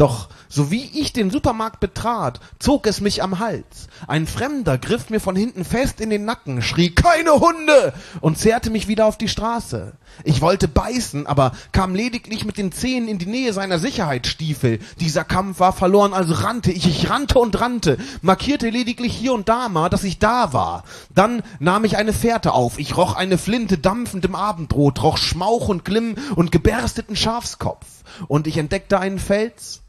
Doch 0.00 0.30
so 0.48 0.70
wie 0.70 0.90
ich 0.98 1.12
den 1.12 1.30
Supermarkt 1.30 1.78
betrat, 1.78 2.40
zog 2.58 2.86
es 2.86 3.02
mich 3.02 3.22
am 3.22 3.38
Hals. 3.38 3.88
Ein 4.08 4.26
Fremder 4.26 4.78
griff 4.78 5.10
mir 5.10 5.20
von 5.20 5.36
hinten 5.36 5.62
fest 5.62 6.00
in 6.00 6.08
den 6.08 6.24
Nacken, 6.24 6.62
schrie 6.62 6.88
keine 6.88 7.32
Hunde 7.32 7.92
und 8.22 8.38
zerrte 8.38 8.70
mich 8.70 8.88
wieder 8.88 9.04
auf 9.04 9.18
die 9.18 9.28
Straße. 9.28 9.92
Ich 10.24 10.40
wollte 10.40 10.68
beißen, 10.68 11.26
aber 11.26 11.52
kam 11.72 11.94
lediglich 11.94 12.46
mit 12.46 12.56
den 12.56 12.72
Zähnen 12.72 13.08
in 13.08 13.18
die 13.18 13.26
Nähe 13.26 13.52
seiner 13.52 13.78
Sicherheitsstiefel. 13.78 14.78
Dieser 15.00 15.22
Kampf 15.22 15.60
war 15.60 15.74
verloren, 15.74 16.14
also 16.14 16.32
rannte 16.32 16.72
ich, 16.72 16.86
ich 16.86 17.10
rannte 17.10 17.38
und 17.38 17.60
rannte, 17.60 17.98
markierte 18.22 18.70
lediglich 18.70 19.14
hier 19.14 19.34
und 19.34 19.50
da 19.50 19.68
mal, 19.68 19.90
dass 19.90 20.02
ich 20.02 20.18
da 20.18 20.54
war. 20.54 20.84
Dann 21.14 21.42
nahm 21.58 21.84
ich 21.84 21.98
eine 21.98 22.14
Fährte 22.14 22.54
auf, 22.54 22.78
ich 22.78 22.96
roch 22.96 23.16
eine 23.16 23.36
Flinte 23.36 23.76
dampfend 23.76 24.24
im 24.24 24.34
Abendrot, 24.34 25.02
roch 25.02 25.18
Schmauch 25.18 25.68
und 25.68 25.84
Glimm 25.84 26.14
und 26.36 26.52
gebersteten 26.52 27.16
Schafskopf. 27.16 27.84
Und 28.28 28.46
ich 28.46 28.56
entdeckte 28.56 28.98
einen 28.98 29.18
Fels, 29.18 29.82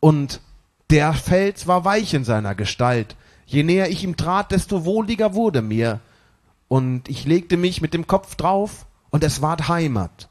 und 0.00 0.40
der 0.90 1.12
Fels 1.14 1.66
war 1.66 1.84
weich 1.84 2.14
in 2.14 2.24
seiner 2.24 2.54
Gestalt. 2.54 3.16
Je 3.46 3.62
näher 3.62 3.90
ich 3.90 4.04
ihm 4.04 4.16
trat, 4.16 4.52
desto 4.52 4.84
wohliger 4.84 5.34
wurde 5.34 5.62
mir. 5.62 6.00
Und 6.68 7.08
ich 7.08 7.26
legte 7.26 7.56
mich 7.56 7.80
mit 7.80 7.94
dem 7.94 8.06
Kopf 8.06 8.34
drauf, 8.34 8.86
und 9.10 9.24
es 9.24 9.40
ward 9.40 9.68
Heimat. 9.68 10.28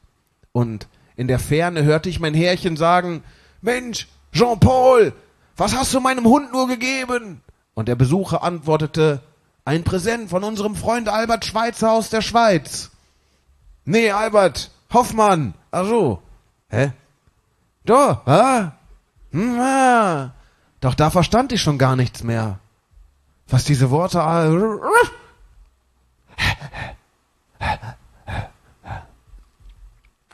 Und 0.52 0.88
in 1.16 1.28
der 1.28 1.40
Ferne 1.40 1.84
hörte 1.84 2.10
ich 2.10 2.20
mein 2.20 2.34
Herrchen 2.34 2.78
sagen, 2.78 3.24
Mensch, 3.62 4.08
Jean-Paul, 4.32 5.14
was 5.58 5.76
hast 5.76 5.94
du 5.94 6.00
meinem 6.00 6.26
Hund 6.26 6.52
nur 6.52 6.68
gegeben? 6.68 7.42
Und 7.74 7.88
der 7.88 7.96
Besucher 7.96 8.44
antwortete, 8.44 9.22
ein 9.64 9.84
Präsent 9.84 10.30
von 10.30 10.44
unserem 10.44 10.76
Freund 10.76 11.10
Albert 11.10 11.46
Schweitzer 11.46 11.92
aus 11.92 12.10
der 12.10 12.22
Schweiz. 12.22 12.92
Nee, 13.86 14.12
Albert, 14.12 14.72
Hoffmann. 14.94 15.56
Ach 15.72 15.86
so. 15.86 16.22
Hä? 16.70 16.92
Da, 17.86 18.22
hä? 18.26 18.72
Hm, 19.36 19.60
ah. 19.60 20.32
Doch 20.80 20.94
da 20.94 21.10
verstand 21.10 21.52
ich 21.52 21.62
schon 21.62 21.78
gar 21.78 21.98
nichts 21.98 22.24
mehr. 22.24 22.60
Was 23.50 23.66
diese 23.66 23.92
Worte. 23.92 24.20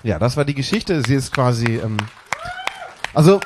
Ja, 0.03 0.19
das 0.19 0.37
war 0.37 0.45
die 0.45 0.53
Geschichte. 0.53 1.01
Sie 1.01 1.15
ist 1.15 1.33
quasi. 1.33 1.77
Ähm, 1.77 1.97
also, 3.15 3.39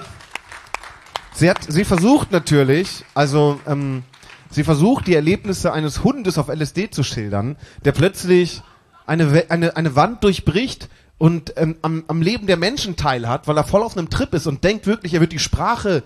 sie 1.33 1.49
hat, 1.49 1.59
sie 1.65 1.85
versucht 1.85 2.31
natürlich, 2.33 3.05
also, 3.13 3.59
ähm, 3.65 4.03
sie 4.49 4.65
versucht 4.65 5.07
die 5.07 5.15
Erlebnisse 5.15 5.71
eines 5.71 6.03
Hundes 6.03 6.37
auf 6.37 6.49
LSD 6.49 6.91
zu 6.91 7.03
schildern, 7.03 7.55
der 7.85 7.93
plötzlich 7.93 8.61
eine, 9.05 9.45
eine, 9.49 9.77
eine 9.77 9.95
Wand 9.95 10.23
durchbricht, 10.23 10.89
und 11.17 11.53
ähm, 11.55 11.77
am, 11.81 12.03
am 12.07 12.21
Leben 12.21 12.45
der 12.45 12.57
Menschen 12.57 12.97
teilhat, 12.97 13.47
weil 13.47 13.57
er 13.57 13.63
voll 13.63 13.83
auf 13.83 13.97
einem 13.97 14.09
Trip 14.09 14.33
ist 14.33 14.47
und 14.47 14.63
denkt 14.63 14.85
wirklich, 14.85 15.13
er 15.13 15.21
wird 15.21 15.31
die 15.31 15.39
Sprache 15.39 16.03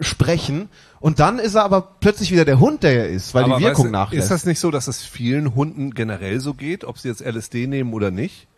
sprechen 0.00 0.68
und 1.00 1.18
dann 1.18 1.38
ist 1.38 1.54
er 1.54 1.64
aber 1.64 1.96
plötzlich 2.00 2.30
wieder 2.30 2.44
der 2.44 2.60
Hund, 2.60 2.82
der 2.82 2.92
er 2.92 3.08
ist, 3.08 3.34
weil 3.34 3.44
aber 3.44 3.56
die 3.56 3.64
Wirkung 3.64 3.86
weißt, 3.86 3.92
nachlässt. 3.92 4.24
Ist 4.24 4.30
das 4.30 4.44
nicht 4.44 4.60
so, 4.60 4.70
dass 4.70 4.86
es 4.86 5.02
vielen 5.02 5.54
Hunden 5.54 5.94
generell 5.94 6.40
so 6.40 6.52
geht, 6.52 6.84
ob 6.84 6.98
sie 6.98 7.08
jetzt 7.08 7.24
LSD 7.24 7.66
nehmen 7.66 7.94
oder 7.94 8.10
nicht? 8.10 8.48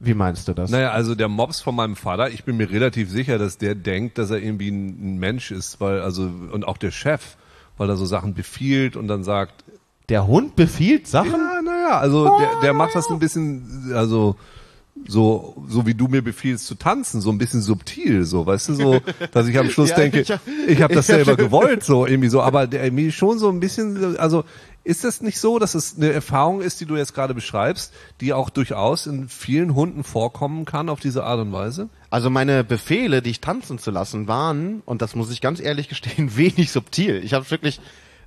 Wie 0.00 0.14
meinst 0.14 0.48
du 0.48 0.54
das? 0.54 0.70
Naja, 0.70 0.90
also 0.90 1.14
der 1.14 1.28
Mops 1.28 1.60
von 1.60 1.76
meinem 1.76 1.94
Vater, 1.94 2.30
ich 2.30 2.42
bin 2.42 2.56
mir 2.56 2.68
relativ 2.68 3.08
sicher, 3.08 3.38
dass 3.38 3.56
der 3.56 3.76
denkt, 3.76 4.18
dass 4.18 4.30
er 4.30 4.38
irgendwie 4.38 4.70
ein 4.70 5.18
Mensch 5.18 5.52
ist, 5.52 5.80
weil 5.80 6.00
also 6.00 6.28
und 6.50 6.66
auch 6.66 6.78
der 6.78 6.90
Chef, 6.90 7.36
weil 7.78 7.88
er 7.88 7.96
so 7.96 8.04
Sachen 8.04 8.34
befiehlt 8.34 8.96
und 8.96 9.06
dann 9.06 9.22
sagt, 9.22 9.64
der 10.08 10.26
Hund 10.26 10.56
befiehlt 10.56 11.06
Sachen? 11.06 11.30
Ja, 11.30 11.62
naja, 11.62 11.88
ja, 11.88 11.98
also 11.98 12.38
der, 12.38 12.60
der 12.62 12.72
macht 12.72 12.94
das 12.94 13.08
ein 13.08 13.18
bisschen, 13.18 13.92
also 13.94 14.36
so 15.06 15.62
so 15.68 15.86
wie 15.86 15.94
du 15.94 16.06
mir 16.08 16.22
befiehlst 16.22 16.66
zu 16.66 16.76
tanzen, 16.76 17.20
so 17.20 17.30
ein 17.30 17.38
bisschen 17.38 17.60
subtil, 17.60 18.24
so, 18.24 18.46
weißt 18.46 18.70
du, 18.70 18.74
so, 18.74 19.00
dass 19.32 19.46
ich 19.48 19.58
am 19.58 19.68
Schluss 19.70 19.90
Ja, 19.90 19.96
denke, 19.96 20.20
ich 20.20 20.30
hab- 20.30 20.40
ich 20.68 20.80
habe 20.82 20.94
das 20.94 21.08
ich 21.08 21.14
hab- 21.14 21.24
selber 21.24 21.36
gewollt, 21.36 21.82
so 21.84 22.06
irgendwie 22.06 22.28
so, 22.28 22.40
aber 22.42 22.66
der 22.66 22.84
irgendwie 22.84 23.12
schon 23.12 23.38
so 23.38 23.48
ein 23.50 23.60
bisschen, 23.60 24.16
also 24.18 24.44
ist 24.84 25.02
das 25.02 25.20
nicht 25.22 25.38
so, 25.38 25.58
dass 25.58 25.74
es 25.74 25.96
eine 25.96 26.12
Erfahrung 26.12 26.60
ist, 26.60 26.80
die 26.80 26.84
du 26.86 26.96
jetzt 26.96 27.14
gerade 27.14 27.32
beschreibst, 27.34 27.92
die 28.20 28.32
auch 28.34 28.50
durchaus 28.50 29.06
in 29.06 29.28
vielen 29.28 29.74
Hunden 29.74 30.04
vorkommen 30.04 30.64
kann 30.66 30.88
auf 30.90 31.00
diese 31.00 31.24
Art 31.24 31.40
und 31.40 31.52
Weise? 31.52 31.88
Also 32.10 32.28
meine 32.30 32.64
Befehle, 32.64 33.22
dich 33.22 33.40
tanzen 33.40 33.78
zu 33.78 33.90
lassen, 33.90 34.28
waren, 34.28 34.82
und 34.84 35.00
das 35.02 35.14
muss 35.14 35.30
ich 35.32 35.40
ganz 35.40 35.58
ehrlich 35.60 35.88
gestehen, 35.88 36.36
wenig 36.36 36.70
subtil. 36.70 37.22
Ich 37.24 37.32
habe 37.34 37.50
wirklich 37.50 37.80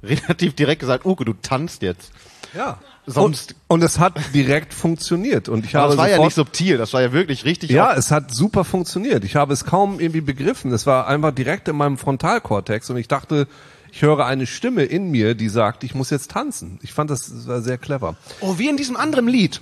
relativ 0.04 0.54
direkt 0.56 0.82
gesagt, 0.82 1.06
Uke, 1.06 1.26
du 1.26 1.34
tanzt 1.34 1.82
jetzt. 1.84 2.12
Ja. 2.56 2.80
Sonst- 3.10 3.56
und, 3.70 3.76
und 3.76 3.84
es 3.84 4.00
hat 4.00 4.20
direkt 4.34 4.74
funktioniert 4.74 5.48
und 5.48 5.66
ich 5.66 5.76
Aber 5.76 5.84
habe 5.84 5.96
das 5.96 5.98
war 5.98 6.10
ja 6.10 6.18
nicht 6.20 6.36
subtil, 6.36 6.78
das 6.78 6.92
war 6.92 7.02
ja 7.02 7.14
wirklich 7.14 7.46
richtig. 7.46 7.70
Ja, 7.70 7.94
es 7.94 8.12
hat 8.12 8.34
super 8.34 8.66
funktioniert. 8.66 9.24
Ich 9.24 9.38
habe 9.38 9.54
es 9.54 9.64
kaum 9.64 10.02
irgendwie 10.02 10.20
begriffen. 10.20 10.74
Es 10.74 10.86
war 10.86 11.08
einfach 11.08 11.32
direkt 11.32 11.70
in 11.70 11.78
meinem 11.78 11.98
Frontalkortex 11.98 12.90
und 12.90 12.98
ich 12.98 13.08
dachte, 13.08 13.48
ich 13.94 14.02
höre 14.02 14.26
eine 14.26 14.46
Stimme 14.46 14.84
in 14.84 15.10
mir, 15.10 15.36
die 15.36 15.48
sagt, 15.48 15.86
ich 15.86 15.96
muss 15.96 16.10
jetzt 16.10 16.32
tanzen. 16.32 16.80
Ich 16.84 16.92
fand 16.92 17.10
das, 17.10 17.32
das 17.32 17.48
war 17.48 17.62
sehr 17.62 17.78
clever. 17.78 18.18
Oh, 18.42 18.58
wie 18.58 18.68
in 18.68 18.76
diesem 18.76 18.98
anderen 18.98 19.30
Lied. 19.30 19.62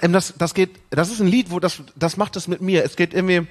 Ähm, 0.00 0.14
das, 0.14 0.32
das 0.38 0.54
geht, 0.54 0.70
das 0.88 1.10
ist 1.10 1.20
ein 1.20 1.26
Lied, 1.26 1.50
wo 1.50 1.60
das, 1.60 1.82
das 1.94 2.16
macht 2.16 2.36
es 2.36 2.48
mit 2.48 2.62
mir. 2.62 2.84
Es 2.84 2.96
geht 2.96 3.12
irgendwie, 3.12 3.46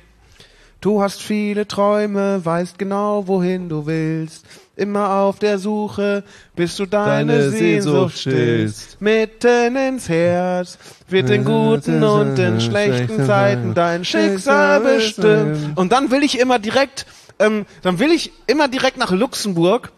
du 0.82 1.02
hast 1.02 1.22
viele 1.22 1.68
Träume, 1.68 2.44
weißt 2.44 2.80
genau, 2.80 3.28
wohin 3.28 3.70
du 3.70 3.86
willst. 3.86 4.46
Immer 4.76 5.16
auf 5.16 5.40
der 5.40 5.60
Suche, 5.60 6.24
bis 6.56 6.78
du 6.78 6.86
deine, 6.86 7.38
Deine 7.38 7.52
Sehnsucht 7.52 8.18
stillst. 8.18 9.02
Mitten 9.02 9.76
ins 9.76 10.08
Herz 10.08 10.78
wird 11.10 11.30
in 11.30 11.44
guten 11.44 12.02
und 12.04 12.40
in 12.40 12.62
schlechten 12.62 13.26
Zeiten 13.26 13.74
dein 13.74 14.06
Schicksal 14.06 14.80
bestimmt. 14.80 15.78
Und 15.78 15.92
dann 15.92 16.10
will 16.10 16.24
ich 16.24 16.40
immer 16.40 16.58
direkt, 16.58 17.06
ähm, 17.40 17.66
dann 17.82 18.00
will 18.00 18.12
ich 18.12 18.32
immer 18.48 18.70
direkt 18.70 18.98
nach 18.98 19.12
Luxemburg 19.12 19.92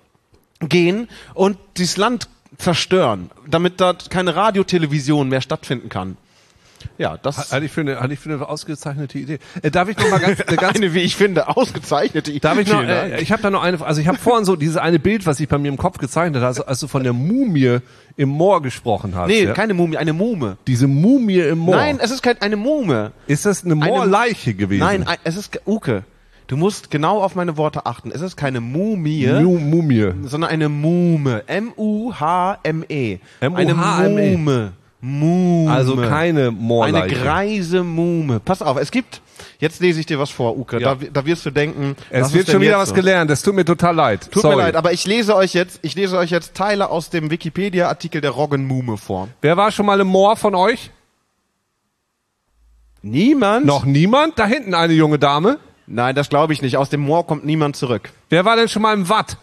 gehen 0.60 1.08
und 1.36 1.58
dieses 1.78 1.98
Land 1.98 2.28
zerstören, 2.58 3.30
damit 3.48 3.80
dort 3.80 4.10
keine 4.10 4.36
Radiotelevision 4.36 5.30
mehr 5.30 5.42
stattfinden 5.42 5.90
kann. 5.90 6.18
Ja, 6.98 7.18
das 7.18 7.52
Halte 7.52 7.66
ich 7.66 7.72
für 7.72 7.82
eine, 7.82 8.00
halte 8.00 8.14
ich 8.14 8.20
für 8.20 8.32
eine 8.34 8.48
ausgezeichnete 8.48 9.18
Idee. 9.18 9.40
Äh, 9.62 9.72
darf 9.72 9.90
ich 9.90 9.98
noch 9.98 10.10
mal 10.10 10.20
ganz, 10.20 10.40
äh, 10.48 10.56
ganz 10.56 10.78
eine, 10.78 10.94
wie 10.94 11.00
ich 11.02 11.16
finde, 11.16 11.56
ausgezeichnete 11.56 12.32
Idee. 12.32 12.40
Darf 12.40 12.58
ich 12.60 12.68
noch, 12.72 12.84
äh, 12.84 13.22
ich 13.22 13.32
habe 13.32 13.42
da 13.42 13.50
noch 13.50 13.64
eine, 13.64 13.82
also 13.86 14.02
ich 14.02 14.08
habe 14.08 14.18
vorhin 14.18 14.46
so 14.46 14.56
dieses 14.56 14.78
eine 14.78 15.00
Bild, 15.00 15.26
was 15.26 15.38
sich 15.38 15.48
bei 15.48 15.58
mir 15.58 15.70
im 15.70 15.78
Kopf 15.78 15.98
gezeichnet 15.98 16.42
hat, 16.44 16.68
als, 16.68 16.80
du 16.80 16.88
von 16.88 17.04
der 17.04 17.14
Mumie 17.14 17.80
im 18.18 18.30
Moor 18.30 18.62
gesprochen 18.62 19.16
hast. 19.16 19.28
nee, 19.28 19.44
ja? 19.46 19.54
keine 19.54 19.74
Mumie, 19.74 19.98
eine 19.98 20.14
Mume. 20.14 20.58
Diese 20.68 20.88
Mumie 20.88 21.40
im 21.40 21.58
Moor. 21.60 21.76
Nein, 21.76 22.00
es 22.02 22.12
ist 22.12 22.22
kein, 22.22 22.40
eine 22.42 22.56
Mume. 22.58 23.12
ist 23.28 23.46
das 23.46 23.64
eine 23.66 23.76
Moorleiche 23.76 24.54
gewesen? 24.54 24.82
Nein, 24.82 25.08
ein- 25.08 25.18
es 25.24 25.36
ist, 25.38 25.60
Uke, 25.66 26.04
du 26.48 26.58
musst 26.58 26.92
genau 26.92 27.22
auf 27.22 27.34
meine 27.36 27.58
Worte 27.58 27.86
achten. 27.86 28.12
Es 28.12 28.22
ist 28.22 28.36
keine 28.38 28.62
Mumie, 28.62 29.28
Mu 29.28 29.58
Mumie. 29.58 30.12
sondern 30.24 30.52
eine 30.52 30.70
Mume. 30.70 31.44
M-U-H-M-E. 31.48 33.20
Eine 33.42 33.72
M-U-H-M-E. 33.72 34.38
Mume. 34.38 34.74
Mume. 35.06 35.70
Also 35.70 35.98
keine 35.98 36.44
Eine 36.48 36.52
Moorleiche. 36.52 37.16
greise 37.16 37.84
Mume. 37.84 38.40
Pass 38.40 38.62
auf, 38.62 38.78
es 38.78 38.90
gibt, 38.90 39.22
jetzt 39.60 39.82
lese 39.82 40.00
ich 40.00 40.06
dir 40.06 40.18
was 40.18 40.30
vor, 40.30 40.58
Uke. 40.58 40.80
Ja. 40.80 40.96
Da, 40.96 41.06
da 41.12 41.26
wirst 41.26 41.46
du 41.46 41.52
denken, 41.52 41.98
Es 42.10 42.32
wird 42.34 42.48
schon 42.50 42.62
wieder 42.62 42.78
was 42.78 42.90
so? 42.90 42.96
gelernt. 42.96 43.30
Es 43.30 43.42
tut 43.42 43.54
mir 43.54 43.66
total 43.66 43.96
leid. 43.96 44.32
Tut 44.32 44.44
Sorry. 44.44 44.56
mir 44.56 44.62
leid, 44.62 44.78
aber 44.78 44.94
ich 44.94 45.06
lese 45.06 45.36
euch 45.36 45.54
jetzt, 45.54 45.80
ich 45.82 45.96
lese 45.96 46.18
euch 46.18 46.30
jetzt 46.32 46.54
Teile 46.56 46.90
aus 46.90 47.10
dem 47.10 47.30
Wikipedia-Artikel 47.32 48.22
der 48.22 48.32
Roggenmume 48.32 48.96
vor. 48.98 49.28
Wer 49.42 49.58
war 49.58 49.72
schon 49.72 49.86
mal 49.86 50.00
im 50.00 50.08
Moor 50.08 50.38
von 50.38 50.56
euch? 50.56 50.90
Niemand? 53.02 53.66
Noch 53.66 53.84
niemand? 53.84 54.40
Da 54.40 54.46
hinten 54.46 54.74
eine 54.74 54.94
junge 54.94 55.20
Dame. 55.20 55.60
Nein, 55.86 56.16
das 56.16 56.30
glaube 56.30 56.54
ich 56.54 56.62
nicht. 56.62 56.78
Aus 56.78 56.90
dem 56.90 57.02
Moor 57.02 57.28
kommt 57.28 57.44
niemand 57.46 57.76
zurück. 57.76 58.12
Wer 58.30 58.46
war 58.46 58.56
denn 58.56 58.70
schon 58.70 58.82
mal 58.82 58.94
im 58.94 59.10
Watt? 59.10 59.36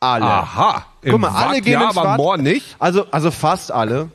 Alle. 0.00 0.24
Aha. 0.26 0.84
Guck 1.02 1.20
mal, 1.20 1.32
Watt, 1.32 1.46
alle 1.48 1.60
gehen 1.60 1.74
ja, 1.80 1.88
ins 1.88 1.96
aber 1.96 2.10
Watt. 2.10 2.16
Moor 2.18 2.36
nicht. 2.36 2.76
Also, 2.78 3.06
also 3.10 3.30
fast 3.30 3.72
alle. 3.72 4.10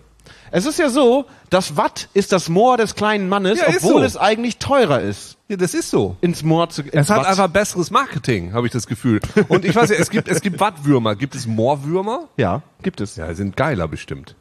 Es 0.52 0.66
ist 0.66 0.80
ja 0.80 0.90
so, 0.90 1.26
das 1.52 1.78
Watt 1.78 2.10
ist 2.14 2.32
das 2.32 2.50
Moor 2.50 2.78
des 2.78 2.96
kleinen 2.96 3.30
Mannes, 3.30 3.60
Ja, 3.60 3.66
ist 3.66 3.84
obwohl 3.84 4.02
so. 4.02 4.06
es 4.08 4.18
eigentlich 4.18 4.58
teurer 4.58 5.00
ist, 5.00 5.38
Ja, 5.48 5.58
das 5.58 5.74
ist 5.76 5.92
so. 5.92 6.18
ins 6.22 6.42
Moor 6.44 6.70
zu 6.70 6.82
ins 6.82 6.94
Es 6.94 7.10
hat 7.10 7.20
Watt. 7.20 7.28
einfach 7.28 7.48
besseres 7.50 7.92
Marketing, 7.92 8.54
habe 8.54 8.66
ich 8.66 8.74
das 8.74 8.88
Gefühl. 8.88 9.20
Und 9.48 9.64
ich 9.64 9.76
weiß 9.76 9.90
ja, 9.92 9.98
es 9.98 10.10
gibt, 10.10 10.28
es 10.28 10.42
gibt 10.42 10.60
Wattwürmer. 10.60 11.16
Gibt 11.16 11.36
es 11.36 11.46
Moorwürmer? 11.46 12.30
Ja, 12.38 12.62
gibt 12.82 13.00
es. 13.02 13.16
Ja, 13.16 13.32
sind 13.36 13.58
geiler 13.58 13.88
bestimmt. 13.88 14.36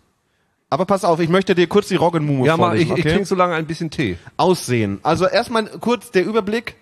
Aber 0.71 0.85
pass 0.87 1.05
auf, 1.05 1.21
ich 1.21 1.29
möchte 1.31 1.55
dir 1.55 1.67
kurz 1.67 1.89
die 1.89 1.97
Roggenmume 1.97 2.47
Ja, 2.47 2.57
mal, 2.57 2.77
ich, 2.77 2.87
vorlesen, 2.89 2.97
ich 2.97 3.01
okay? 3.05 3.11
trinke 3.11 3.25
so 3.27 3.35
lange 3.35 3.55
ein 3.55 3.67
bisschen 3.67 3.91
Tee. 3.91 4.19
Aussehen. 4.37 5.01
Also 5.03 5.27
erstmal 5.27 5.65
kurz 5.67 6.11
der 6.11 6.25
Überblick. 6.27 6.77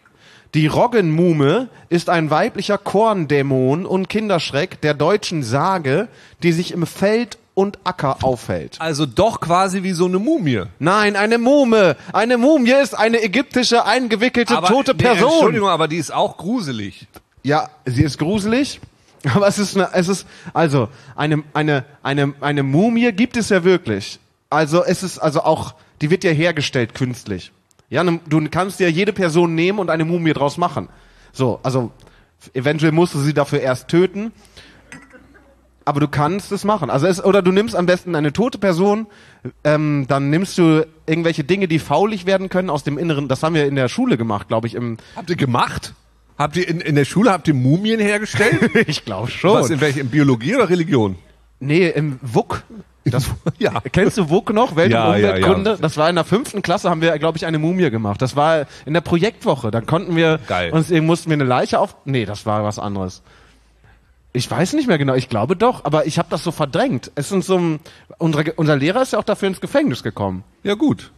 Die 0.57 0.69
Roggenmume 0.69 1.69
ist 1.91 2.09
ein 2.09 2.31
weiblicher 2.31 2.79
Korndämon 2.79 3.85
und 3.85 4.09
Kinderschreck 4.09 4.81
der 4.81 4.95
deutschen 4.95 5.43
Sage, 5.43 6.09
die 6.43 6.53
sich 6.53 6.73
im 6.73 6.87
Feld 6.87 7.37
und 7.53 7.79
Acker 7.85 8.25
aufhält. 8.25 8.77
Also 8.79 9.05
doch 9.05 9.41
quasi 9.41 9.83
wie 9.83 9.93
so 9.93 10.07
eine 10.07 10.19
Mumie. 10.19 10.63
Nein, 10.79 11.15
eine 11.15 11.37
Mume. 11.37 11.97
Eine 12.15 12.39
Mumie 12.39 12.73
ist 12.73 12.95
eine 12.95 13.23
ägyptische 13.23 13.85
eingewickelte 13.85 14.55
tote 14.67 14.93
nee, 14.93 15.03
Person. 15.03 15.31
Entschuldigung, 15.31 15.69
aber 15.69 15.89
die 15.89 15.99
ist 15.99 16.11
auch 16.11 16.39
gruselig. 16.39 17.07
Ja, 17.43 17.69
sie 17.85 18.05
ist 18.05 18.17
gruselig. 18.17 18.81
Aber 19.35 19.49
es 19.49 19.59
ist 19.59 19.77
eine, 19.77 19.91
es 19.93 20.09
ist, 20.09 20.27
also, 20.55 20.89
eine, 21.17 21.43
eine, 21.53 21.85
eine, 22.03 22.33
eine 22.41 22.63
Mumie 22.63 23.13
gibt 23.13 23.37
es 23.37 23.49
ja 23.49 23.65
wirklich. 23.65 24.21
Also, 24.51 24.85
es 24.85 25.03
ist, 25.03 25.19
also 25.19 25.43
auch, 25.43 25.75
die 26.01 26.11
wird 26.11 26.23
ja 26.23 26.31
hergestellt 26.31 26.95
künstlich. 26.95 27.51
Ja, 27.89 28.03
ne, 28.05 28.21
du 28.29 28.49
kannst 28.51 28.81
ja 28.81 28.89
jede 28.89 29.13
Person 29.13 29.55
nehmen 29.55 29.79
und 29.79 29.91
eine 29.91 30.05
Mumie 30.05 30.33
draus 30.33 30.57
machen. 30.59 30.89
So, 31.33 31.61
also, 31.63 31.93
eventuell 32.55 32.93
musst 32.93 33.15
du 33.15 33.19
sie 33.19 33.35
dafür 33.35 33.61
erst 33.61 33.89
töten. 33.89 34.33
Aber 35.85 36.01
du 36.01 36.09
kannst 36.09 36.51
es 36.51 36.65
machen. 36.65 36.91
Also 36.91 37.07
es, 37.07 37.25
oder 37.25 37.43
du 37.43 37.53
nimmst 37.53 37.77
am 37.77 37.87
besten 37.87 38.17
eine 38.17 38.33
tote 38.33 38.59
Person, 38.59 39.07
ähm, 39.63 40.07
dann 40.09 40.31
nimmst 40.31 40.59
du 40.59 40.85
irgendwelche 41.07 41.45
Dinge, 41.45 41.69
die 41.69 41.79
faulig 41.79 42.27
werden 42.27 42.49
können 42.49 42.71
aus 42.71 42.83
dem 42.83 42.99
Inneren. 42.99 43.29
Das 43.29 43.45
haben 43.45 43.55
wir 43.55 43.67
in 43.67 43.77
der 43.77 43.89
Schule 43.89 44.17
gemacht, 44.17 44.49
glaube 44.49 44.67
ich, 44.67 44.75
im. 44.75 44.97
Habt 45.15 45.31
ihr 45.31 45.37
gemacht? 45.37 45.95
Habt 46.37 46.57
ihr 46.57 46.69
in, 46.69 46.81
in 46.81 46.97
der 46.97 47.05
Schule 47.05 47.31
habt 47.31 47.47
ihr 47.47 47.55
Mumien 47.55 48.01
hergestellt? 48.01 48.71
ich 48.89 49.05
glaube 49.05 49.31
schon. 49.31 49.55
Was 49.55 49.71
in 49.71 49.81
welcher 49.81 50.01
in 50.01 50.09
Biologie 50.09 50.57
oder 50.57 50.69
Religion? 50.69 51.17
Nee, 51.61 51.89
im 51.89 52.19
WUK. 52.21 52.65
Das, 53.11 53.31
Ja. 53.59 53.81
Kennst 53.93 54.19
du 54.19 54.29
WUK 54.31 54.53
noch? 54.53 54.77
Welt- 54.77 54.93
Ja, 54.93 55.09
und 55.11 55.17
Umweltkunde? 55.17 55.71
ja. 55.73 55.77
Das 55.77 55.97
war 55.97 56.09
in 56.11 56.17
der 56.17 56.25
fünften 56.25 56.63
Klasse, 56.63 56.91
haben 56.91 57.01
wir, 57.01 57.19
glaube 57.19 57.39
ich, 57.39 57.47
eine 57.47 57.59
Mumie 57.59 57.91
gemacht. 57.91 58.21
Das 58.21 58.37
war 58.37 58.67
in 58.85 58.95
der 58.95 59.01
Projektwoche. 59.01 59.71
Dann 59.71 59.87
konnten 59.87 60.17
wir 60.17 60.39
Geil. 60.49 60.73
uns, 60.73 60.91
mussten 60.91 61.31
wir 61.31 61.35
eine 61.35 61.45
Leiche 61.45 61.79
auf. 61.79 61.97
Nee, 62.05 62.25
das 62.27 62.47
war 62.47 62.65
was 62.65 62.79
anderes. 62.79 63.23
Ich 64.33 64.51
weiß 64.51 64.75
nicht 64.75 64.87
mehr 64.87 64.99
genau, 64.99 65.15
ich 65.15 65.31
glaube 65.31 65.57
doch, 65.57 65.85
aber 65.87 66.07
ich 66.07 66.19
habe 66.19 66.29
das 66.31 66.45
so 66.45 66.51
verdrängt. 66.53 67.11
Es 67.15 67.31
sind 67.31 67.43
so 67.43 67.57
ein, 67.59 67.81
unsere, 68.19 68.53
unser 68.55 68.77
Lehrer 68.77 69.01
ist 69.01 69.15
ja 69.15 69.19
auch 69.19 69.25
dafür 69.25 69.49
ins 69.49 69.61
Gefängnis 69.63 70.03
gekommen. 70.03 70.45
Ja 70.63 70.75
gut. 70.75 71.11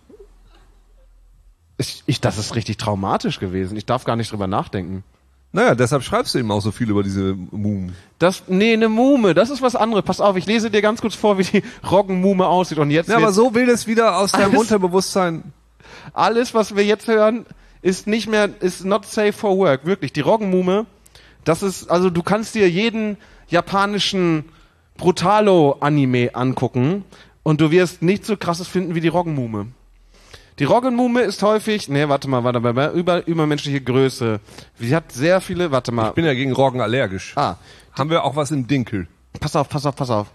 Ich, 1.78 2.03
ich, 2.07 2.20
das 2.20 2.39
ist 2.39 2.55
richtig 2.55 2.76
traumatisch 2.76 3.41
gewesen. 3.41 3.76
Ich 3.76 3.86
darf 3.86 4.05
gar 4.05 4.16
nicht 4.16 4.30
drüber 4.32 4.47
nachdenken. 4.47 5.05
Naja, 5.53 5.75
deshalb 5.75 6.03
schreibst 6.03 6.35
du 6.35 6.39
eben 6.39 6.51
auch 6.51 6.61
so 6.61 6.71
viel 6.71 6.91
über 6.91 7.03
diese 7.03 7.35
Mumen. 7.35 7.95
Das, 8.19 8.43
nee, 8.49 8.75
eine 8.75 8.89
Mume, 8.91 9.33
das 9.33 9.49
ist 9.49 9.63
was 9.63 9.75
anderes. 9.77 10.05
Pass 10.05 10.21
auf, 10.21 10.37
ich 10.37 10.45
lese 10.47 10.71
dir 10.71 10.83
ganz 10.83 11.01
kurz 11.01 11.15
vor, 11.15 11.39
wie 11.39 11.45
die 11.45 11.63
Roggenmume 11.91 12.47
aussieht. 12.47 12.79
Und 12.79 12.91
jetzt 12.91 13.09
Ja, 13.09 13.17
aber 13.17 13.33
so 13.33 13.55
will 13.55 13.69
es 13.71 13.87
wieder 13.87 14.19
aus 14.19 14.33
deinem 14.33 14.51
Alles- 14.51 14.61
Unterbewusstsein. 14.61 15.43
alles, 16.13 16.53
was 16.53 16.77
wir 16.77 16.85
jetzt 16.85 17.09
hören, 17.09 17.47
ist 17.81 18.07
nicht 18.07 18.29
mehr, 18.29 18.51
ist 18.61 18.85
not 18.85 19.07
safe 19.07 19.33
for 19.33 19.57
work. 19.57 19.87
Wirklich. 19.87 20.13
Die 20.13 20.21
Roggenmume, 20.21 20.85
das 21.45 21.63
ist, 21.63 21.91
also 21.91 22.11
du 22.11 22.23
kannst 22.23 22.55
dir 22.55 22.69
jeden 22.69 23.17
japanischen 23.49 24.45
Brutalo-Anime 24.99 26.35
angucken 26.35 27.05
und 27.43 27.61
du 27.61 27.71
wirst 27.71 28.03
nichts 28.03 28.27
so 28.27 28.37
krasses 28.37 28.69
finden 28.69 28.95
wie 28.95 29.01
die 29.01 29.09
Roggenmume. 29.09 29.69
Die 30.59 30.65
Roggenmume 30.65 31.21
ist 31.21 31.43
häufig, 31.43 31.89
nee, 31.89 32.09
warte 32.09 32.29
mal, 32.29 32.43
warte 32.43 32.59
mal, 32.59 32.91
über, 32.93 33.27
übermenschliche 33.27 33.81
Größe. 33.81 34.41
Sie 34.79 34.95
hat 34.95 35.13
sehr 35.13 35.41
viele, 35.41 35.71
warte 35.71 35.93
mal. 35.93 36.09
Ich 36.09 36.15
bin 36.15 36.25
ja 36.25 36.35
gegen 36.35 36.53
Roggen 36.53 36.81
allergisch. 36.81 37.33
Ah, 37.37 37.57
Haben 37.93 38.11
wir 38.11 38.25
auch 38.25 38.35
was 38.35 38.51
im 38.51 38.67
Dinkel? 38.67 39.07
Pass 39.39 39.55
auf, 39.55 39.69
pass 39.69 39.87
auf, 39.87 39.95
pass 39.95 40.11
auf. 40.11 40.27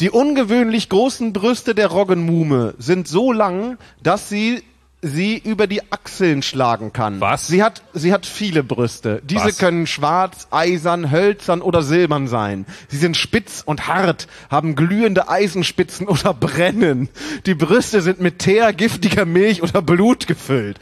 Die 0.00 0.10
ungewöhnlich 0.10 0.88
großen 0.88 1.32
Brüste 1.32 1.74
der 1.74 1.86
Roggenmume 1.86 2.74
sind 2.78 3.06
so 3.06 3.32
lang, 3.32 3.78
dass 4.02 4.28
sie 4.28 4.62
sie 5.06 5.38
über 5.38 5.66
die 5.66 5.92
Achseln 5.92 6.42
schlagen 6.42 6.92
kann. 6.92 7.20
Was? 7.20 7.46
Sie 7.46 7.62
hat, 7.62 7.82
sie 7.94 8.12
hat 8.12 8.26
viele 8.26 8.62
Brüste. 8.62 9.22
Diese 9.24 9.46
Was? 9.46 9.58
können 9.58 9.86
schwarz, 9.86 10.48
eisern, 10.50 11.10
hölzern 11.10 11.62
oder 11.62 11.82
silbern 11.82 12.28
sein. 12.28 12.66
Sie 12.88 12.96
sind 12.96 13.16
spitz 13.16 13.62
und 13.64 13.86
hart, 13.86 14.26
haben 14.50 14.74
glühende 14.74 15.28
Eisenspitzen 15.28 16.08
oder 16.08 16.34
brennen. 16.34 17.08
Die 17.46 17.54
Brüste 17.54 18.02
sind 18.02 18.20
mit 18.20 18.38
Teer, 18.40 18.72
giftiger 18.72 19.24
Milch 19.24 19.62
oder 19.62 19.82
Blut 19.82 20.26
gefüllt. 20.26 20.78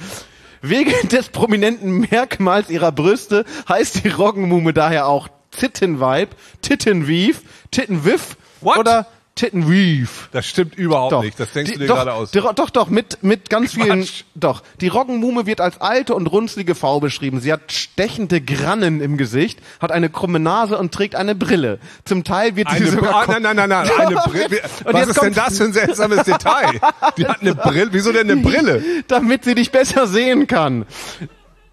Wegen 0.62 1.08
des 1.10 1.28
prominenten 1.28 2.06
Merkmals 2.10 2.70
ihrer 2.70 2.90
Brüste 2.90 3.44
heißt 3.68 4.02
die 4.02 4.08
Roggenmume 4.08 4.72
daher 4.72 5.06
auch 5.06 5.28
Tittenweib, 5.50 6.34
Tittenwief, 6.62 7.42
Tittenwiff 7.70 8.36
What? 8.62 8.78
oder 8.78 9.06
Tittenweave. 9.34 10.08
Das 10.30 10.46
stimmt 10.46 10.76
überhaupt 10.76 11.12
Doch. 11.12 11.22
nicht. 11.22 11.38
Das 11.40 11.50
denkst 11.52 11.72
Die- 11.72 11.78
du 11.78 11.82
dir 11.82 11.88
doch, 11.88 11.96
gerade 11.96 12.12
aus. 12.14 12.30
die 12.30 12.38
doch, 12.40 12.70
doch, 12.70 12.88
mit, 12.88 13.22
mit 13.22 13.50
ganz 13.50 13.72
vielen, 13.74 14.02
Quatsch. 14.02 14.22
doch. 14.36 14.62
Die 14.80 14.86
Roggenmume 14.88 15.44
wird 15.46 15.60
als 15.60 15.80
alte 15.80 16.14
und 16.14 16.26
runzlige 16.28 16.74
Frau 16.76 17.00
beschrieben. 17.00 17.40
Sie 17.40 17.52
hat 17.52 17.72
stechende 17.72 18.40
Grannen 18.40 19.00
im 19.00 19.16
Gesicht, 19.16 19.58
hat 19.80 19.90
eine 19.90 20.08
krumme 20.08 20.38
Nase 20.38 20.78
und 20.78 20.92
trägt 20.94 21.16
eine 21.16 21.34
Brille. 21.34 21.80
Zum 22.04 22.22
Teil 22.22 22.54
wird 22.54 22.70
sie 22.70 22.76
Eine 22.76 22.86
sogar... 22.86 23.14
ah, 23.14 23.24
nein, 23.26 23.42
nein, 23.42 23.56
nein, 23.56 23.68
nein, 23.68 23.88
eine 23.98 24.16
Brille. 24.16 24.60
Und 24.84 24.94
Was 24.94 25.08
ist 25.08 25.20
denn 25.22 25.34
das 25.34 25.58
für 25.58 25.64
ein 25.64 25.72
seltsames 25.72 26.22
Detail? 26.24 26.80
Die 27.16 27.26
hat 27.26 27.40
eine 27.40 27.54
Brille. 27.56 27.88
Wieso 27.90 28.12
denn 28.12 28.30
eine 28.30 28.40
Brille? 28.40 28.82
damit 29.08 29.44
sie 29.44 29.54
dich 29.56 29.72
besser 29.72 30.06
sehen 30.06 30.46
kann. 30.46 30.86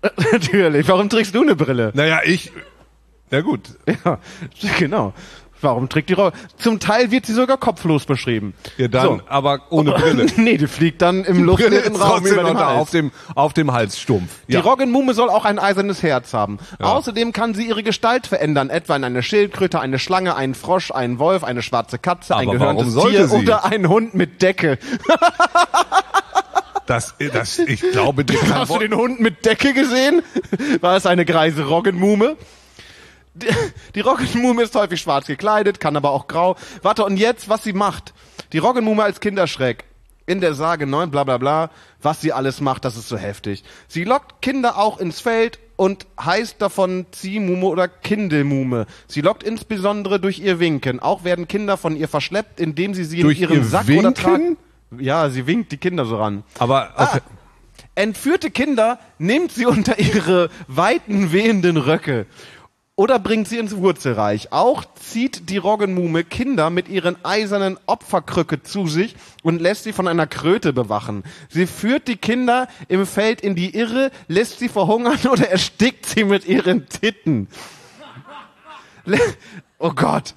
Natürlich. 0.32 0.88
Warum 0.88 1.10
trägst 1.10 1.36
du 1.36 1.42
eine 1.42 1.56
Brille? 1.56 1.92
Naja, 1.94 2.22
ich. 2.26 2.52
Na 3.30 3.42
gut. 3.42 3.62
Ja, 4.04 4.20
genau. 4.80 5.14
Warum 5.62 5.90
trägt 5.90 6.10
die 6.10 6.14
Roggen? 6.14 6.38
Zum 6.58 6.80
Teil 6.80 7.12
wird 7.12 7.26
sie 7.26 7.34
sogar 7.34 7.58
kopflos 7.58 8.06
beschrieben. 8.06 8.54
Ja, 8.78 8.88
dann, 8.88 9.06
So. 9.06 9.22
aber 9.28 9.62
ohne 9.70 9.92
Brille. 9.92 10.26
nee, 10.38 10.58
die 10.58 10.68
fliegt 10.68 11.02
dann 11.02 11.24
im 11.24 11.44
luftleeren 11.44 11.96
Raum 11.96 12.26
über 12.26 12.44
den 12.44 12.58
Hals. 12.58 12.80
auf 12.80 12.90
dem, 12.92 13.12
auf 13.36 13.54
dem 13.54 13.72
Halsstumpf. 13.72 14.32
Die 14.48 14.56
Roggenmume 14.56 15.14
soll 15.14 15.30
auch 15.30 15.46
ein 15.46 15.60
eisernes 15.60 16.04
Herz 16.04 16.34
haben. 16.34 16.58
Außerdem 16.80 17.32
kann 17.34 17.54
sie 17.54 17.68
ihre 17.68 17.84
Gestalt 17.84 18.28
verändern, 18.28 18.70
etwa 18.70 18.96
in 18.96 19.04
eine 19.04 19.24
Schildkröte, 19.24 19.80
eine 19.80 20.00
Schlange, 20.00 20.36
einen 20.36 20.56
Frosch, 20.56 20.92
einen 20.92 21.20
Wolf, 21.20 21.44
eine 21.44 21.62
schwarze 21.62 21.98
Katze, 22.00 22.36
ein 22.36 22.48
Aber 22.48 22.58
gehörntes 22.58 22.86
warum 22.88 22.92
sollte 22.92 23.18
Tier 23.18 23.28
sie? 23.28 23.38
oder 23.38 23.66
einen 23.66 23.88
Hund 23.88 24.14
mit 24.14 24.42
Decke. 24.42 24.78
Das, 26.88 27.14
das, 27.32 27.60
ich 27.60 27.80
glaube, 27.92 28.26
dir 28.26 28.38
Hast 28.54 28.70
du 28.74 28.80
den 28.80 28.94
Hund 28.94 29.20
mit 29.22 29.46
Decke 29.46 29.74
gesehen? 29.74 30.24
War 30.82 30.98
es 30.98 31.06
eine 31.06 31.24
greise 31.26 31.66
Roggenmume? 31.68 32.36
Die, 33.34 33.48
die 33.96 34.00
Roggenmume 34.02 34.64
ist 34.64 34.76
häufig 34.76 35.00
schwarz 35.02 35.28
gekleidet, 35.28 35.80
kann 35.80 35.96
aber 35.96 36.12
auch 36.12 36.28
grau. 36.28 36.56
Warte, 36.82 37.06
und 37.06 37.18
jetzt, 37.18 37.50
was 37.50 37.64
sie 37.64 37.74
macht. 37.74 38.14
Die 38.54 38.58
Roggenmume 38.58 39.04
als 39.04 39.20
Kinderschreck. 39.20 39.86
In 40.28 40.40
der 40.40 40.54
Sage 40.54 40.86
9, 40.86 41.10
bla 41.12 41.24
bla 41.24 41.38
bla, 41.40 41.72
was 42.02 42.22
sie 42.22 42.32
alles 42.32 42.62
macht, 42.62 42.86
das 42.86 42.96
ist 42.96 43.10
so 43.10 43.18
heftig. 43.18 43.64
Sie 43.88 44.04
lockt 44.04 44.42
Kinder 44.42 44.78
auch 44.78 45.00
ins 45.00 45.20
Feld 45.20 45.60
und 45.76 46.06
heißt 46.24 46.62
davon 46.62 47.08
Ziehmume 47.12 47.66
oder 47.66 47.88
Kindelmume. 47.88 48.86
Sie 49.08 49.22
lockt 49.22 49.44
insbesondere 49.44 50.20
durch 50.20 50.40
ihr 50.40 50.60
Winken. 50.60 51.00
Auch 51.00 51.24
werden 51.24 51.48
Kinder 51.48 51.76
von 51.76 51.98
ihr 51.98 52.08
verschleppt, 52.08 52.60
indem 52.60 52.94
sie 52.94 53.04
sie 53.04 53.22
Durch 53.22 53.38
in 53.38 53.50
ihren 53.50 53.58
ihr 53.58 53.64
Sack 53.66 53.88
Winken? 53.88 54.06
oder 54.06 54.14
tragen. 54.14 54.58
Ja, 55.00 55.30
sie 55.30 55.48
winkt 55.48 55.72
die 55.72 55.78
Kinder 55.78 56.06
so 56.06 56.18
ran. 56.18 56.44
Aber, 56.60 56.92
okay. 56.96 57.18
Ah, 57.18 57.20
entführte 57.96 58.52
Kinder 58.52 59.00
nimmt 59.18 59.52
sie 59.52 59.66
unter 59.66 59.98
ihre 60.00 60.50
weiten 60.68 61.32
wehenden 61.32 61.78
Röcke 61.78 62.26
oder 63.02 63.18
bringt 63.18 63.48
sie 63.48 63.58
ins 63.58 63.76
Wurzelreich. 63.76 64.52
Auch 64.52 64.84
zieht 64.94 65.50
die 65.50 65.58
Roggenmume 65.58 66.24
Kinder 66.24 66.70
mit 66.70 66.88
ihren 66.88 67.16
eisernen 67.26 67.80
Opferkrücke 67.88 68.62
zu 68.62 68.86
sich 68.88 69.16
und 69.42 69.60
lässt 69.60 69.86
sie 69.86 69.92
von 69.92 70.08
einer 70.08 70.28
Kröte 70.28 70.72
bewachen. 70.72 71.24
Sie 71.50 71.66
führt 71.66 72.08
die 72.08 72.18
Kinder 72.18 72.68
im 72.90 73.08
Feld 73.08 73.42
in 73.42 73.56
die 73.56 73.76
Irre, 73.76 74.12
lässt 74.28 74.60
sie 74.60 74.70
verhungern 74.70 75.18
oder 75.32 75.50
erstickt 75.50 76.06
sie 76.06 76.24
mit 76.26 76.46
ihren 76.46 76.88
Titten. 76.90 77.48
Le- 79.06 79.18
Oh 79.80 79.94
Gott. 79.96 80.36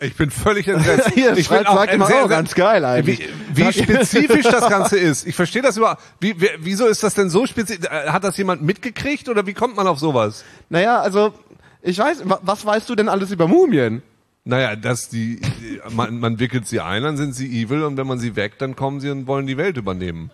ich 0.00 0.14
bin 0.16 0.30
völlig 0.30 0.68
entsetzt. 0.68 1.10
Hier, 1.14 1.36
ich 1.36 1.46
schreibt, 1.46 1.66
sagt 1.68 1.92
immer, 1.92 2.08
oh, 2.24 2.28
ganz 2.28 2.54
geil 2.54 2.82
eigentlich. 2.82 3.28
Wie, 3.52 3.66
wie 3.66 3.72
spezifisch 3.82 4.44
das 4.46 4.70
Ganze 4.70 4.98
ist. 4.98 5.26
Ich 5.26 5.34
verstehe 5.34 5.60
das 5.60 5.76
überhaupt. 5.76 6.00
Wie, 6.18 6.40
wie, 6.40 6.48
wieso 6.60 6.86
ist 6.86 7.02
das 7.02 7.12
denn 7.12 7.28
so 7.28 7.44
spezifisch? 7.46 7.86
Hat 7.90 8.24
das 8.24 8.38
jemand 8.38 8.62
mitgekriegt 8.62 9.28
oder 9.28 9.46
wie 9.46 9.52
kommt 9.52 9.76
man 9.76 9.86
auf 9.86 9.98
sowas? 9.98 10.44
Naja, 10.70 10.98
also, 11.02 11.34
ich 11.86 11.98
weiß, 11.98 12.28
wa- 12.28 12.40
was 12.42 12.64
weißt 12.66 12.88
du 12.90 12.94
denn 12.94 13.08
alles 13.08 13.30
über 13.30 13.48
Mumien? 13.48 14.02
Naja, 14.44 14.76
dass 14.76 15.08
die, 15.08 15.40
man, 15.90 16.20
man 16.20 16.38
wickelt 16.38 16.68
sie 16.68 16.80
ein, 16.80 17.02
dann 17.02 17.16
sind 17.16 17.34
sie 17.34 17.46
evil 17.62 17.82
und 17.82 17.96
wenn 17.96 18.06
man 18.06 18.18
sie 18.18 18.36
weckt, 18.36 18.60
dann 18.62 18.76
kommen 18.76 19.00
sie 19.00 19.10
und 19.10 19.26
wollen 19.26 19.46
die 19.46 19.56
Welt 19.56 19.76
übernehmen. 19.76 20.30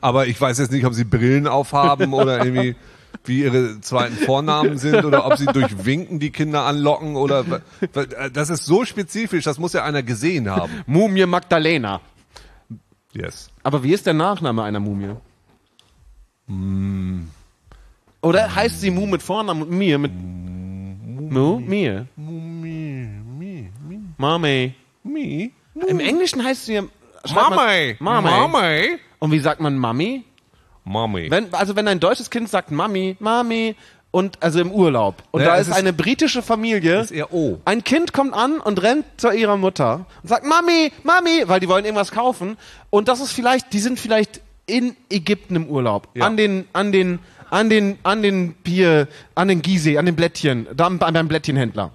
Aber 0.00 0.26
ich 0.26 0.40
weiß 0.40 0.58
jetzt 0.58 0.70
nicht, 0.72 0.84
ob 0.86 0.94
sie 0.94 1.04
Brillen 1.04 1.46
aufhaben 1.48 2.12
oder 2.12 2.38
irgendwie 2.44 2.76
wie 3.24 3.40
ihre 3.42 3.80
zweiten 3.80 4.14
Vornamen 4.16 4.78
sind 4.78 5.04
oder 5.04 5.26
ob 5.26 5.36
sie 5.36 5.46
durch 5.46 5.84
Winken 5.84 6.20
die 6.20 6.30
Kinder 6.30 6.62
anlocken 6.64 7.16
oder 7.16 7.44
das 8.32 8.50
ist 8.50 8.66
so 8.66 8.84
spezifisch, 8.84 9.42
das 9.44 9.58
muss 9.58 9.72
ja 9.72 9.82
einer 9.84 10.02
gesehen 10.04 10.48
haben. 10.50 10.70
Mumie 10.86 11.26
Magdalena. 11.26 12.00
Yes. 13.14 13.48
Aber 13.64 13.82
wie 13.82 13.92
ist 13.94 14.06
der 14.06 14.14
Nachname 14.14 14.62
einer 14.62 14.78
Mumie? 14.80 15.14
Hm. 16.46 17.28
Oder 18.20 18.54
heißt 18.54 18.80
sie 18.80 18.90
Mu 18.90 19.06
mit 19.06 19.22
Vornamen 19.22 19.62
und 19.62 19.70
Mir 19.70 19.98
mit 19.98 20.12
Mu? 21.30 21.58
Mir. 21.60 22.06
Mami. 24.18 24.74
Me? 25.04 25.50
Im 25.88 26.00
Englischen 26.00 26.42
heißt 26.44 26.66
sie. 26.66 26.80
Man, 26.80 26.90
Mami. 27.34 27.96
Mami. 27.98 28.98
Und 29.18 29.30
wie 29.32 29.38
sagt 29.40 29.60
man 29.60 29.76
Mami? 29.76 30.24
Mami. 30.84 31.30
Wenn, 31.30 31.52
also 31.52 31.74
wenn 31.76 31.88
ein 31.88 31.98
deutsches 32.00 32.30
Kind 32.30 32.48
sagt 32.48 32.70
Mami, 32.70 33.16
Mami 33.18 33.74
und 34.12 34.40
also 34.42 34.60
im 34.60 34.70
Urlaub 34.70 35.22
und 35.32 35.40
Ja, 35.42 35.48
da 35.48 35.56
ist 35.56 35.68
ist- 35.68 35.74
eine 35.74 35.92
britische 35.92 36.42
Familie, 36.42 37.00
ist 37.00 37.10
eher 37.10 37.32
O. 37.34 37.58
ein 37.64 37.82
Kind 37.82 38.12
kommt 38.12 38.32
an 38.34 38.60
und 38.60 38.80
rennt 38.82 39.04
zu 39.16 39.30
ihrer 39.30 39.56
Mutter 39.56 40.06
und 40.22 40.28
sagt 40.28 40.46
Mami, 40.46 40.92
Mami, 41.02 41.42
weil 41.46 41.58
die 41.60 41.68
wollen 41.68 41.84
irgendwas 41.84 42.12
kaufen 42.12 42.56
und 42.90 43.08
das 43.08 43.20
ist 43.20 43.32
vielleicht, 43.32 43.72
die 43.72 43.80
sind 43.80 43.98
vielleicht 43.98 44.40
in 44.66 44.96
Ägypten 45.10 45.56
im 45.56 45.68
Urlaub, 45.68 46.08
Ja. 46.14 46.24
an 46.26 46.36
den 46.36 46.66
an 46.72 46.92
den 46.92 47.18
an 47.50 47.70
den 47.70 47.98
an 48.02 48.22
den 48.22 48.54
Bier, 48.54 49.08
an 49.34 49.48
den 49.48 49.62
Gizeh, 49.62 49.98
an 49.98 50.06
den 50.06 50.16
Blättchen, 50.16 50.66
da 50.74 50.88
beim 50.88 51.28
Blättchenhändler. 51.28 51.92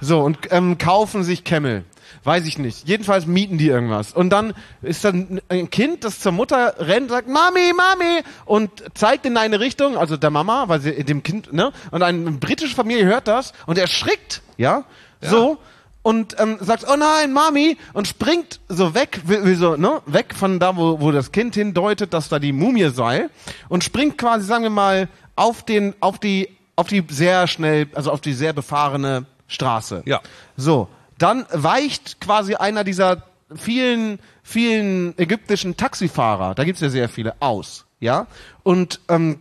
So 0.00 0.20
und 0.20 0.38
ähm, 0.50 0.78
kaufen 0.78 1.24
sich 1.24 1.44
Camel. 1.44 1.84
Weiß 2.24 2.46
ich 2.46 2.58
nicht. 2.58 2.86
Jedenfalls 2.86 3.26
mieten 3.26 3.56
die 3.56 3.68
irgendwas. 3.68 4.12
Und 4.12 4.30
dann 4.30 4.52
ist 4.82 5.04
dann 5.04 5.40
ein 5.48 5.70
Kind, 5.70 6.04
das 6.04 6.20
zur 6.20 6.32
Mutter 6.32 6.74
rennt, 6.78 7.08
sagt 7.10 7.28
Mami, 7.28 7.72
Mami 7.74 8.22
und 8.44 8.70
zeigt 8.94 9.24
in 9.24 9.36
eine 9.36 9.60
Richtung, 9.60 9.96
also 9.96 10.16
der 10.16 10.30
Mama, 10.30 10.68
weil 10.68 10.80
sie 10.80 11.04
dem 11.04 11.22
Kind, 11.22 11.52
ne? 11.52 11.72
Und 11.90 12.02
eine 12.02 12.32
britische 12.32 12.74
Familie 12.74 13.06
hört 13.06 13.26
das 13.26 13.52
und 13.66 13.78
erschrickt, 13.78 14.42
ja, 14.58 14.84
so 15.22 15.58
und 16.02 16.36
ähm, 16.38 16.58
sagt, 16.60 16.86
oh 16.88 16.96
nein, 16.96 17.32
Mami 17.32 17.76
und 17.92 18.08
springt 18.08 18.60
so 18.68 18.94
weg, 18.94 19.22
will, 19.24 19.44
will 19.44 19.56
so, 19.56 19.76
ne, 19.76 20.00
weg 20.06 20.34
von 20.34 20.58
da, 20.58 20.76
wo, 20.76 21.00
wo 21.00 21.10
das 21.10 21.32
Kind 21.32 21.54
hindeutet, 21.54 22.14
dass 22.14 22.28
da 22.28 22.38
die 22.38 22.52
Mumie 22.52 22.90
sei 22.90 23.28
und 23.68 23.84
springt 23.84 24.16
quasi, 24.16 24.46
sagen 24.46 24.62
wir 24.62 24.70
mal, 24.70 25.08
auf 25.36 25.62
den, 25.64 25.94
auf 26.00 26.18
die, 26.18 26.48
auf 26.76 26.88
die 26.88 27.04
sehr 27.08 27.46
schnell, 27.46 27.88
also 27.94 28.10
auf 28.10 28.20
die 28.20 28.32
sehr 28.32 28.52
befahrene 28.52 29.26
Straße. 29.46 30.02
Ja. 30.06 30.20
So, 30.56 30.88
dann 31.18 31.44
weicht 31.52 32.20
quasi 32.20 32.54
einer 32.54 32.84
dieser 32.84 33.24
vielen, 33.54 34.20
vielen 34.42 35.18
ägyptischen 35.18 35.76
Taxifahrer, 35.76 36.54
da 36.54 36.64
gibt's 36.64 36.80
ja 36.80 36.88
sehr 36.88 37.08
viele, 37.08 37.34
aus, 37.40 37.84
ja, 37.98 38.26
und 38.62 39.00
ähm, 39.08 39.40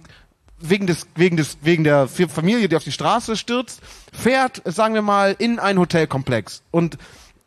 wegen 0.62 0.88
des, 0.88 1.08
wegen 1.16 1.38
des, 1.38 1.58
wegen 1.62 1.84
der 1.84 2.08
Familie, 2.08 2.68
die 2.70 2.76
auf 2.76 2.84
die 2.84 2.92
Straße 2.92 3.36
stürzt, 3.36 3.82
fährt, 4.14 4.62
sagen 4.66 4.94
wir 4.94 5.02
mal, 5.02 5.36
in 5.38 5.60
einen 5.60 5.80
Hotelkomplex 5.80 6.64
und 6.72 6.98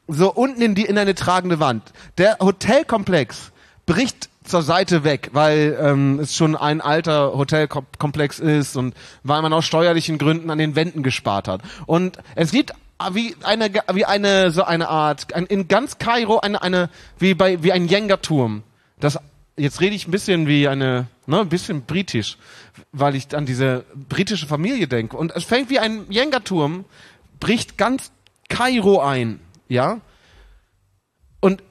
so 0.08 0.32
unten 0.32 0.62
in 0.62 0.74
die, 0.74 0.84
in 0.84 0.98
eine 0.98 1.14
tragende 1.14 1.60
Wand. 1.60 1.92
Der 2.18 2.38
Hotelkomplex 2.40 3.52
bricht 3.86 4.28
zur 4.44 4.62
Seite 4.62 5.04
weg, 5.04 5.30
weil 5.32 5.78
ähm, 5.80 6.18
es 6.20 6.36
schon 6.36 6.56
ein 6.56 6.80
alter 6.80 7.34
Hotelkomplex 7.34 8.40
ist 8.40 8.76
und 8.76 8.94
weil 9.22 9.42
man 9.42 9.52
aus 9.52 9.64
steuerlichen 9.64 10.18
Gründen 10.18 10.50
an 10.50 10.58
den 10.58 10.74
Wänden 10.74 11.02
gespart 11.02 11.48
hat. 11.48 11.62
Und 11.86 12.18
es 12.34 12.50
gibt 12.50 12.72
wie 13.12 13.34
eine 13.42 13.70
wie 13.92 14.04
eine 14.04 14.50
so 14.50 14.62
eine 14.64 14.88
Art 14.88 15.34
ein, 15.34 15.46
in 15.46 15.66
ganz 15.66 15.98
Kairo 15.98 16.38
eine 16.38 16.62
eine 16.62 16.88
wie 17.18 17.34
bei 17.34 17.62
wie 17.62 17.72
ein 17.72 17.86
Jenga-Turm. 17.86 18.62
Das 19.00 19.18
jetzt 19.56 19.80
rede 19.80 19.94
ich 19.94 20.06
ein 20.06 20.10
bisschen 20.10 20.46
wie 20.46 20.68
eine 20.68 21.06
ne 21.26 21.40
ein 21.40 21.48
bisschen 21.48 21.82
britisch, 21.82 22.38
weil 22.92 23.14
ich 23.14 23.34
an 23.36 23.46
diese 23.46 23.84
britische 24.08 24.46
Familie 24.46 24.88
denke 24.88 25.16
und 25.16 25.32
es 25.34 25.44
fängt 25.44 25.70
wie 25.70 25.78
ein 25.78 26.06
Jenga-Turm 26.10 26.84
bricht 27.40 27.76
ganz 27.76 28.12
Kairo 28.48 29.00
ein, 29.00 29.40
ja? 29.68 30.00
Und 31.40 31.62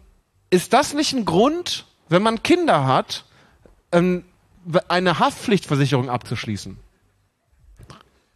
ist 0.50 0.74
das 0.74 0.94
nicht 0.94 1.14
ein 1.14 1.26
Grund, 1.26 1.86
wenn 2.10 2.22
man 2.22 2.44
Kinder 2.44 2.86
hat, 2.86 3.26
ähm, 3.92 4.26
eine 4.88 5.20
Haftpflichtversicherung 5.20 6.10
abzuschließen? 6.10 6.78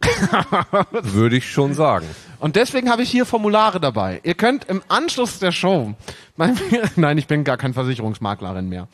Würde 0.90 1.36
ich 1.36 1.50
schon 1.50 1.74
sagen. 1.74 2.06
Und 2.38 2.56
deswegen 2.56 2.90
habe 2.90 3.02
ich 3.02 3.10
hier 3.10 3.26
Formulare 3.26 3.80
dabei. 3.80 4.20
Ihr 4.22 4.34
könnt 4.34 4.64
im 4.64 4.82
Anschluss 4.88 5.38
der 5.38 5.52
Show, 5.52 5.94
nein, 6.96 7.18
ich 7.18 7.26
bin 7.26 7.44
gar 7.44 7.56
kein 7.56 7.72
Versicherungsmaklerin 7.72 8.68
mehr. 8.68 8.88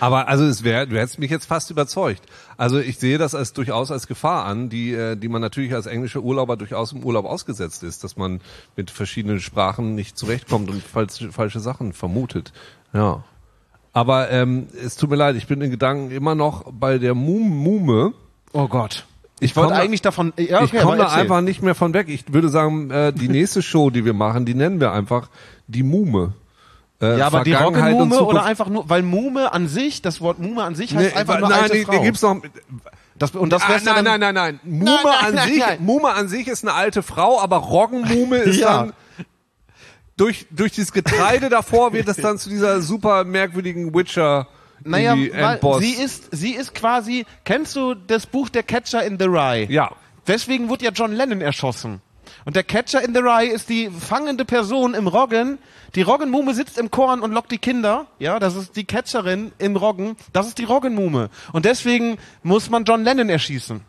Aber 0.00 0.28
also 0.28 0.44
es 0.44 0.64
wäre, 0.64 0.86
du 0.86 0.98
hättest 0.98 1.18
mich 1.18 1.30
jetzt 1.30 1.44
fast 1.44 1.70
überzeugt. 1.70 2.22
Also 2.56 2.78
ich 2.78 2.98
sehe 2.98 3.18
das 3.18 3.34
als 3.34 3.52
durchaus 3.52 3.90
als 3.90 4.06
Gefahr 4.06 4.46
an, 4.46 4.70
die, 4.70 4.92
äh, 4.92 5.16
die 5.16 5.28
man 5.28 5.42
natürlich 5.42 5.74
als 5.74 5.86
englischer 5.86 6.20
Urlauber 6.20 6.56
durchaus 6.56 6.92
im 6.92 7.04
Urlaub 7.04 7.26
ausgesetzt 7.26 7.82
ist, 7.82 8.02
dass 8.02 8.16
man 8.16 8.40
mit 8.76 8.90
verschiedenen 8.90 9.40
Sprachen 9.40 9.94
nicht 9.94 10.16
zurechtkommt 10.16 10.70
und 10.70 10.82
falsche, 10.82 11.32
falsche 11.32 11.60
Sachen 11.60 11.92
vermutet. 11.92 12.52
Ja. 12.94 13.24
Aber 13.92 14.30
ähm, 14.30 14.68
es 14.82 14.96
tut 14.96 15.10
mir 15.10 15.16
leid, 15.16 15.36
ich 15.36 15.46
bin 15.46 15.60
in 15.60 15.70
Gedanken 15.70 16.10
immer 16.10 16.34
noch 16.34 16.64
bei 16.70 16.98
der 16.98 17.14
Mum 17.14 17.48
Mume. 17.48 18.12
Oh 18.52 18.68
Gott. 18.68 19.06
Ich 19.38 19.50
Ich 19.50 19.56
wollte 19.56 19.74
da- 19.74 19.80
eigentlich 19.80 20.00
davon. 20.02 20.32
Ja, 20.38 20.62
ich 20.62 20.70
okay, 20.72 20.78
komme 20.80 20.94
aber 20.94 21.04
da 21.04 21.12
einfach 21.12 21.40
nicht 21.42 21.62
mehr 21.62 21.74
von 21.74 21.92
weg. 21.92 22.08
Ich 22.08 22.32
würde 22.32 22.48
sagen, 22.48 22.90
äh, 22.90 23.12
die 23.12 23.28
nächste 23.28 23.60
Show, 23.62 23.90
die 23.90 24.04
wir 24.04 24.14
machen, 24.14 24.46
die 24.46 24.54
nennen 24.54 24.80
wir 24.80 24.92
einfach 24.92 25.28
die 25.66 25.82
Mume. 25.82 26.32
äh, 27.02 27.18
Ja, 27.18 27.26
aber 27.26 27.44
die 27.44 27.52
Zukunft. 27.52 28.20
oder 28.22 28.44
einfach 28.46 28.68
nur, 28.70 28.88
weil 28.88 29.02
Mume 29.02 29.52
an 29.52 29.68
sich, 29.68 30.00
das 30.00 30.22
Wort 30.22 30.38
Mume 30.38 30.62
an 30.62 30.74
sich 30.74 30.94
heißt 30.96 31.14
Nee, 31.14 31.20
einfach 31.20 31.38
nur 31.40 31.50
nein, 31.50 31.62
alte 31.64 31.76
nee, 31.76 31.84
Frau. 31.84 31.92
nee, 31.92 32.02
gibt's 32.04 32.22
noch. 32.22 32.40
das, 33.18 33.32
und 33.32 33.52
das 33.52 33.62
Ah, 33.64 33.68
nein, 33.68 33.84
dann, 33.84 34.04
nein, 34.04 34.20
nein, 34.20 34.34
nein. 34.34 34.60
Mume 34.64 34.84
Nein, 34.86 34.96
nein, 35.04 35.24
an 35.28 35.34
nein, 35.34 35.48
sich, 35.50 35.58
nein. 35.58 35.78
Mume 35.80 36.08
an 36.14 36.28
sich 36.28 36.48
ist 36.48 36.64
eine 36.64 36.72
alte 36.72 37.02
Frau, 37.02 37.38
aber 37.38 37.58
Roggenmume 37.58 38.36
ist 38.38 38.56
Ja. 38.58 38.78
dann 38.84 38.92
durch 40.16 40.46
durch 40.50 40.72
dieses 40.72 40.92
Getreide 40.92 41.50
davor 41.50 41.92
wird 41.92 42.08
es 42.08 42.16
dann 42.16 42.38
zu 42.38 42.48
dieser 42.48 42.80
super 42.80 43.24
merkwürdigen 43.24 43.94
Witcher. 43.94 44.48
Naja, 44.84 45.14
weil 45.14 45.80
sie 45.80 45.92
ist, 45.92 46.28
sie 46.32 46.52
ist 46.52 46.74
quasi, 46.74 47.24
kennst 47.44 47.74
du 47.76 47.94
das 47.94 48.26
Buch 48.26 48.48
Der 48.48 48.62
Catcher 48.62 49.04
in 49.04 49.18
the 49.18 49.26
Rye? 49.26 49.66
ja. 49.70 49.90
Deswegen 50.28 50.68
wurde 50.68 50.84
ja 50.84 50.90
John 50.90 51.12
Lennon 51.12 51.40
erschossen. 51.40 52.00
Und 52.44 52.56
der 52.56 52.64
Catcher 52.64 53.00
in 53.00 53.14
the 53.14 53.20
Rye 53.20 53.46
ist 53.46 53.68
die 53.68 53.88
fangende 53.90 54.44
Person 54.44 54.94
im 54.94 55.06
Roggen. 55.06 55.58
Die 55.94 56.02
Roggenmume 56.02 56.52
sitzt 56.52 56.78
im 56.78 56.90
Korn 56.90 57.20
und 57.20 57.30
lockt 57.30 57.52
die 57.52 57.58
Kinder. 57.58 58.06
Ja, 58.18 58.40
das 58.40 58.56
ist 58.56 58.74
die 58.74 58.84
Catcherin 58.84 59.52
im 59.58 59.76
Roggen. 59.76 60.16
Das 60.32 60.48
ist 60.48 60.58
die 60.58 60.64
Roggenmume. 60.64 61.30
Und 61.52 61.64
deswegen 61.64 62.18
muss 62.42 62.70
man 62.70 62.82
John 62.84 63.04
Lennon 63.04 63.28
erschießen. 63.28 63.82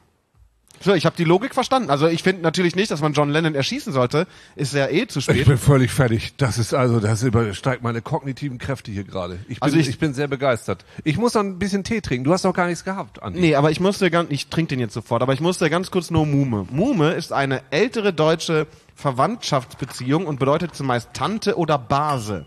So, 0.80 0.94
ich 0.94 1.06
habe 1.06 1.16
die 1.18 1.24
Logik 1.24 1.54
verstanden. 1.56 1.90
Also 1.90 2.08
ich 2.08 2.22
finde 2.24 2.44
natürlich 2.44 2.76
nicht, 2.76 2.92
dass 2.92 3.02
man 3.02 3.14
John 3.14 3.30
Lennon 3.30 3.56
erschießen 3.56 3.92
sollte. 3.94 4.28
Ist 4.56 4.74
ja 4.74 4.88
eh 4.90 5.08
zu 5.08 5.20
Ich 5.20 5.26
spät. 5.26 5.46
bin 5.46 5.58
völlig 5.58 5.92
fertig. 5.92 6.34
Das 6.38 6.58
ist 6.60 6.74
also, 6.74 7.00
das 7.00 7.24
übersteigt 7.24 7.82
meine 7.84 8.02
kognitiven 8.02 8.58
Kräfte 8.60 8.92
hier 8.92 9.04
gerade. 9.04 9.40
Ich 9.50 9.60
bin, 9.60 9.64
Also 9.64 9.78
ich, 9.78 9.90
ich- 9.90 10.00
bin 10.00 10.14
sehr 10.14 10.28
begeistert. 10.28 10.86
Ich 11.04 11.18
muss 11.18 11.34
noch 11.34 11.42
ein 11.42 11.58
bisschen 11.58 11.84
Tee 11.84 12.02
trinken. 12.02 12.24
Du 12.26 12.32
hast 12.34 12.46
doch 12.46 12.54
gar 12.54 12.68
nichts 12.68 12.84
gehabt, 12.84 13.24
Andi. 13.24 13.40
Nee, 13.40 13.56
aber 13.56 13.72
ich 13.72 13.80
musste 13.80 14.12
ganz, 14.12 14.30
ich 14.32 14.48
trinke 14.50 14.70
den 14.70 14.80
jetzt 14.80 14.94
sofort, 14.94 15.22
aber 15.24 15.34
ich 15.34 15.42
musste 15.42 15.70
ganz 15.70 15.90
kurz 15.90 16.12
nur 16.12 16.26
Mume. 16.26 16.68
Mume 16.70 17.12
ist 17.14 17.34
eine 17.34 17.62
ältere 17.72 18.14
deutsche 18.14 18.68
Verwandtschaftsbeziehung 18.96 20.26
und 20.26 20.40
bedeutet 20.40 20.76
zumeist 20.76 21.10
Tante 21.14 21.58
oder 21.58 21.78
Base. 21.78 22.46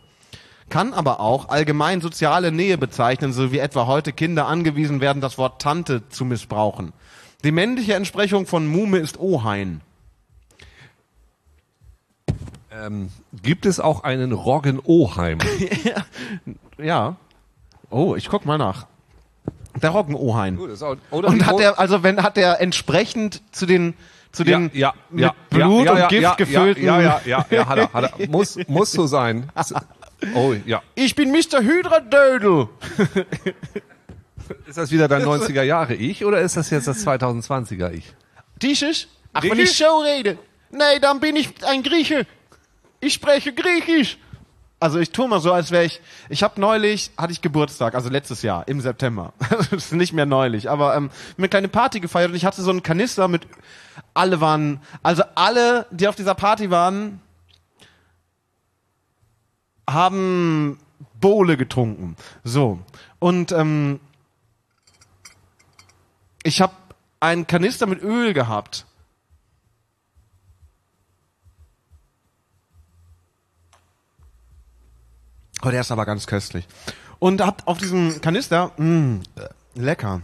Kann 0.69 0.93
aber 0.95 1.19
auch 1.21 1.49
allgemein 1.49 2.01
soziale 2.01 2.53
Nähe 2.53 2.79
bezeichnen, 2.79 3.33
so 3.33 3.51
wie 3.53 3.59
etwa 3.59 3.87
heute 3.87 4.13
Kinder 4.13 4.47
angewiesen 4.47 5.01
werden, 5.01 5.21
das 5.21 5.37
Wort 5.37 5.61
Tante 5.61 6.09
zu 6.09 6.25
missbrauchen. 6.25 6.93
Die 7.45 7.53
männliche 7.53 7.95
Entsprechung 7.95 8.47
von 8.47 8.67
Mume 8.67 8.99
ist 8.99 9.19
Ohein. 9.19 9.81
Ähm, 12.73 13.11
gibt 13.43 13.67
es 13.67 13.81
auch 13.81 14.05
einen 14.05 14.33
Roggen-Oheim? 14.33 15.39
Ja. 16.79 17.17
Oh, 17.91 18.15
ich 18.17 18.31
guck 18.31 18.47
mal 18.47 18.57
nach. 18.57 18.87
Der 19.83 19.91
Roggenohein. 19.91 20.57
Gut, 20.57 20.71
das 20.71 20.77
ist 20.79 20.83
auch- 20.83 20.97
oder 21.11 21.29
Und 21.29 21.45
hat 21.45 21.53
Gro- 21.57 21.61
er, 21.61 21.79
also 21.79 22.03
wenn, 22.03 22.23
hat 22.23 22.39
er 22.39 22.59
entsprechend 22.63 23.43
zu 23.53 23.67
den, 23.67 23.93
zu 24.33 24.45
den 24.45 24.71
ja, 24.73 24.95
ja, 24.95 24.95
mit 25.11 25.21
ja, 25.25 25.35
Blut 25.51 25.85
ja, 25.85 25.93
und 25.93 25.99
ja, 25.99 26.09
Gift 26.09 26.23
ja, 26.23 26.35
gefüllten 26.37 26.83
Ja, 26.85 27.01
ja, 27.03 27.21
ja, 27.27 27.47
ja, 27.51 27.67
hat 27.69 27.77
er, 27.79 27.93
hat 27.93 28.19
er. 28.19 28.29
Muss, 28.31 28.59
muss 28.67 28.93
so 28.93 29.07
sein. 29.07 29.51
Oh, 30.35 30.55
ja. 30.67 30.83
Ich 30.95 31.15
bin 31.15 31.33
Mr. 31.33 31.61
Hydra-Dödel. 31.63 32.69
Ist 34.67 34.79
das 34.79 34.91
wieder 34.91 35.09
dein 35.09 35.23
90er 35.23 35.63
Jahre 35.63 35.95
Ich 35.95 36.25
oder 36.25 36.41
ist 36.41 36.57
das 36.57 36.71
jetzt 36.71 36.87
das 36.87 37.07
2020er 37.07 37.93
Ich? 37.93 38.15
Griechisch? 38.59 39.09
Ach, 39.33 39.43
wenn 39.43 39.59
ich 39.59 39.77
so 39.77 39.99
rede. 39.99 40.39
Nee, 40.71 40.99
dann 41.01 41.21
bin 41.21 41.37
ich 41.37 41.53
ein 41.65 41.83
Grieche. 41.83 42.27
Ich 43.01 43.15
spreche 43.15 43.53
Griechisch. 43.53 44.19
Also 44.79 44.99
ich 44.99 45.11
tue 45.11 45.29
mal 45.29 45.41
so, 45.41 45.53
als 45.53 45.71
wäre 45.71 45.85
ich. 45.85 46.01
Ich 46.31 46.43
habe 46.43 46.59
neulich, 46.59 47.11
hatte 47.17 47.33
ich 47.33 47.43
Geburtstag, 47.43 47.95
also 47.95 48.09
letztes 48.09 48.41
Jahr 48.43 48.67
im 48.67 48.81
September. 48.81 49.35
das 49.51 49.73
ist 49.73 49.93
nicht 49.93 50.15
mehr 50.15 50.27
neulich, 50.27 50.71
aber 50.71 50.97
ähm, 50.97 51.11
eine 51.37 51.49
kleine 51.49 51.69
Party 51.69 52.01
gefeiert 52.01 52.31
und 52.31 52.37
ich 52.37 52.47
hatte 52.47 52.63
so 52.63 52.71
einen 52.71 52.83
Kanister 52.83 53.29
mit. 53.29 53.47
Alle 54.15 54.41
waren, 54.41 54.81
also 55.03 55.23
alle, 55.35 55.87
die 55.91 56.09
auf 56.09 56.17
dieser 56.17 56.35
Party 56.35 56.71
waren, 56.71 57.21
haben 59.89 60.79
Bowle 61.21 61.59
getrunken. 61.59 62.17
So 62.43 62.79
und 63.19 63.53
ähm, 63.53 64.01
ich 66.43 66.61
habe 66.61 66.73
einen 67.21 67.47
Kanister 67.47 67.87
mit 67.87 68.03
Öl 68.03 68.33
gehabt. 68.33 68.87
Oh, 75.63 75.71
der 75.71 75.81
ist 75.83 75.93
aber 75.93 76.07
ganz 76.07 76.27
köstlich. 76.27 76.67
Und 77.19 77.45
hab 77.45 77.67
auf 77.69 77.79
diesem 77.79 78.21
Kanister, 78.23 78.73
mh, 78.79 79.21
äh, 79.37 79.49
lecker. 79.79 80.23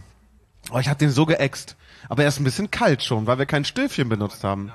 Oh, 0.71 0.79
ich 0.79 0.89
hab 0.89 0.97
den 0.97 1.11
so 1.11 1.25
geäxt. 1.25 1.75
Aber 2.09 2.23
er 2.23 2.29
ist 2.29 2.39
ein 2.39 2.43
bisschen 2.43 2.71
kalt 2.71 3.03
schon, 3.03 3.27
weil 3.27 3.37
wir 3.37 3.45
kein 3.45 3.65
Stöfchen 3.65 4.09
benutzt 4.09 4.43
haben. 4.43 4.71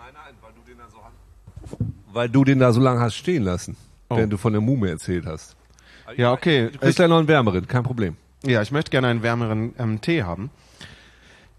Weil 2.12 2.28
du 2.28 2.44
den 2.44 2.58
da 2.58 2.72
so 2.72 2.80
lange 2.80 3.00
hast 3.00 3.14
stehen 3.16 3.42
lassen, 3.42 3.76
Oh. 4.08 4.16
während 4.16 4.32
du 4.32 4.36
von 4.36 4.52
der 4.52 4.60
Mume 4.60 4.90
erzählt 4.90 5.26
hast. 5.26 5.56
Ja, 6.16 6.32
okay. 6.32 6.68
Du 6.70 6.78
kriegst 6.78 6.98
ja 6.98 7.08
noch 7.08 7.18
einen 7.18 7.28
wärmeren, 7.28 7.66
kein 7.66 7.82
Problem. 7.82 8.16
Ja, 8.44 8.60
ich 8.60 8.70
möchte 8.70 8.90
gerne 8.90 9.08
einen 9.08 9.22
wärmeren 9.22 9.74
ähm, 9.78 10.00
Tee 10.00 10.22
haben. 10.22 10.50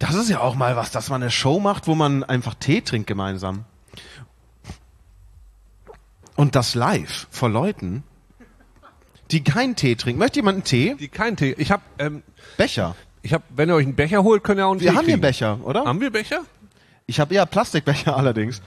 Das 0.03 0.15
ist 0.15 0.29
ja 0.29 0.41
auch 0.41 0.55
mal 0.55 0.75
was, 0.75 0.91
dass 0.91 1.09
man 1.09 1.21
eine 1.21 1.31
Show 1.31 1.61
macht, 1.61 1.87
wo 1.87 1.95
man 1.95 2.25
einfach 2.25 2.55
Tee 2.55 2.81
trinkt 2.81 3.07
gemeinsam. 3.07 3.63
Und 6.35 6.55
das 6.55 6.75
live 6.75 7.27
vor 7.31 7.47
Leuten, 7.47 8.03
die 9.31 9.45
keinen 9.45 9.77
Tee 9.77 9.95
trinken. 9.95 10.19
Möchte 10.19 10.39
jemand 10.39 10.55
einen 10.57 10.63
Tee? 10.65 10.95
Die 10.99 11.07
kein 11.07 11.37
Tee. 11.37 11.55
Ich 11.57 11.71
hab, 11.71 11.81
ähm, 11.99 12.21
Becher. 12.57 12.97
ich 13.21 13.33
hab, 13.33 13.43
wenn 13.49 13.69
ihr 13.69 13.75
euch 13.75 13.85
einen 13.85 13.95
Becher 13.95 14.23
holt, 14.23 14.43
könnt 14.43 14.59
ihr 14.59 14.67
auch 14.67 14.71
einen 14.71 14.81
Wir 14.81 14.91
Tee 14.91 14.97
haben 14.97 15.05
hier 15.05 15.13
kriegen. 15.13 15.21
Becher, 15.21 15.59
oder? 15.63 15.85
Haben 15.85 16.01
wir 16.01 16.11
Becher? 16.11 16.41
Ich 17.05 17.21
habe 17.21 17.33
eher 17.33 17.45
Plastikbecher 17.45 18.17
allerdings. 18.17 18.61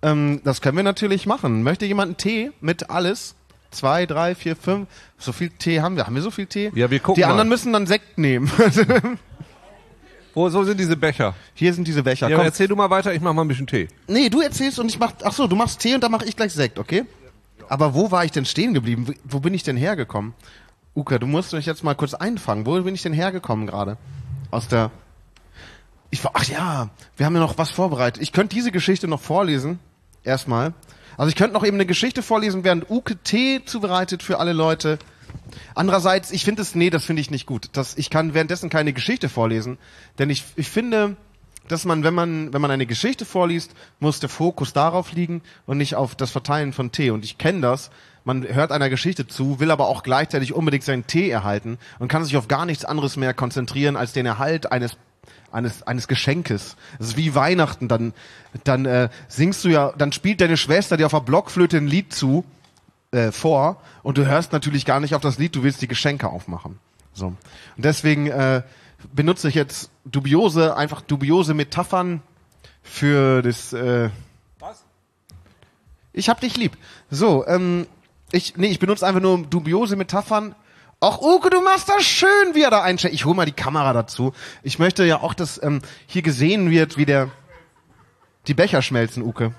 Ähm, 0.00 0.40
das 0.44 0.62
können 0.62 0.78
wir 0.78 0.84
natürlich 0.84 1.26
machen. 1.26 1.62
Möchte 1.62 1.84
jemand 1.84 2.08
einen 2.08 2.16
Tee 2.16 2.52
mit 2.62 2.88
alles? 2.88 3.34
Zwei, 3.70 4.06
drei, 4.06 4.34
vier, 4.34 4.56
fünf. 4.56 4.88
So 5.18 5.32
viel 5.32 5.50
Tee 5.50 5.82
haben 5.82 5.96
wir. 5.96 6.06
Haben 6.06 6.14
wir 6.14 6.22
so 6.22 6.30
viel 6.30 6.46
Tee? 6.46 6.72
Ja, 6.74 6.90
wir 6.90 7.00
gucken 7.00 7.16
Die 7.16 7.20
mal. 7.26 7.32
anderen 7.32 7.50
müssen 7.50 7.72
dann 7.74 7.86
Sekt 7.86 8.16
nehmen. 8.16 8.50
Wo, 10.34 10.48
so 10.48 10.64
sind 10.64 10.78
diese 10.80 10.96
Becher. 10.96 11.34
Hier 11.54 11.72
sind 11.72 11.86
diese 11.86 12.02
Becher. 12.02 12.28
Ja, 12.28 12.36
Komm. 12.36 12.46
erzähl 12.46 12.66
du 12.68 12.74
mal 12.76 12.90
weiter, 12.90 13.14
ich 13.14 13.20
mach 13.20 13.32
mal 13.32 13.42
ein 13.42 13.48
bisschen 13.48 13.66
Tee. 13.66 13.88
Nee, 14.08 14.28
du 14.28 14.40
erzählst 14.40 14.78
und 14.80 14.88
ich 14.88 14.98
mach. 14.98 15.12
Ach 15.22 15.32
so, 15.32 15.46
du 15.46 15.54
machst 15.56 15.78
Tee 15.80 15.94
und 15.94 16.02
dann 16.02 16.10
mache 16.10 16.24
ich 16.26 16.34
gleich 16.36 16.52
Sekt, 16.52 16.78
okay? 16.78 17.04
Aber 17.68 17.94
wo 17.94 18.10
war 18.10 18.24
ich 18.24 18.32
denn 18.32 18.44
stehen 18.44 18.74
geblieben? 18.74 19.14
Wo- 19.24 19.40
bin 19.40 19.54
ich 19.54 19.62
denn 19.62 19.76
hergekommen? 19.76 20.34
Uka, 20.96 21.18
du 21.18 21.26
musst 21.26 21.52
mich 21.52 21.66
jetzt 21.66 21.82
mal 21.84 21.94
kurz 21.94 22.14
einfangen. 22.14 22.66
Wo 22.66 22.80
bin 22.82 22.94
ich 22.94 23.02
denn 23.02 23.12
hergekommen 23.12 23.66
gerade? 23.66 23.96
Aus 24.50 24.68
der. 24.68 24.90
Ich 26.10 26.22
war. 26.24 26.32
Ach 26.34 26.44
ja, 26.44 26.90
wir 27.16 27.26
haben 27.26 27.34
ja 27.34 27.40
noch 27.40 27.58
was 27.58 27.70
vorbereitet. 27.70 28.22
Ich 28.22 28.32
könnte 28.32 28.54
diese 28.54 28.70
Geschichte 28.72 29.08
noch 29.08 29.20
vorlesen. 29.20 29.78
Erstmal. 30.24 30.72
Also 31.16 31.28
ich 31.28 31.36
könnte 31.36 31.54
noch 31.54 31.64
eben 31.64 31.76
eine 31.76 31.86
Geschichte 31.86 32.22
vorlesen, 32.22 32.64
während 32.64 32.90
Uke 32.90 33.16
Tee 33.16 33.62
zubereitet 33.64 34.22
für 34.22 34.38
alle 34.40 34.52
Leute. 34.52 34.98
Andererseits, 35.74 36.30
ich 36.30 36.44
finde 36.44 36.62
es, 36.62 36.74
nee, 36.74 36.90
das 36.90 37.04
finde 37.04 37.20
ich 37.20 37.30
nicht 37.30 37.46
gut. 37.46 37.70
Das, 37.72 37.96
ich 37.96 38.10
kann 38.10 38.34
währenddessen 38.34 38.70
keine 38.70 38.92
Geschichte 38.92 39.28
vorlesen, 39.28 39.78
denn 40.18 40.30
ich, 40.30 40.44
ich 40.56 40.68
finde, 40.68 41.16
dass 41.68 41.84
man, 41.84 42.04
wenn 42.04 42.14
man, 42.14 42.52
wenn 42.52 42.60
man 42.60 42.70
eine 42.70 42.86
Geschichte 42.86 43.24
vorliest, 43.24 43.72
muss 43.98 44.20
der 44.20 44.28
Fokus 44.28 44.72
darauf 44.72 45.12
liegen 45.12 45.42
und 45.66 45.78
nicht 45.78 45.94
auf 45.94 46.14
das 46.14 46.30
Verteilen 46.30 46.72
von 46.72 46.92
Tee. 46.92 47.10
Und 47.10 47.24
ich 47.24 47.38
kenne 47.38 47.60
das. 47.60 47.90
Man 48.24 48.42
hört 48.42 48.72
einer 48.72 48.90
Geschichte 48.90 49.26
zu, 49.26 49.60
will 49.60 49.70
aber 49.70 49.88
auch 49.88 50.02
gleichzeitig 50.02 50.52
unbedingt 50.52 50.84
seinen 50.84 51.06
Tee 51.06 51.30
erhalten 51.30 51.78
und 51.98 52.08
kann 52.08 52.24
sich 52.24 52.36
auf 52.36 52.48
gar 52.48 52.66
nichts 52.66 52.84
anderes 52.84 53.16
mehr 53.16 53.34
konzentrieren 53.34 53.96
als 53.96 54.12
den 54.12 54.26
Erhalt 54.26 54.72
eines 54.72 54.96
eines 55.52 55.82
eines 55.84 56.08
Geschenkes. 56.08 56.76
Das 56.98 57.08
ist 57.08 57.16
wie 57.16 57.34
Weihnachten. 57.34 57.86
Dann 57.86 58.12
dann 58.64 58.86
äh, 58.86 59.08
singst 59.28 59.64
du 59.64 59.68
ja, 59.68 59.92
dann 59.96 60.12
spielt 60.12 60.40
deine 60.40 60.56
Schwester 60.56 60.96
dir 60.96 61.06
auf 61.06 61.12
der 61.12 61.20
Blockflöte 61.20 61.76
ein 61.76 61.86
Lied 61.86 62.12
zu 62.12 62.44
äh, 63.14 63.32
vor 63.32 63.80
und 64.02 64.18
du 64.18 64.26
hörst 64.26 64.52
natürlich 64.52 64.84
gar 64.84 65.00
nicht 65.00 65.14
auf 65.14 65.22
das 65.22 65.38
Lied, 65.38 65.54
du 65.54 65.62
willst 65.62 65.80
die 65.82 65.88
Geschenke 65.88 66.28
aufmachen. 66.28 66.78
So. 67.12 67.26
Und 67.26 67.38
deswegen 67.76 68.26
äh, 68.26 68.62
benutze 69.12 69.48
ich 69.48 69.54
jetzt 69.54 69.90
dubiose, 70.04 70.76
einfach 70.76 71.00
dubiose 71.00 71.54
Metaphern 71.54 72.22
für 72.82 73.42
das. 73.42 73.72
Äh, 73.72 74.10
Was? 74.58 74.84
ich 76.12 76.28
hab 76.28 76.40
dich 76.40 76.56
lieb. 76.56 76.76
So, 77.10 77.46
ähm, 77.46 77.86
ich, 78.32 78.56
nee, 78.56 78.68
ich 78.68 78.78
benutze 78.78 79.06
einfach 79.06 79.20
nur 79.20 79.46
dubiose 79.46 79.96
Metaphern. 79.96 80.54
Ach, 81.00 81.18
Uke, 81.20 81.50
du 81.50 81.60
machst 81.60 81.88
das 81.88 82.04
schön, 82.04 82.54
wie 82.54 82.62
er 82.62 82.70
da 82.70 82.82
einstellt. 82.82 83.14
Ich 83.14 83.24
hole 83.26 83.34
mal 83.34 83.44
die 83.44 83.52
Kamera 83.52 83.92
dazu. 83.92 84.32
Ich 84.62 84.78
möchte 84.78 85.04
ja 85.04 85.20
auch, 85.20 85.34
dass 85.34 85.62
ähm, 85.62 85.82
hier 86.06 86.22
gesehen 86.22 86.70
wird, 86.70 86.96
wie 86.96 87.04
der 87.04 87.30
die 88.46 88.54
Becher 88.54 88.82
schmelzen, 88.82 89.22
Uke. 89.22 89.54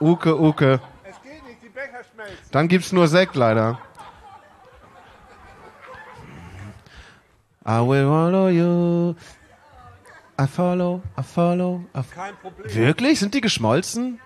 Uke, 0.00 0.38
Uke. 0.38 0.80
Es 1.04 1.22
geht 1.22 1.46
nicht, 1.46 1.62
die 1.62 1.68
Becher 1.68 2.02
schmelzen. 2.02 2.11
Dann 2.50 2.68
gibt's 2.68 2.92
nur 2.92 3.08
Sekt 3.08 3.34
leider. 3.36 3.78
I 7.66 7.78
will 7.80 8.06
follow 8.06 8.48
you. 8.48 9.14
I 10.40 10.46
follow, 10.46 11.02
I 11.18 11.22
follow, 11.22 11.84
I 11.94 12.02
follow. 12.02 12.04
Kein 12.14 12.36
Problem. 12.36 12.74
Wirklich? 12.74 13.20
Sind 13.20 13.34
die 13.34 13.40
geschmolzen? 13.40 14.18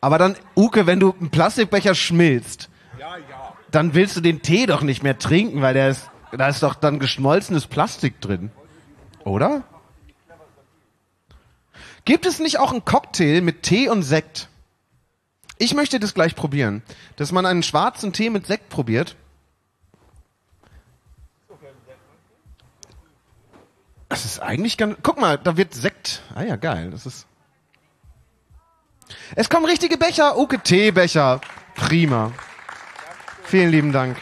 Aber 0.00 0.18
dann, 0.18 0.36
Uke, 0.56 0.86
wenn 0.86 0.98
du 1.00 1.14
einen 1.18 1.30
Plastikbecher 1.30 1.94
schmilzt, 1.94 2.68
Ja, 2.98 3.16
ja. 3.16 3.52
dann 3.70 3.94
willst 3.94 4.16
du 4.16 4.20
den 4.20 4.42
Tee 4.42 4.66
doch 4.66 4.82
nicht 4.82 5.02
mehr 5.04 5.18
trinken, 5.18 5.62
weil 5.62 5.74
der 5.74 5.90
ist, 5.90 6.10
da 6.32 6.48
ist 6.48 6.62
doch 6.62 6.74
dann 6.74 6.98
geschmolzenes 6.98 7.66
Plastik 7.68 8.20
drin. 8.20 8.50
Oder? 9.24 9.62
Gibt 12.04 12.26
es 12.26 12.40
nicht 12.40 12.58
auch 12.58 12.72
einen 12.72 12.84
Cocktail 12.84 13.40
mit 13.42 13.62
Tee 13.62 13.88
und 13.88 14.02
Sekt? 14.02 14.48
Ich 15.62 15.74
möchte 15.74 16.00
das 16.00 16.12
gleich 16.12 16.34
probieren, 16.34 16.82
dass 17.14 17.30
man 17.30 17.46
einen 17.46 17.62
schwarzen 17.62 18.12
Tee 18.12 18.30
mit 18.30 18.48
Sekt 18.48 18.68
probiert. 18.68 19.14
Das 24.08 24.24
ist 24.24 24.40
eigentlich 24.40 24.76
ganz. 24.76 24.96
Guck 25.04 25.20
mal, 25.20 25.38
da 25.38 25.56
wird 25.56 25.72
Sekt. 25.72 26.22
Ah 26.34 26.42
ja, 26.42 26.56
geil. 26.56 26.90
Das 26.90 27.06
ist. 27.06 27.28
Es 29.36 29.48
kommen 29.48 29.64
richtige 29.64 29.96
Becher. 29.96 30.36
Uke 30.36 30.58
Teebecher. 30.58 31.40
Prima. 31.76 32.32
Vielen 33.44 33.70
lieben 33.70 33.92
Dank. 33.92 34.16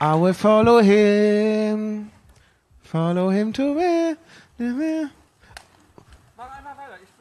I 0.00 0.20
will 0.20 0.34
follow 0.34 0.80
him. 0.80 2.10
Follow 2.82 3.30
him 3.30 3.52
to 3.52 3.76
where. 3.76 4.16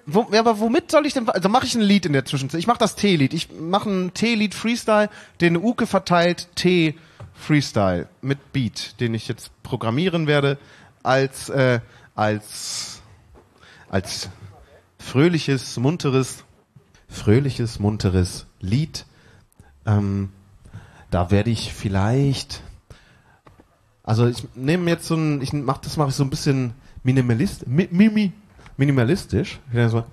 Wo, 0.07 0.27
ja, 0.31 0.39
aber 0.39 0.59
womit 0.59 0.91
soll 0.91 1.05
ich 1.05 1.13
denn? 1.13 1.27
Also 1.27 1.49
mache 1.49 1.65
ich 1.65 1.75
ein 1.75 1.81
Lied 1.81 2.05
in 2.05 2.13
der 2.13 2.25
Zwischenzeit. 2.25 2.59
Ich 2.59 2.67
mache 2.67 2.77
das 2.77 2.95
Teelied. 2.95 3.33
Ich 3.33 3.49
mache 3.51 3.89
ein 3.89 4.13
Teelied 4.13 4.53
Freestyle, 4.53 5.09
den 5.41 5.57
Uke 5.57 5.87
verteilt 5.87 6.47
Tee 6.55 6.95
Freestyle 7.33 8.07
mit 8.21 8.53
Beat, 8.53 8.99
den 8.99 9.13
ich 9.13 9.27
jetzt 9.27 9.51
programmieren 9.63 10.27
werde 10.27 10.57
als 11.03 11.49
äh, 11.49 11.79
als 12.15 13.01
als 13.89 14.29
fröhliches, 14.99 15.77
munteres, 15.77 16.43
fröhliches, 17.07 17.79
munteres 17.79 18.45
Lied. 18.59 19.05
Ähm, 19.85 20.29
da 21.11 21.31
werde 21.31 21.49
ich 21.49 21.73
vielleicht, 21.73 22.61
also 24.03 24.27
ich 24.27 24.47
nehme 24.55 24.89
jetzt 24.89 25.07
so 25.07 25.15
ein, 25.15 25.41
ich 25.41 25.53
mach 25.53 25.77
das 25.77 25.97
mache 25.97 26.09
ich 26.09 26.15
so 26.15 26.23
ein 26.23 26.29
bisschen 26.29 26.73
minimalist, 27.03 27.67
mi, 27.67 27.87
mimi, 27.91 28.33
minimalistisch. 28.77 29.59
Ich 29.73 29.89
so, 29.89 30.03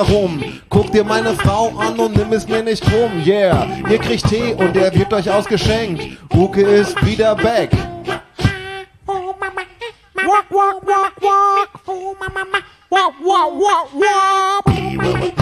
warum. 0.00 0.42
Guck 0.68 0.92
dir 0.92 1.04
meine 1.04 1.34
Frau 1.34 1.68
an 1.78 1.98
und 1.98 2.16
nimm 2.16 2.32
es 2.32 2.48
mir 2.48 2.62
nicht 2.62 2.82
krumm. 2.82 3.22
Yeah, 3.26 3.66
ihr 3.88 3.98
kriegt 3.98 4.28
Tee 4.28 4.54
und 4.54 4.74
der 4.74 4.94
wird 4.94 5.12
euch 5.12 5.30
ausgeschenkt. 5.30 6.02
Uke 6.34 6.62
ist 6.62 7.04
wieder 7.04 7.34
back. 7.34 7.70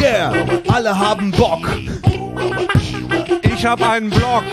Yeah, 0.00 0.32
alle 0.68 0.98
haben 0.98 1.30
Bock. 1.32 1.68
Ich 3.42 3.66
habe 3.66 3.86
einen 3.88 4.10
Blog. 4.10 4.44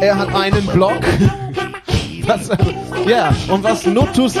Er 0.00 0.18
hat 0.18 0.34
einen 0.34 0.66
Block. 0.66 1.00
Was? 2.26 2.50
Ja, 3.06 3.34
und 3.48 3.62
was 3.62 3.86
Notus? 3.86 4.34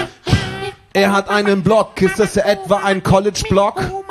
Er 0.92 1.12
hat 1.12 1.28
einen 1.28 1.62
Block. 1.62 2.00
Ist 2.00 2.18
das 2.18 2.36
etwa 2.36 2.76
ein 2.78 3.02
College-Block? 3.02 4.05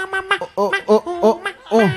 Oh, 0.55 0.71
oh, 0.87 1.01
oh, 1.21 1.39
oh. 1.71 1.89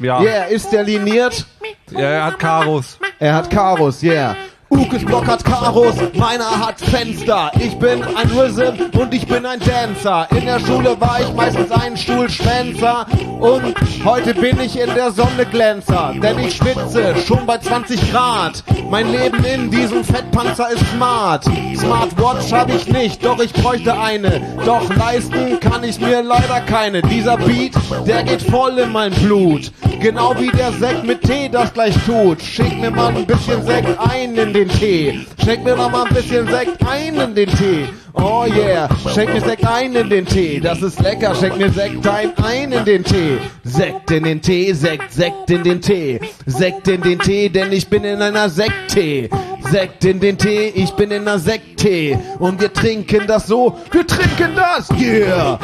Ja. 0.00 0.20
Yeah, 0.22 0.44
ist 0.50 0.70
der 0.72 0.84
liniert? 0.84 1.44
ja, 1.90 2.00
er 2.00 2.24
hat 2.26 2.38
Karos. 2.38 2.98
Er 3.18 3.34
hat 3.34 3.50
Karos, 3.50 4.02
yeah. 4.02 4.36
Ukes 4.78 5.04
Block 5.04 5.26
hat 5.26 5.44
Karos, 5.44 5.96
meiner 6.14 6.64
hat 6.64 6.80
Fenster. 6.80 7.50
Ich 7.58 7.76
bin 7.78 8.02
ein 8.02 8.30
Rhythm 8.30 8.96
und 8.96 9.12
ich 9.12 9.26
bin 9.26 9.44
ein 9.44 9.58
Dancer. 9.58 10.28
In 10.30 10.46
der 10.46 10.60
Schule 10.60 10.96
war 11.00 11.20
ich 11.20 11.32
meistens 11.34 11.70
ein 11.72 11.96
Stuhlschwänzer. 11.96 13.06
Und 13.40 13.74
heute 14.04 14.34
bin 14.34 14.60
ich 14.60 14.78
in 14.78 14.94
der 14.94 15.10
Sonne 15.10 15.46
Glänzer. 15.50 16.14
Denn 16.22 16.38
ich 16.38 16.56
schwitze 16.56 17.14
schon 17.26 17.44
bei 17.44 17.58
20 17.58 18.10
Grad. 18.12 18.62
Mein 18.88 19.10
Leben 19.10 19.44
in 19.44 19.70
diesem 19.70 20.04
Fettpanzer 20.04 20.70
ist 20.70 20.84
smart. 20.94 21.44
Smartwatch 21.76 22.52
habe 22.52 22.72
ich 22.72 22.88
nicht, 22.88 23.24
doch 23.24 23.40
ich 23.40 23.52
bräuchte 23.52 23.98
eine. 23.98 24.40
Doch 24.64 24.94
leisten 24.94 25.58
kann 25.60 25.82
ich 25.82 26.00
mir 26.00 26.22
leider 26.22 26.60
keine. 26.60 27.02
Dieser 27.02 27.36
Beat, 27.36 27.74
der 28.06 28.22
geht 28.22 28.42
voll 28.42 28.78
in 28.78 28.92
mein 28.92 29.12
Blut. 29.12 29.72
Genau 30.00 30.32
wie 30.38 30.50
der 30.50 30.72
Sekt 30.72 31.04
mit 31.04 31.22
Tee 31.22 31.48
das 31.48 31.72
gleich 31.72 31.94
tut. 32.06 32.40
Schick 32.40 32.78
mir 32.78 32.90
mal 32.90 33.14
ein 33.14 33.26
bisschen 33.26 33.64
Sekt 33.66 33.98
ein 33.98 34.36
in 34.36 34.52
den 34.52 34.67
Tee. 34.68 35.26
Schenk 35.44 35.64
mir 35.64 35.76
noch 35.76 35.90
mal 35.90 36.04
ein 36.04 36.14
bisschen 36.14 36.46
Sekt 36.48 36.86
ein 36.86 37.16
in 37.16 37.34
den 37.34 37.48
Tee. 37.50 37.88
Oh 38.14 38.44
yeah, 38.46 38.88
schenk 39.14 39.32
mir 39.32 39.40
Sekt 39.40 39.64
ein 39.64 39.94
in 39.94 40.10
den 40.10 40.26
Tee. 40.26 40.58
Das 40.58 40.82
ist 40.82 41.00
lecker, 41.00 41.34
schenk 41.34 41.56
mir 41.56 41.70
Sekt 41.70 42.06
ein, 42.06 42.32
ein 42.42 42.72
in 42.72 42.84
den 42.84 43.04
Tee. 43.04 43.38
Sekt 43.62 44.10
in 44.10 44.24
den 44.24 44.42
Tee, 44.42 44.72
Sekt, 44.72 45.12
Sekt 45.12 45.50
in 45.50 45.62
den 45.62 45.80
Tee. 45.80 46.20
Sekt 46.46 46.88
in 46.88 47.00
den 47.02 47.18
Tee, 47.20 47.48
denn 47.48 47.72
ich 47.72 47.88
bin 47.88 48.02
in 48.04 48.20
einer 48.20 48.48
Sekttee. 48.48 49.30
Sekt 49.70 50.04
in 50.04 50.18
den 50.18 50.36
Tee, 50.36 50.68
ich 50.74 50.90
bin 50.92 51.10
in 51.10 51.22
einer 51.22 51.38
Sekttee. 51.38 52.18
Und 52.38 52.60
wir 52.60 52.72
trinken 52.72 53.26
das 53.26 53.46
so, 53.46 53.76
wir 53.92 54.06
trinken 54.06 54.56
das, 54.56 54.90
yeah. 54.98 55.58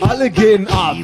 Alle 0.00 0.30
gehen 0.30 0.66
ab. 0.68 0.96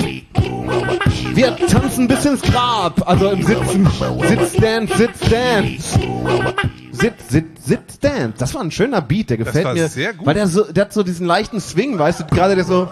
Wir 1.33 1.57
tanzen 1.57 2.07
bis 2.09 2.25
ins 2.27 2.43
Grab, 2.43 3.09
also 3.09 3.31
im 3.31 3.43
Sitzen. 3.43 3.89
Sitzdance, 4.29 4.97
Sitzdance. 4.97 5.99
Sitz, 5.99 6.84
Sitz, 6.95 7.29
Sitzdance. 7.65 8.35
Das 8.39 8.55
war 8.55 8.63
ein 8.63 8.71
schöner 8.71 9.01
Beat, 9.01 9.31
der 9.31 9.37
gefällt 9.37 9.65
war 9.65 9.75
mir. 9.75 9.89
sehr 9.89 10.15
gut. 10.15 10.27
Weil 10.27 10.35
der 10.35 10.47
so, 10.47 10.65
der 10.65 10.85
hat 10.85 10.93
so 10.93 11.03
diesen 11.03 11.27
leichten 11.27 11.61
Swing, 11.61 11.99
weißt 11.99 12.21
du, 12.21 12.27
gerade 12.27 12.55
der 12.55 12.65
so. 12.65 12.89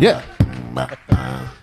Yeah. 0.00 0.22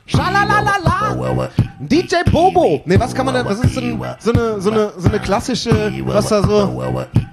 Schalalalala. 0.06 1.50
DJ 1.80 2.16
Bobo. 2.32 2.82
Nee, 2.86 3.00
was 3.00 3.14
kann 3.14 3.26
man 3.26 3.36
denn, 3.36 3.46
was 3.46 3.60
ist 3.60 3.76
denn 3.76 4.00
so 4.20 4.32
eine, 4.32 4.62
so 4.62 4.72
eine, 4.72 4.92
so 4.98 5.10
eine 5.10 5.20
klassische, 5.20 5.94
was 6.06 6.30
da 6.30 6.44
so, 6.44 6.84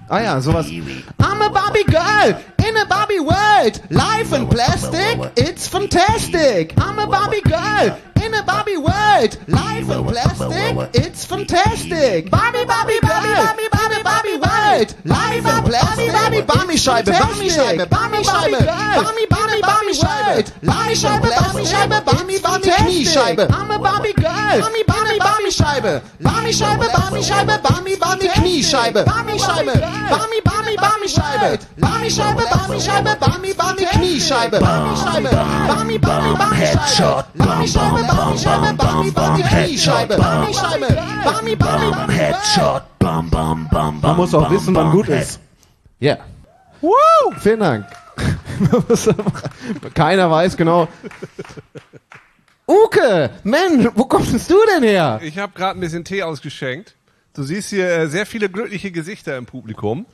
ah 0.09 0.21
ja, 0.21 0.41
sowas. 0.41 0.67
I'm 0.67 1.43
a 1.43 1.49
Barbie 1.49 1.85
girl 1.85 2.37
in 2.67 2.77
a 2.77 2.87
Barbie 2.87 3.21
world. 3.21 3.81
Life 3.91 4.33
in 4.33 4.49
plastic, 4.49 5.33
it's 5.37 5.69
fantastic. 5.69 6.75
I'm 6.79 6.99
a 6.99 7.07
Barbie 7.07 7.43
girl 7.43 7.99
in 8.27 8.35
a 8.35 8.43
Barbie 8.43 8.77
world. 8.77 9.39
Life 9.47 9.89
in 9.91 10.05
plastic, 10.05 10.91
it's 10.95 11.25
fantastic. 11.25 12.31
Barbie, 12.31 12.65
Barbie, 12.65 12.99
Barbie, 13.01 13.35
Barbie, 13.35 13.69
Barbie, 13.71 14.03
Barbie 14.03 14.37
world. 14.37 14.95
Life 15.05 15.47
in 15.47 15.65
plastic, 15.65 16.13
Barbie, 16.13 16.43
Barbie 16.43 16.77
Scheibe, 16.77 17.13
Barbie 17.13 17.51
Scheibe, 17.51 17.87
Barbie 17.89 18.25
Scheibe, 18.25 18.59
Barbie, 18.67 19.27
Barbie, 19.31 19.61
Barbie 19.61 19.95
Scheibe. 19.95 20.53
Life 20.63 21.05
in 21.05 21.21
Barbie 21.23 21.67
Scheibe, 21.67 22.05
Barbie, 22.05 22.39
Barbie 22.39 22.71
Kniescheibe. 22.71 23.49
I'm 23.51 23.71
a 23.71 23.79
Barbie 23.79 24.13
girl. 24.13 24.61
Barbie, 24.61 24.85
Barbie, 24.87 25.19
Barbie 25.19 25.53
Scheibe. 25.53 26.03
Barbie 26.21 26.53
Scheibe, 26.53 26.87
Barbie 26.93 27.23
Scheibe, 27.23 27.59
Barbie, 27.63 27.97
Barbie 27.97 28.29
Kniescheibe. 28.29 29.05
Barbie 29.05 29.39
Scheibe, 29.39 29.73
Barbie, 30.11 30.41
Barbie, 30.45 30.77
Barbie 30.77 31.09
Scheibe. 31.09 31.59
Barbie 31.79 32.11
Scheibe, 32.11 32.43
Barbie 32.57 32.81
Scheibe, 32.81 33.17
Barbie, 33.21 33.55
Barbie 33.55 33.85
Kniescheibe. 33.85 34.61
Barbie 34.61 34.97
Scheibe, 34.97 35.31
Barbie, 35.31 35.99
Barbie, 35.99 36.37
Barbie 36.39 36.67
Scheibe. 36.97 37.25
Barbie 37.37 37.69
Scheibe, 37.69 38.07
Barbie 38.07 38.39
Scheibe, 38.39 38.77
Barbie, 38.77 39.11
Barbie 39.11 39.43
Kniescheibe. 39.43 40.17
Barbie 40.17 40.55
Scheibe, 40.55 40.87
Barbie, 41.25 41.57
Barbie, 41.57 42.13
Headshot. 42.13 42.83
Man 43.01 44.17
muss 44.17 44.35
auch 44.35 44.51
wissen, 44.51 44.75
wann 44.75 44.91
gut 44.91 45.09
ist. 45.09 45.41
Yeah. 46.01 46.19
Vielen 47.41 47.61
Dank. 47.61 47.87
Keiner 49.95 50.31
weiß 50.31 50.57
genau. 50.57 50.89
Uke, 52.67 53.31
Mensch, 53.45 53.89
wo 53.95 54.05
kommst 54.05 54.51
du 54.51 54.57
denn 54.75 54.83
her? 54.83 55.21
Ich 55.23 55.39
habe 55.39 55.53
gerade 55.55 55.79
ein 55.79 55.81
bisschen 55.81 56.05
Tee 56.05 56.23
ausgeschenkt. 56.23 56.95
Du 57.35 57.43
siehst 57.43 57.71
hier 57.71 57.89
äh, 57.89 58.09
sehr 58.09 58.25
viele 58.25 58.49
glückliche 58.49 58.91
Gesichter 58.91 59.37
im 59.37 59.47
Publikum. 59.47 60.07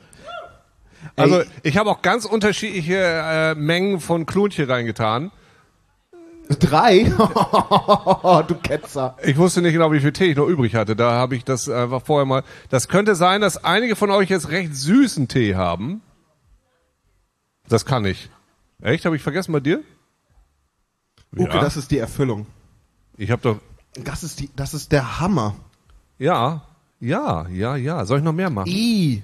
Also 1.17 1.41
Ey. 1.41 1.47
ich 1.63 1.77
habe 1.77 1.91
auch 1.91 2.03
ganz 2.03 2.25
unterschiedliche 2.25 2.97
äh, 2.97 3.55
Mengen 3.55 4.01
von 4.01 4.27
Klonchen 4.27 4.71
reingetan. 4.71 5.31
Drei? 6.59 7.05
du 8.49 8.55
Ketzer. 8.57 9.17
Ich 9.23 9.37
wusste 9.37 9.63
nicht 9.63 9.73
genau, 9.73 9.93
wie 9.93 10.01
viel 10.01 10.13
Tee 10.13 10.27
ich 10.27 10.37
noch 10.37 10.47
übrig 10.47 10.75
hatte. 10.75 10.97
Da 10.97 11.13
habe 11.13 11.37
ich 11.37 11.45
das 11.45 11.69
einfach 11.69 12.03
vorher 12.03 12.27
mal. 12.27 12.43
Das 12.69 12.89
könnte 12.89 13.15
sein, 13.15 13.41
dass 13.41 13.63
einige 13.65 13.97
von 13.97 14.11
euch 14.11 14.29
jetzt 14.29 14.51
recht 14.51 14.75
süßen 14.75 15.29
Tee 15.29 15.55
haben. 15.55 16.03
Das 17.69 17.87
kann 17.87 18.05
ich. 18.05 18.29
Echt? 18.83 19.05
Habe 19.05 19.17
ich 19.17 19.23
vergessen 19.23 19.53
bei 19.53 19.61
dir? 19.61 19.83
Uke, 21.37 21.59
das 21.59 21.77
ist 21.77 21.91
die 21.91 21.99
Erfüllung. 21.99 22.47
Ich 23.17 23.31
habe 23.31 23.43
doch. 23.43 23.59
Das 23.95 24.23
ist 24.23 24.41
die, 24.41 24.51
das 24.57 24.75
ist 24.75 24.93
der 24.93 25.21
Hammer. 25.21 25.55
Ja, 26.19 26.63
ja, 27.01 27.49
ja, 27.49 27.77
ja. 27.77 28.05
Soll 28.05 28.19
ich 28.19 28.25
noch 28.25 28.33
mehr 28.33 28.51
machen? 28.51 28.69
I. 28.69 29.23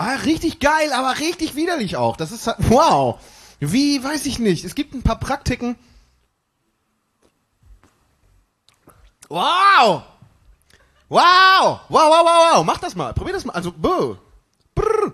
Ah, 0.00 0.14
richtig 0.24 0.60
geil, 0.60 0.92
aber 0.92 1.18
richtig 1.18 1.56
widerlich 1.56 1.96
auch. 1.96 2.16
Das 2.16 2.30
ist 2.30 2.46
halt, 2.46 2.58
wow. 2.70 3.18
Wie, 3.58 4.02
weiß 4.04 4.26
ich 4.26 4.38
nicht. 4.38 4.64
Es 4.64 4.76
gibt 4.76 4.94
ein 4.94 5.02
paar 5.02 5.18
Praktiken. 5.18 5.74
Wow. 9.28 10.02
Wow. 11.08 11.10
Wow, 11.10 11.80
wow, 11.88 12.24
wow, 12.24 12.54
wow. 12.54 12.64
Mach 12.64 12.78
das 12.78 12.94
mal. 12.94 13.12
Probier 13.12 13.32
das 13.32 13.44
mal. 13.44 13.54
Also, 13.54 13.72
buh. 13.72 14.16
Brr. 14.74 15.12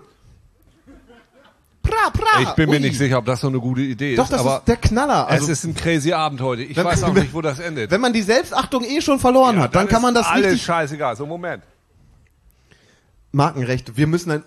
Pra, 1.81 2.09
pra. 2.11 2.41
Ich 2.41 2.49
bin 2.51 2.69
mir 2.69 2.75
Ui. 2.75 2.81
nicht 2.81 2.97
sicher, 2.97 3.17
ob 3.17 3.25
das 3.25 3.41
so 3.41 3.47
eine 3.47 3.59
gute 3.59 3.81
Idee 3.81 4.15
Doch, 4.15 4.25
ist. 4.25 4.33
das 4.33 4.39
aber 4.41 4.57
ist 4.59 4.67
der 4.67 4.77
Knaller. 4.77 5.27
Also, 5.27 5.45
es 5.51 5.59
ist 5.59 5.63
ein 5.63 5.73
crazy 5.75 6.13
Abend 6.13 6.41
heute. 6.41 6.61
Ich 6.63 6.77
Wenn- 6.77 6.85
weiß 6.85 7.03
auch 7.03 7.13
nicht, 7.13 7.33
wo 7.33 7.41
das 7.41 7.57
endet. 7.59 7.89
wenn 7.89 8.01
man 8.01 8.13
die 8.13 8.21
Selbstachtung 8.21 8.83
eh 8.83 9.01
schon 9.01 9.19
verloren 9.19 9.57
Ja, 9.57 9.63
hat, 9.63 9.73
dann, 9.75 9.87
kann 9.87 10.03
man 10.03 10.13
das 10.13 10.27
alles 10.27 10.45
richtig 10.45 10.63
scheißegal. 10.63 11.15
So 11.15 11.25
Moment. 11.25 11.63
Markenrecht. 13.31 13.97
Wir 13.97 14.07
müssen 14.07 14.31
ein, 14.31 14.43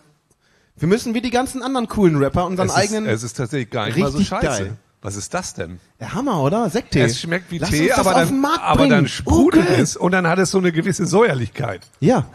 wir 0.78 0.88
müssen 0.88 1.14
wie 1.14 1.20
die 1.20 1.30
ganzen 1.30 1.62
anderen 1.62 1.88
coolen 1.88 2.16
Rapper 2.16 2.46
unseren 2.46 2.68
Es 2.68 2.74
eigenen. 2.74 3.06
ist, 3.06 3.16
es 3.18 3.22
ist 3.24 3.36
tatsächlich 3.36 3.70
gar 3.70 3.86
nicht 3.86 3.98
mal 3.98 4.10
so 4.12 4.20
scheiße. 4.20 4.46
geil. 4.64 4.76
Was 5.00 5.14
ist 5.14 5.32
das 5.32 5.54
denn? 5.54 5.78
der 6.00 6.12
Hammer, 6.14 6.42
oder? 6.42 6.68
Sekttee. 6.70 7.02
Es 7.02 7.20
schmeckt 7.20 7.52
wie 7.52 7.58
Lass 7.58 7.70
Tee, 7.70 7.92
aber 7.92 8.14
dann, 8.14 8.44
aber 8.44 8.88
dann 8.88 9.06
sprudelt 9.06 9.68
Okay. 9.70 9.80
es 9.80 9.96
und 9.96 10.10
dann 10.10 10.26
hat 10.26 10.40
es 10.40 10.50
so 10.50 10.58
eine 10.58 10.72
gewisse 10.72 11.06
Säuerlichkeit. 11.06 11.82
Ja, 12.00 12.26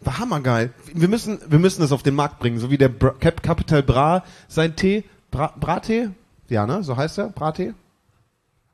war 0.00 0.18
hammergeil. 0.18 0.70
Wir 0.92 1.08
müssen, 1.08 1.38
wir 1.48 1.58
müssen 1.58 1.80
das 1.80 1.92
auf 1.92 2.02
den 2.02 2.14
Markt 2.14 2.40
bringen, 2.40 2.58
so 2.58 2.70
wie 2.70 2.76
der 2.76 2.90
Bra 2.90 3.14
Cap 3.18 3.42
Capital 3.42 3.82
Bra 3.82 4.22
sein 4.48 4.76
Tee, 4.76 5.04
Bra 5.30 5.54
Brattee, 5.58 6.10
ja 6.50 6.66
ne, 6.66 6.82
so 6.82 6.94
heißt 6.98 7.16
er, 7.18 7.28
Brattee. 7.30 7.72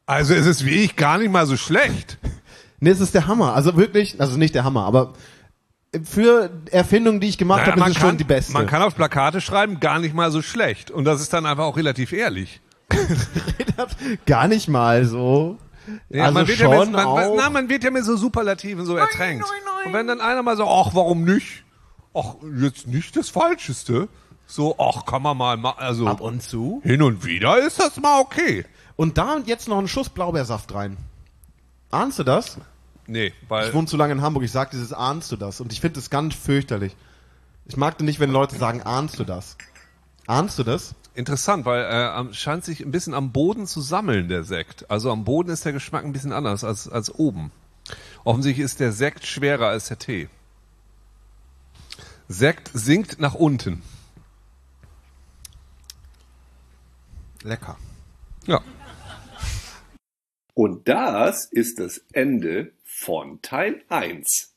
Also 0.06 0.34
es 0.34 0.46
ist 0.46 0.66
wie 0.66 0.82
ich 0.82 0.96
gar 0.96 1.18
nicht 1.18 1.30
mal 1.30 1.46
so 1.46 1.56
schlecht. 1.56 2.18
Ne, 2.80 2.90
es 2.90 2.98
ist 3.00 3.14
der 3.14 3.28
Hammer. 3.28 3.54
Also 3.54 3.76
wirklich, 3.76 4.20
also 4.20 4.36
nicht 4.38 4.56
der 4.56 4.64
Hammer, 4.64 4.86
aber 4.86 5.12
für 6.04 6.50
Erfindungen, 6.70 7.20
die 7.20 7.28
ich 7.28 7.38
gemacht 7.38 7.60
Naja, 7.66 7.72
habe, 7.76 7.90
ist 7.90 7.96
es 7.96 8.02
schon 8.02 8.16
die 8.16 8.24
beste. 8.24 8.52
man 8.52 8.66
kann 8.66 8.82
auf 8.82 8.94
Plakate 8.94 9.40
schreiben, 9.40 9.80
gar 9.80 9.98
nicht 9.98 10.14
mal 10.14 10.30
so 10.30 10.40
schlecht. 10.42 10.90
Und 10.90 11.04
das 11.04 11.20
ist 11.20 11.32
dann 11.32 11.46
einfach 11.46 11.64
auch 11.64 11.76
relativ 11.76 12.12
ehrlich. 12.12 12.60
Gar 14.26 14.48
nicht 14.48 14.68
mal 14.68 15.04
so. 15.04 15.58
Ja, 16.08 16.24
also 16.24 16.34
man 16.34 16.48
wird 16.48 16.58
schon 16.58 16.70
ja 16.72 16.80
mit, 16.80 16.92
man, 16.92 17.06
auch. 17.06 17.34
na, 17.36 17.50
man 17.50 17.68
wird 17.68 17.84
ja 17.84 17.90
mit 17.90 18.04
so 18.04 18.16
Superlativen 18.16 18.84
so 18.84 18.96
ertränkt. 18.96 19.44
Und 19.86 19.92
wenn 19.92 20.06
dann 20.06 20.20
einer 20.20 20.42
mal 20.42 20.56
so, 20.56 20.66
ach, 20.68 20.90
warum 20.94 21.24
nicht? 21.24 21.64
Ach, 22.14 22.34
jetzt 22.60 22.86
nicht 22.88 23.16
das 23.16 23.28
Falscheste. 23.28 24.08
So, 24.46 24.74
ach, 24.78 25.06
kann 25.06 25.22
man 25.22 25.36
mal 25.36 25.56
machen. 25.56 25.78
Also, 25.78 26.06
Ab 26.08 26.20
und 26.20 26.42
zu. 26.42 26.80
hin 26.84 27.02
und 27.02 27.24
wieder 27.24 27.58
ist 27.58 27.78
das 27.78 27.96
mal 28.00 28.20
okay. 28.20 28.64
Und 28.96 29.16
da 29.18 29.34
und 29.34 29.46
jetzt 29.46 29.68
noch 29.68 29.78
einen 29.78 29.88
Schuss 29.88 30.08
Blaubeersaft 30.08 30.74
rein. 30.74 30.96
Ahnst 31.92 32.18
du 32.18 32.24
das? 32.24 32.58
Nee, 33.10 33.32
weil 33.48 33.66
Ich 33.66 33.74
wohne 33.74 33.88
zu 33.88 33.96
lange 33.96 34.12
in 34.12 34.22
Hamburg, 34.22 34.44
ich 34.44 34.52
sag 34.52 34.70
dieses 34.70 34.92
ahnst 34.92 35.32
du 35.32 35.36
das 35.36 35.60
und 35.60 35.72
ich 35.72 35.80
finde 35.80 35.96
das 35.96 36.10
ganz 36.10 36.32
fürchterlich. 36.36 36.94
Ich 37.66 37.76
mag 37.76 37.98
nicht, 38.00 38.20
wenn 38.20 38.30
Leute 38.30 38.54
sagen, 38.54 38.82
ahnst 38.82 39.18
du 39.18 39.24
das? 39.24 39.56
Ahnst 40.28 40.60
du 40.60 40.62
das? 40.62 40.94
Interessant, 41.14 41.64
weil 41.64 41.82
äh, 41.82 42.32
scheint 42.32 42.64
sich 42.64 42.80
ein 42.84 42.92
bisschen 42.92 43.14
am 43.14 43.32
Boden 43.32 43.66
zu 43.66 43.80
sammeln, 43.80 44.28
der 44.28 44.44
Sekt. 44.44 44.88
Also 44.88 45.10
am 45.10 45.24
Boden 45.24 45.50
ist 45.50 45.64
der 45.64 45.72
Geschmack 45.72 46.04
ein 46.04 46.12
bisschen 46.12 46.32
anders 46.32 46.62
als, 46.62 46.88
als 46.88 47.12
oben. 47.12 47.50
Offensichtlich 48.22 48.64
ist 48.64 48.78
der 48.78 48.92
Sekt 48.92 49.26
schwerer 49.26 49.66
als 49.66 49.88
der 49.88 49.98
Tee. 49.98 50.28
Sekt 52.28 52.70
sinkt 52.72 53.18
nach 53.18 53.34
unten. 53.34 53.82
Lecker. 57.42 57.76
Ja. 58.46 58.60
Und 60.54 60.86
das 60.86 61.46
ist 61.50 61.80
das 61.80 62.02
Ende 62.12 62.72
von 63.00 63.40
Teil 63.40 63.82
1. 63.88 64.49